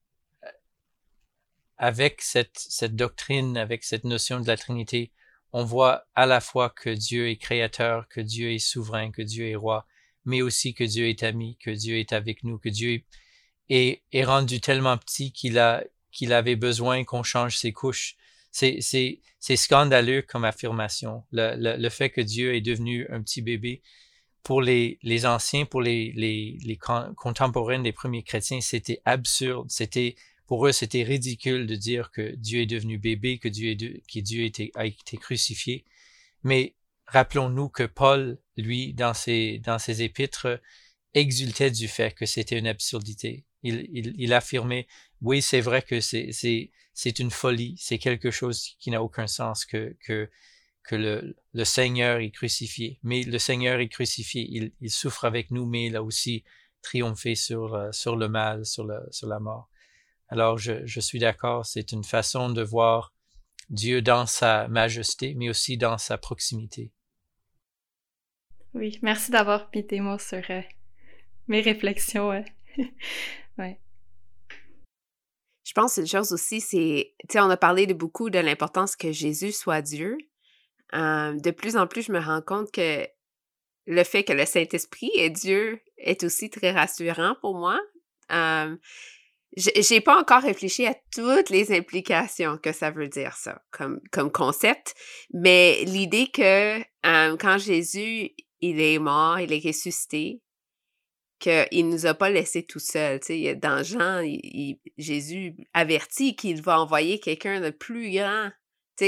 avec 1.77 2.21
cette, 2.23 2.59
cette 2.59 2.97
doctrine, 2.97 3.57
avec 3.57 3.85
cette 3.85 4.05
notion 4.05 4.41
de 4.41 4.47
la 4.47 4.57
Trinité, 4.57 5.13
on 5.53 5.65
voit 5.65 6.05
à 6.17 6.27
la 6.27 6.41
fois 6.41 6.71
que 6.71 6.91
Dieu 6.91 7.29
est 7.29 7.37
créateur, 7.37 8.09
que 8.09 8.21
Dieu 8.21 8.53
est 8.53 8.59
souverain, 8.59 9.13
que 9.13 9.23
Dieu 9.23 9.49
est 9.49 9.55
roi, 9.55 9.87
mais 10.25 10.43
aussi 10.43 10.75
que 10.75 10.83
Dieu 10.83 11.09
est 11.09 11.23
ami, 11.23 11.57
que 11.59 11.71
Dieu 11.71 11.99
est 11.99 12.13
avec 12.13 12.43
nous, 12.43 12.59
que 12.59 12.69
Dieu 12.69 13.03
est, 13.69 14.03
est 14.13 14.25
rendu 14.25 14.61
tellement 14.61 14.99
petit 14.99 15.33
qu'il 15.33 15.59
a 15.59 15.85
qu'il 16.11 16.33
avait 16.33 16.57
besoin 16.57 17.05
qu'on 17.05 17.23
change 17.23 17.57
ses 17.57 17.73
couches. 17.73 18.17
C'est, 18.55 19.57
scandaleux 19.57 20.23
comme 20.23 20.45
affirmation. 20.45 21.25
Le, 21.33 21.89
fait 21.89 22.11
que 22.11 22.21
Dieu 22.21 22.55
est 22.55 22.61
devenu 22.61 23.07
un 23.11 23.21
petit 23.21 23.43
bébé, 23.43 23.83
pour 24.45 24.63
les, 24.63 24.99
anciens, 25.27 25.65
pour 25.65 25.83
les, 25.83 26.13
les, 26.13 26.59
les 26.63 26.79
contemporains 27.17 27.81
des 27.81 27.93
premiers 27.93 28.23
chrétiens, 28.23 28.61
c'était 28.61 29.01
absurde. 29.05 29.67
C'était 29.71 30.17
pour 30.47 30.67
eux, 30.67 30.73
c'était 30.73 31.03
ridicule 31.03 31.67
de 31.67 31.75
dire 31.75 32.11
que 32.11 32.35
Dieu 32.37 32.61
est 32.61 32.67
devenu 32.67 32.99
bébé, 32.99 33.39
que 33.39 33.49
Dieu, 33.49 33.75
a 34.75 34.87
été 34.87 35.17
crucifié. 35.17 35.85
Mais 36.43 36.75
rappelons-nous 37.07 37.71
que 37.71 37.85
Paul, 37.85 38.39
lui, 38.57 38.93
dans 38.93 39.15
ses, 39.15 39.63
épîtres, 40.03 40.61
exultait 41.15 41.71
du 41.71 41.89
fait 41.89 42.15
que 42.15 42.27
c'était 42.27 42.59
une 42.59 42.67
absurdité. 42.67 43.45
Il 43.63 44.33
affirmait, 44.35 44.87
oui, 45.25 45.41
c'est 45.41 45.63
vrai 45.63 45.81
que 45.81 46.01
c'est, 46.01 47.19
une 47.19 47.31
folie, 47.31 47.77
c'est 47.79 47.99
quelque 47.99 48.31
chose 48.31 48.77
qui 48.79 48.91
n'a 48.91 49.03
aucun 49.03 49.27
sens 49.27 49.65
que, 49.65 49.97
que, 50.05 50.31
que 50.83 50.97
le, 50.97 51.35
le 51.55 51.65
Seigneur 51.65 52.21
est 52.21 52.31
crucifié. 52.31 53.01
Mais 53.03 53.23
le 53.23 53.39
Seigneur 53.39 53.81
est 53.81 53.89
crucifié, 53.89 54.47
il, 54.51 54.73
il 54.83 54.91
souffre 54.91 55.25
avec 55.25 55.51
nous, 55.51 55.65
mais 55.65 55.87
il 55.87 55.97
a 55.97 56.03
aussi 56.03 56.45
triomphé 56.83 57.37
sur, 57.37 57.75
euh, 57.75 57.91
sur 57.91 58.17
le 58.17 58.29
mal, 58.29 58.67
sur, 58.67 58.85
le, 58.85 59.01
sur 59.11 59.27
la 59.27 59.41
mort. 59.41 59.71
Alors, 60.29 60.59
je, 60.59 60.85
je 60.85 61.01
suis 61.01 61.19
d'accord, 61.19 61.65
c'est 61.65 61.93
une 61.93 62.05
façon 62.05 62.51
de 62.51 62.63
voir 62.63 63.15
Dieu 63.71 64.03
dans 64.03 64.27
sa 64.27 64.69
majesté, 64.69 65.35
mais 65.37 65.49
aussi 65.49 65.79
dans 65.79 65.97
sa 65.97 66.19
proximité. 66.19 66.93
Oui, 68.75 68.99
merci 69.01 69.31
d'avoir 69.31 69.71
mis 69.75 70.01
mots 70.01 70.19
sur 70.19 70.43
euh, 70.51 70.61
mes 71.49 71.63
réflexions. 71.63 72.29
ouais. 73.59 73.81
Je 75.65 75.73
pense 75.73 75.97
une 75.97 76.07
chose 76.07 76.33
aussi, 76.33 76.61
c'est, 76.61 77.15
tu 77.21 77.33
sais, 77.33 77.41
on 77.41 77.51
a 77.51 77.57
parlé 77.57 77.87
de 77.87 77.95
beaucoup 77.95 78.31
de 78.31 78.39
l'importance 78.39 78.97
que 78.97 79.13
Jésus 79.13 79.53
soit 79.53 79.83
Dieu. 79.83 80.17
De 80.93 81.51
plus 81.51 81.77
en 81.77 81.87
plus, 81.87 82.03
je 82.03 82.13
me 82.13 82.21
rends 82.21 82.43
compte 82.43 82.71
que 82.71 83.07
le 83.87 84.05
fait 84.05 84.25
que 84.25 84.33
le 84.33 84.45
Saint-Esprit 84.45 85.11
est 85.17 85.31
Dieu 85.31 85.81
est 85.99 86.23
aussi 86.23 86.51
très 86.51 86.73
rassurant 86.73 87.37
pour 87.41 87.55
moi. 87.55 87.81
Euh, 88.33 88.77
j'ai 89.57 90.01
pas 90.01 90.21
encore 90.21 90.43
réfléchi 90.43 90.87
à 90.87 90.97
toutes 91.15 91.51
les 91.51 91.73
implications 91.73 92.59
que 92.59 92.73
ça 92.73 92.91
veut 92.91 93.09
dire 93.09 93.37
ça 93.37 93.63
comme, 93.71 94.01
concept, 94.33 94.95
mais 95.33 95.85
l'idée 95.85 96.27
que 96.27 96.81
quand 97.37 97.59
Jésus 97.59 98.31
il 98.61 98.81
est 98.81 98.99
mort, 98.99 99.39
il 99.39 99.53
est 99.53 99.65
ressuscité, 99.65 100.41
qu'il 101.45 101.89
nous 101.89 102.07
a 102.07 102.15
pas 102.15 102.31
laissé 102.31 102.65
tout 102.65 102.79
seul. 102.79 103.21
Dans 103.61 103.83
Jean, 103.83 104.23
Jésus 104.97 105.55
avertit 105.75 106.37
qu'il 106.37 106.63
va 106.63 106.81
envoyer 106.81 107.21
quelqu'un 107.21 107.61
de 107.61 107.69
plus 107.71 108.11
grand, 108.13 108.51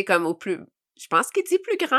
comme 0.06 0.26
au 0.26 0.34
plus, 0.34 0.58
je 1.00 1.06
pense 1.08 1.30
qu'il 1.30 1.44
dit 1.44 1.58
plus 1.58 1.78
grand. 1.78 1.96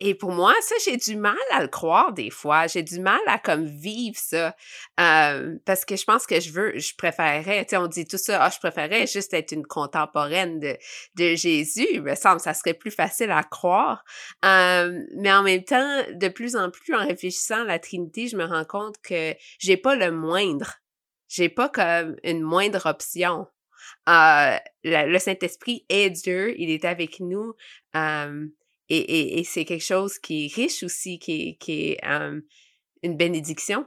Et 0.00 0.14
pour 0.14 0.30
moi, 0.30 0.54
ça, 0.60 0.76
j'ai 0.84 0.96
du 0.96 1.16
mal 1.16 1.36
à 1.50 1.60
le 1.60 1.66
croire 1.66 2.12
des 2.12 2.30
fois. 2.30 2.68
J'ai 2.68 2.84
du 2.84 3.00
mal 3.00 3.20
à 3.26 3.38
comme 3.38 3.66
vivre 3.66 4.16
ça. 4.16 4.54
Euh, 5.00 5.56
parce 5.64 5.84
que 5.84 5.96
je 5.96 6.04
pense 6.04 6.24
que 6.24 6.38
je 6.38 6.52
veux, 6.52 6.78
je 6.78 6.94
préférerais, 6.96 7.64
tu 7.64 7.70
sais, 7.70 7.76
on 7.78 7.88
dit 7.88 8.06
tout 8.06 8.16
ça, 8.16 8.44
ah, 8.44 8.50
je 8.50 8.58
préférerais 8.60 9.08
juste 9.08 9.34
être 9.34 9.50
une 9.50 9.66
contemporaine 9.66 10.60
de, 10.60 10.76
de 11.16 11.34
Jésus. 11.34 11.86
Il 11.92 12.02
me 12.02 12.14
semble 12.14 12.40
ça 12.40 12.54
serait 12.54 12.74
plus 12.74 12.92
facile 12.92 13.32
à 13.32 13.42
croire. 13.42 14.04
Euh, 14.44 15.02
mais 15.16 15.32
en 15.32 15.42
même 15.42 15.64
temps, 15.64 16.02
de 16.12 16.28
plus 16.28 16.54
en 16.54 16.70
plus, 16.70 16.94
en 16.94 17.04
réfléchissant 17.04 17.62
à 17.62 17.64
la 17.64 17.78
Trinité, 17.80 18.28
je 18.28 18.36
me 18.36 18.44
rends 18.44 18.64
compte 18.64 18.96
que 19.02 19.34
j'ai 19.58 19.76
pas 19.76 19.96
le 19.96 20.12
moindre. 20.12 20.74
J'ai 21.28 21.48
pas 21.48 21.68
comme 21.68 22.16
une 22.22 22.40
moindre 22.40 22.86
option. 22.86 23.48
Euh, 24.08 24.56
le 24.84 25.18
Saint-Esprit 25.18 25.84
est 25.88 26.10
Dieu, 26.10 26.58
il 26.58 26.70
est 26.70 26.84
avec 26.84 27.20
nous. 27.20 27.54
Euh, 27.96 28.46
et, 28.88 29.44
c'est 29.44 29.64
quelque 29.64 29.84
chose 29.84 30.18
qui 30.18 30.46
est 30.46 30.54
riche 30.54 30.82
aussi, 30.82 31.18
qui 31.18 31.58
est, 31.62 32.00
une 33.02 33.16
bénédiction. 33.16 33.86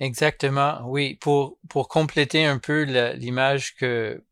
Exactement, 0.00 0.80
oui. 0.86 1.16
Pour, 1.16 1.58
pour 1.68 1.88
compléter 1.88 2.44
un 2.44 2.58
peu 2.58 2.82
l'image 3.14 3.74
que 3.76 4.22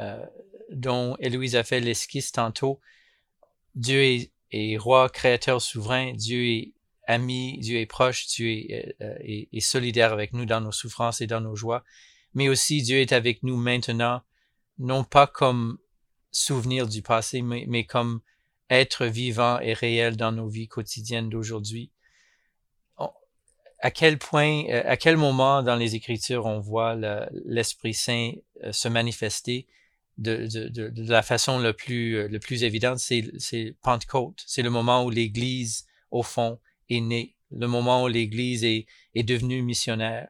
euh, 0.00 0.26
dont 0.70 1.16
Héloïse 1.18 1.56
a 1.56 1.64
fait 1.64 1.80
l'esquisse 1.80 2.32
tantôt, 2.32 2.80
Dieu 3.74 4.28
est, 4.52 4.76
roi, 4.76 5.08
créateur, 5.08 5.60
souverain, 5.60 6.12
Dieu 6.12 6.44
est 6.46 6.72
ami, 7.06 7.58
Dieu 7.58 7.78
est 7.78 7.86
proche, 7.86 8.26
Dieu 8.28 8.48
est, 8.48 8.96
euh, 9.00 9.14
est, 9.20 9.48
est, 9.52 9.60
solidaire 9.60 10.12
avec 10.12 10.32
nous 10.32 10.46
dans 10.46 10.60
nos 10.60 10.72
souffrances 10.72 11.20
et 11.20 11.26
dans 11.26 11.40
nos 11.40 11.56
joies, 11.56 11.82
mais 12.34 12.48
aussi 12.48 12.82
Dieu 12.82 12.98
est 12.98 13.12
avec 13.12 13.42
nous 13.42 13.56
maintenant, 13.56 14.22
non 14.78 15.04
pas 15.04 15.26
comme 15.26 15.78
souvenir 16.32 16.88
du 16.88 17.02
passé, 17.02 17.42
mais, 17.42 17.64
mais 17.68 17.84
comme 17.84 18.20
être 18.72 19.04
vivant 19.06 19.60
et 19.60 19.74
réel 19.74 20.16
dans 20.16 20.32
nos 20.32 20.48
vies 20.48 20.68
quotidiennes 20.68 21.28
d'aujourd'hui. 21.28 21.90
À 23.84 23.90
quel 23.90 24.16
point, 24.16 24.64
euh, 24.68 24.82
à 24.86 24.96
quel 24.96 25.16
moment 25.16 25.62
dans 25.62 25.74
les 25.74 25.96
Écritures 25.96 26.46
on 26.46 26.60
voit 26.60 26.96
l'Esprit 27.44 27.94
Saint 27.94 28.30
euh, 28.62 28.70
se 28.70 28.86
manifester 28.86 29.66
de, 30.18 30.46
de, 30.46 30.92
la 31.10 31.22
façon 31.22 31.58
le 31.58 31.72
plus, 31.72 32.16
euh, 32.16 32.28
le 32.28 32.38
plus 32.38 32.62
évidente, 32.62 33.00
c'est 33.00 33.74
Pentecôte. 33.82 34.44
C'est 34.46 34.62
le 34.62 34.70
moment 34.70 35.04
où 35.04 35.10
l'Église, 35.10 35.86
au 36.12 36.22
fond, 36.22 36.60
est 36.88 37.00
née. 37.00 37.34
le 37.50 37.66
moment 37.66 38.04
où 38.04 38.08
l'Église 38.08 38.62
est, 38.62 38.86
est 39.16 39.24
devenue 39.24 39.62
missionnaire. 39.62 40.28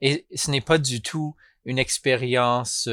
Et 0.00 0.26
ce 0.34 0.50
n'est 0.50 0.60
pas 0.60 0.78
du 0.78 1.00
tout 1.00 1.36
une 1.64 1.78
expérience 1.78 2.88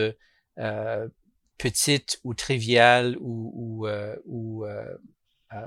petite 1.58 2.20
ou 2.24 2.34
triviale 2.34 3.18
ou, 3.20 3.52
ou, 3.56 3.88
euh, 3.88 4.16
ou, 4.26 4.66
euh, 4.66 4.98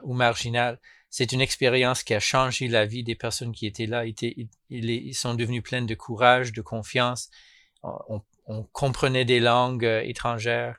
ou 0.03 0.15
marginale. 0.15 0.79
C'est 1.09 1.33
une 1.33 1.41
expérience 1.41 2.03
qui 2.03 2.15
a 2.15 2.21
changé 2.21 2.69
la 2.69 2.87
vie 2.87 3.03
des 3.03 3.17
personnes 3.17 3.53
qui 3.53 3.67
étaient 3.67 3.87
là. 3.87 4.05
Ils, 4.07 5.15
sont 5.15 5.35
devenus 5.35 5.63
pleins 5.63 5.83
de 5.83 5.95
courage, 5.95 6.53
de 6.53 6.63
confiance. 6.63 7.31
On, 7.83 8.23
comprenait 8.73 9.25
des 9.25 9.39
langues 9.39 9.85
étrangères. 10.05 10.77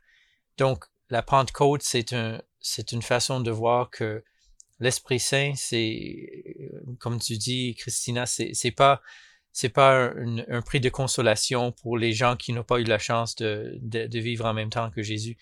Donc, 0.57 0.85
la 1.09 1.21
Pentecôte, 1.21 1.83
c'est 1.83 2.11
un, 2.11 2.41
une 2.91 3.01
façon 3.01 3.39
de 3.39 3.49
voir 3.49 3.89
que 3.89 4.23
l'Esprit 4.81 5.19
Saint, 5.19 5.53
c'est, 5.55 6.55
comme 6.99 7.19
tu 7.19 7.37
dis, 7.37 7.75
Christina, 7.75 8.25
c'est 8.25 8.71
pas, 8.71 9.01
c'est 9.51 9.69
pas 9.69 10.11
un, 10.15 10.61
prix 10.61 10.79
de 10.79 10.89
consolation 10.89 11.71
pour 11.71 11.97
les 11.97 12.13
gens 12.13 12.35
qui 12.35 12.53
n'ont 12.53 12.63
pas 12.63 12.79
eu 12.79 12.83
la 12.83 12.99
chance 12.99 13.35
de, 13.35 13.79
vivre 14.19 14.45
en 14.45 14.53
même 14.53 14.69
temps 14.69 14.91
que 14.91 15.03
Jésus. 15.03 15.37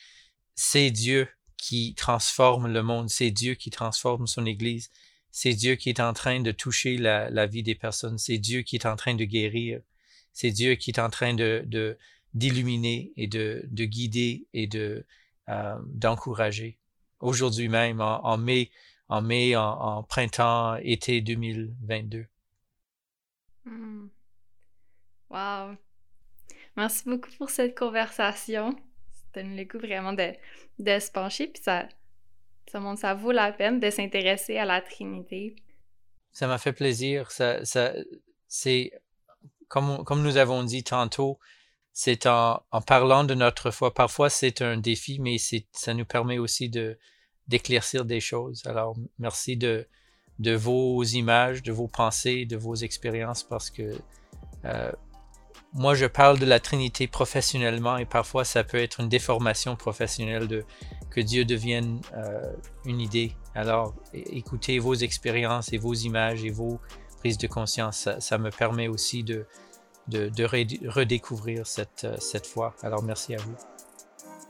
C'est 0.56 0.92
Dieu 0.92 1.28
qui 1.58 1.94
transforme 1.96 2.68
le 2.68 2.82
monde, 2.82 3.10
c'est 3.10 3.32
Dieu 3.32 3.54
qui 3.54 3.70
transforme 3.70 4.28
son 4.28 4.46
Église, 4.46 4.90
c'est 5.32 5.54
Dieu 5.54 5.76
qui 5.76 5.90
est 5.90 6.00
en 6.00 6.14
train 6.14 6.40
de 6.40 6.52
toucher 6.52 6.98
la, 6.98 7.46
vie 7.46 7.64
des 7.64 7.76
personnes, 7.76 8.18
c'est 8.18 8.38
Dieu 8.38 8.62
qui 8.62 8.78
est 8.78 8.86
en 8.86 8.96
train 8.96 9.16
de 9.16 9.26
guérir, 9.26 9.82
c'est 10.34 10.52
Dieu 10.52 10.76
qui 10.76 10.92
est 10.92 11.00
en 11.00 11.10
train 11.10 11.34
de, 11.34 11.98
d'illuminer 12.34 13.12
et 13.18 13.28
de, 13.28 13.64
de 13.70 13.86
guider 13.86 14.48
et 14.54 14.68
de 14.68 15.06
euh, 15.50 15.76
d'encourager. 15.88 16.78
Aujourd'hui 17.20 17.68
même, 17.68 18.02
en 18.02 18.38
mai, 18.38 18.72
en 19.10 19.22
mai, 19.22 19.56
en, 19.56 20.04
printemps, 20.04 20.76
été 20.78 21.22
2022. 21.22 22.28
Hmm. 23.70 24.08
Wow. 25.30 25.76
Merci 26.76 27.04
beaucoup 27.06 27.30
pour 27.38 27.50
cette 27.50 27.78
conversation. 27.78 28.76
C'était 29.14 29.44
le 29.44 29.66
coup 29.66 29.78
vraiment 29.78 30.14
de, 30.14 30.34
de 30.80 31.00
se 31.00 31.12
pencher, 31.12 31.48
puis 31.48 31.62
ça, 31.62 31.88
ça 32.72 32.80
montre 32.80 33.02
ça 33.02 33.14
vaut 33.14 33.32
la 33.32 33.52
peine 33.52 33.80
de 33.80 33.90
s'intéresser 33.90 34.58
à 34.58 34.66
la 34.66 34.82
Trinité. 34.82 35.56
Ça 36.32 36.48
m'a 36.48 36.58
fait 36.58 36.74
plaisir. 36.74 37.32
Ça, 37.32 37.64
ça, 37.64 37.94
c'est 38.48 38.92
comme, 39.68 40.04
comme 40.04 40.24
nous 40.24 40.38
avons 40.38 40.64
dit 40.64 40.84
tantôt, 40.84 41.40
c'est 41.94 42.26
en, 42.26 42.64
en, 42.72 42.82
parlant 42.82 43.24
de 43.24 43.36
notre 43.36 43.72
foi. 43.72 43.94
Parfois, 43.94 44.30
c'est 44.30 44.62
un 44.62 44.78
défi, 44.78 45.20
mais 45.20 45.38
ça 45.72 45.94
nous 45.94 46.06
permet 46.06 46.40
aussi 46.40 46.70
de, 46.70 46.98
d'éclaircir 47.48 48.06
des 48.06 48.20
choses. 48.20 48.66
Alors, 48.66 48.96
merci 49.20 49.58
de, 49.58 49.88
de 50.40 50.56
vos 50.56 51.04
images, 51.04 51.62
de 51.64 51.72
vos 51.72 51.88
pensées, 51.88 52.46
de 52.46 52.58
vos 52.58 52.76
expériences, 52.76 53.44
parce 53.44 53.70
que 53.70 53.94
euh, 54.66 54.92
moi, 55.74 55.94
je 55.94 56.08
parle 56.08 56.40
de 56.40 56.46
la 56.46 56.60
Trinité 56.60 57.08
professionnellement 57.08 57.98
et 57.98 58.06
parfois 58.06 58.44
ça 58.44 58.64
peut 58.64 58.82
être 58.82 59.02
une 59.02 59.10
déformation 59.10 59.76
professionnelle 59.76 60.48
de 60.48 60.66
que 61.12 61.22
Dieu 61.22 61.46
devienne 61.46 62.02
euh, 62.16 62.54
une 62.86 63.00
idée. 63.00 63.36
Alors, 63.56 63.94
écoutez 64.14 64.80
vos 64.80 64.96
expériences 64.96 65.74
et 65.74 65.78
vos 65.78 65.94
images 65.94 66.44
et 66.44 66.50
vos 66.50 66.80
prises 67.18 67.38
de 67.38 67.48
conscience. 67.48 68.10
Ça, 68.20 68.38
me 68.38 68.50
permet 68.50 68.88
aussi 68.88 69.24
de, 69.24 69.46
de, 70.08 70.30
de 70.30 70.44
redécouvrir 70.90 71.68
cette, 71.68 72.08
cette 72.20 72.48
foi. 72.48 72.76
Alors, 72.82 73.04
merci 73.04 73.36
à 73.36 73.38
vous. 73.38 73.56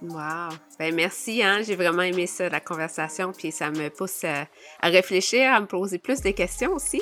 Wow. 0.01 0.49
Ben 0.77 0.95
merci, 0.95 1.43
hein. 1.43 1.61
J'ai 1.61 1.75
vraiment 1.75 2.03
aimé 2.03 2.25
ça, 2.27 2.49
la 2.49 2.59
conversation, 2.59 3.31
puis 3.31 3.51
ça 3.51 3.69
me 3.69 3.89
pousse 3.89 4.23
à, 4.23 4.47
réfléchir, 4.81 5.53
à 5.53 5.59
me 5.59 5.65
poser 5.65 5.97
plus 5.97 6.21
de 6.21 6.31
questions 6.31 6.73
aussi. 6.73 7.01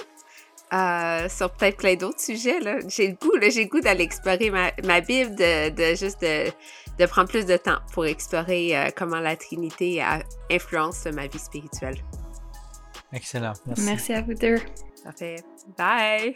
Euh, 0.73 1.29
sur 1.29 1.49
peut-être 1.51 1.77
plein 1.77 1.95
d'autres 1.95 2.19
sujets. 2.19 2.59
Là. 2.59 2.79
J'ai 2.89 3.07
le 3.07 3.13
goût, 3.13 3.35
là, 3.37 3.49
j'ai 3.49 3.63
le 3.63 3.69
goût 3.69 3.79
d'aller 3.79 4.03
explorer 4.03 4.49
ma, 4.49 4.71
ma 4.83 4.99
Bible, 4.99 5.33
de, 5.35 5.69
de 5.69 5.95
juste 5.95 6.21
de, 6.21 6.51
de, 6.99 7.05
prendre 7.05 7.29
plus 7.29 7.45
de 7.45 7.55
temps 7.55 7.79
pour 7.93 8.05
explorer 8.05 8.77
euh, 8.77 8.89
comment 8.93 9.19
la 9.21 9.37
Trinité 9.37 10.03
influence 10.51 11.05
ma 11.05 11.27
vie 11.27 11.39
spirituelle. 11.39 12.03
Excellent. 13.13 13.53
Merci. 13.65 13.83
Merci 13.85 14.13
à 14.13 14.21
vous 14.21 14.33
deux. 14.33 14.59
Parfait. 15.05 15.37
Bye! 15.77 16.35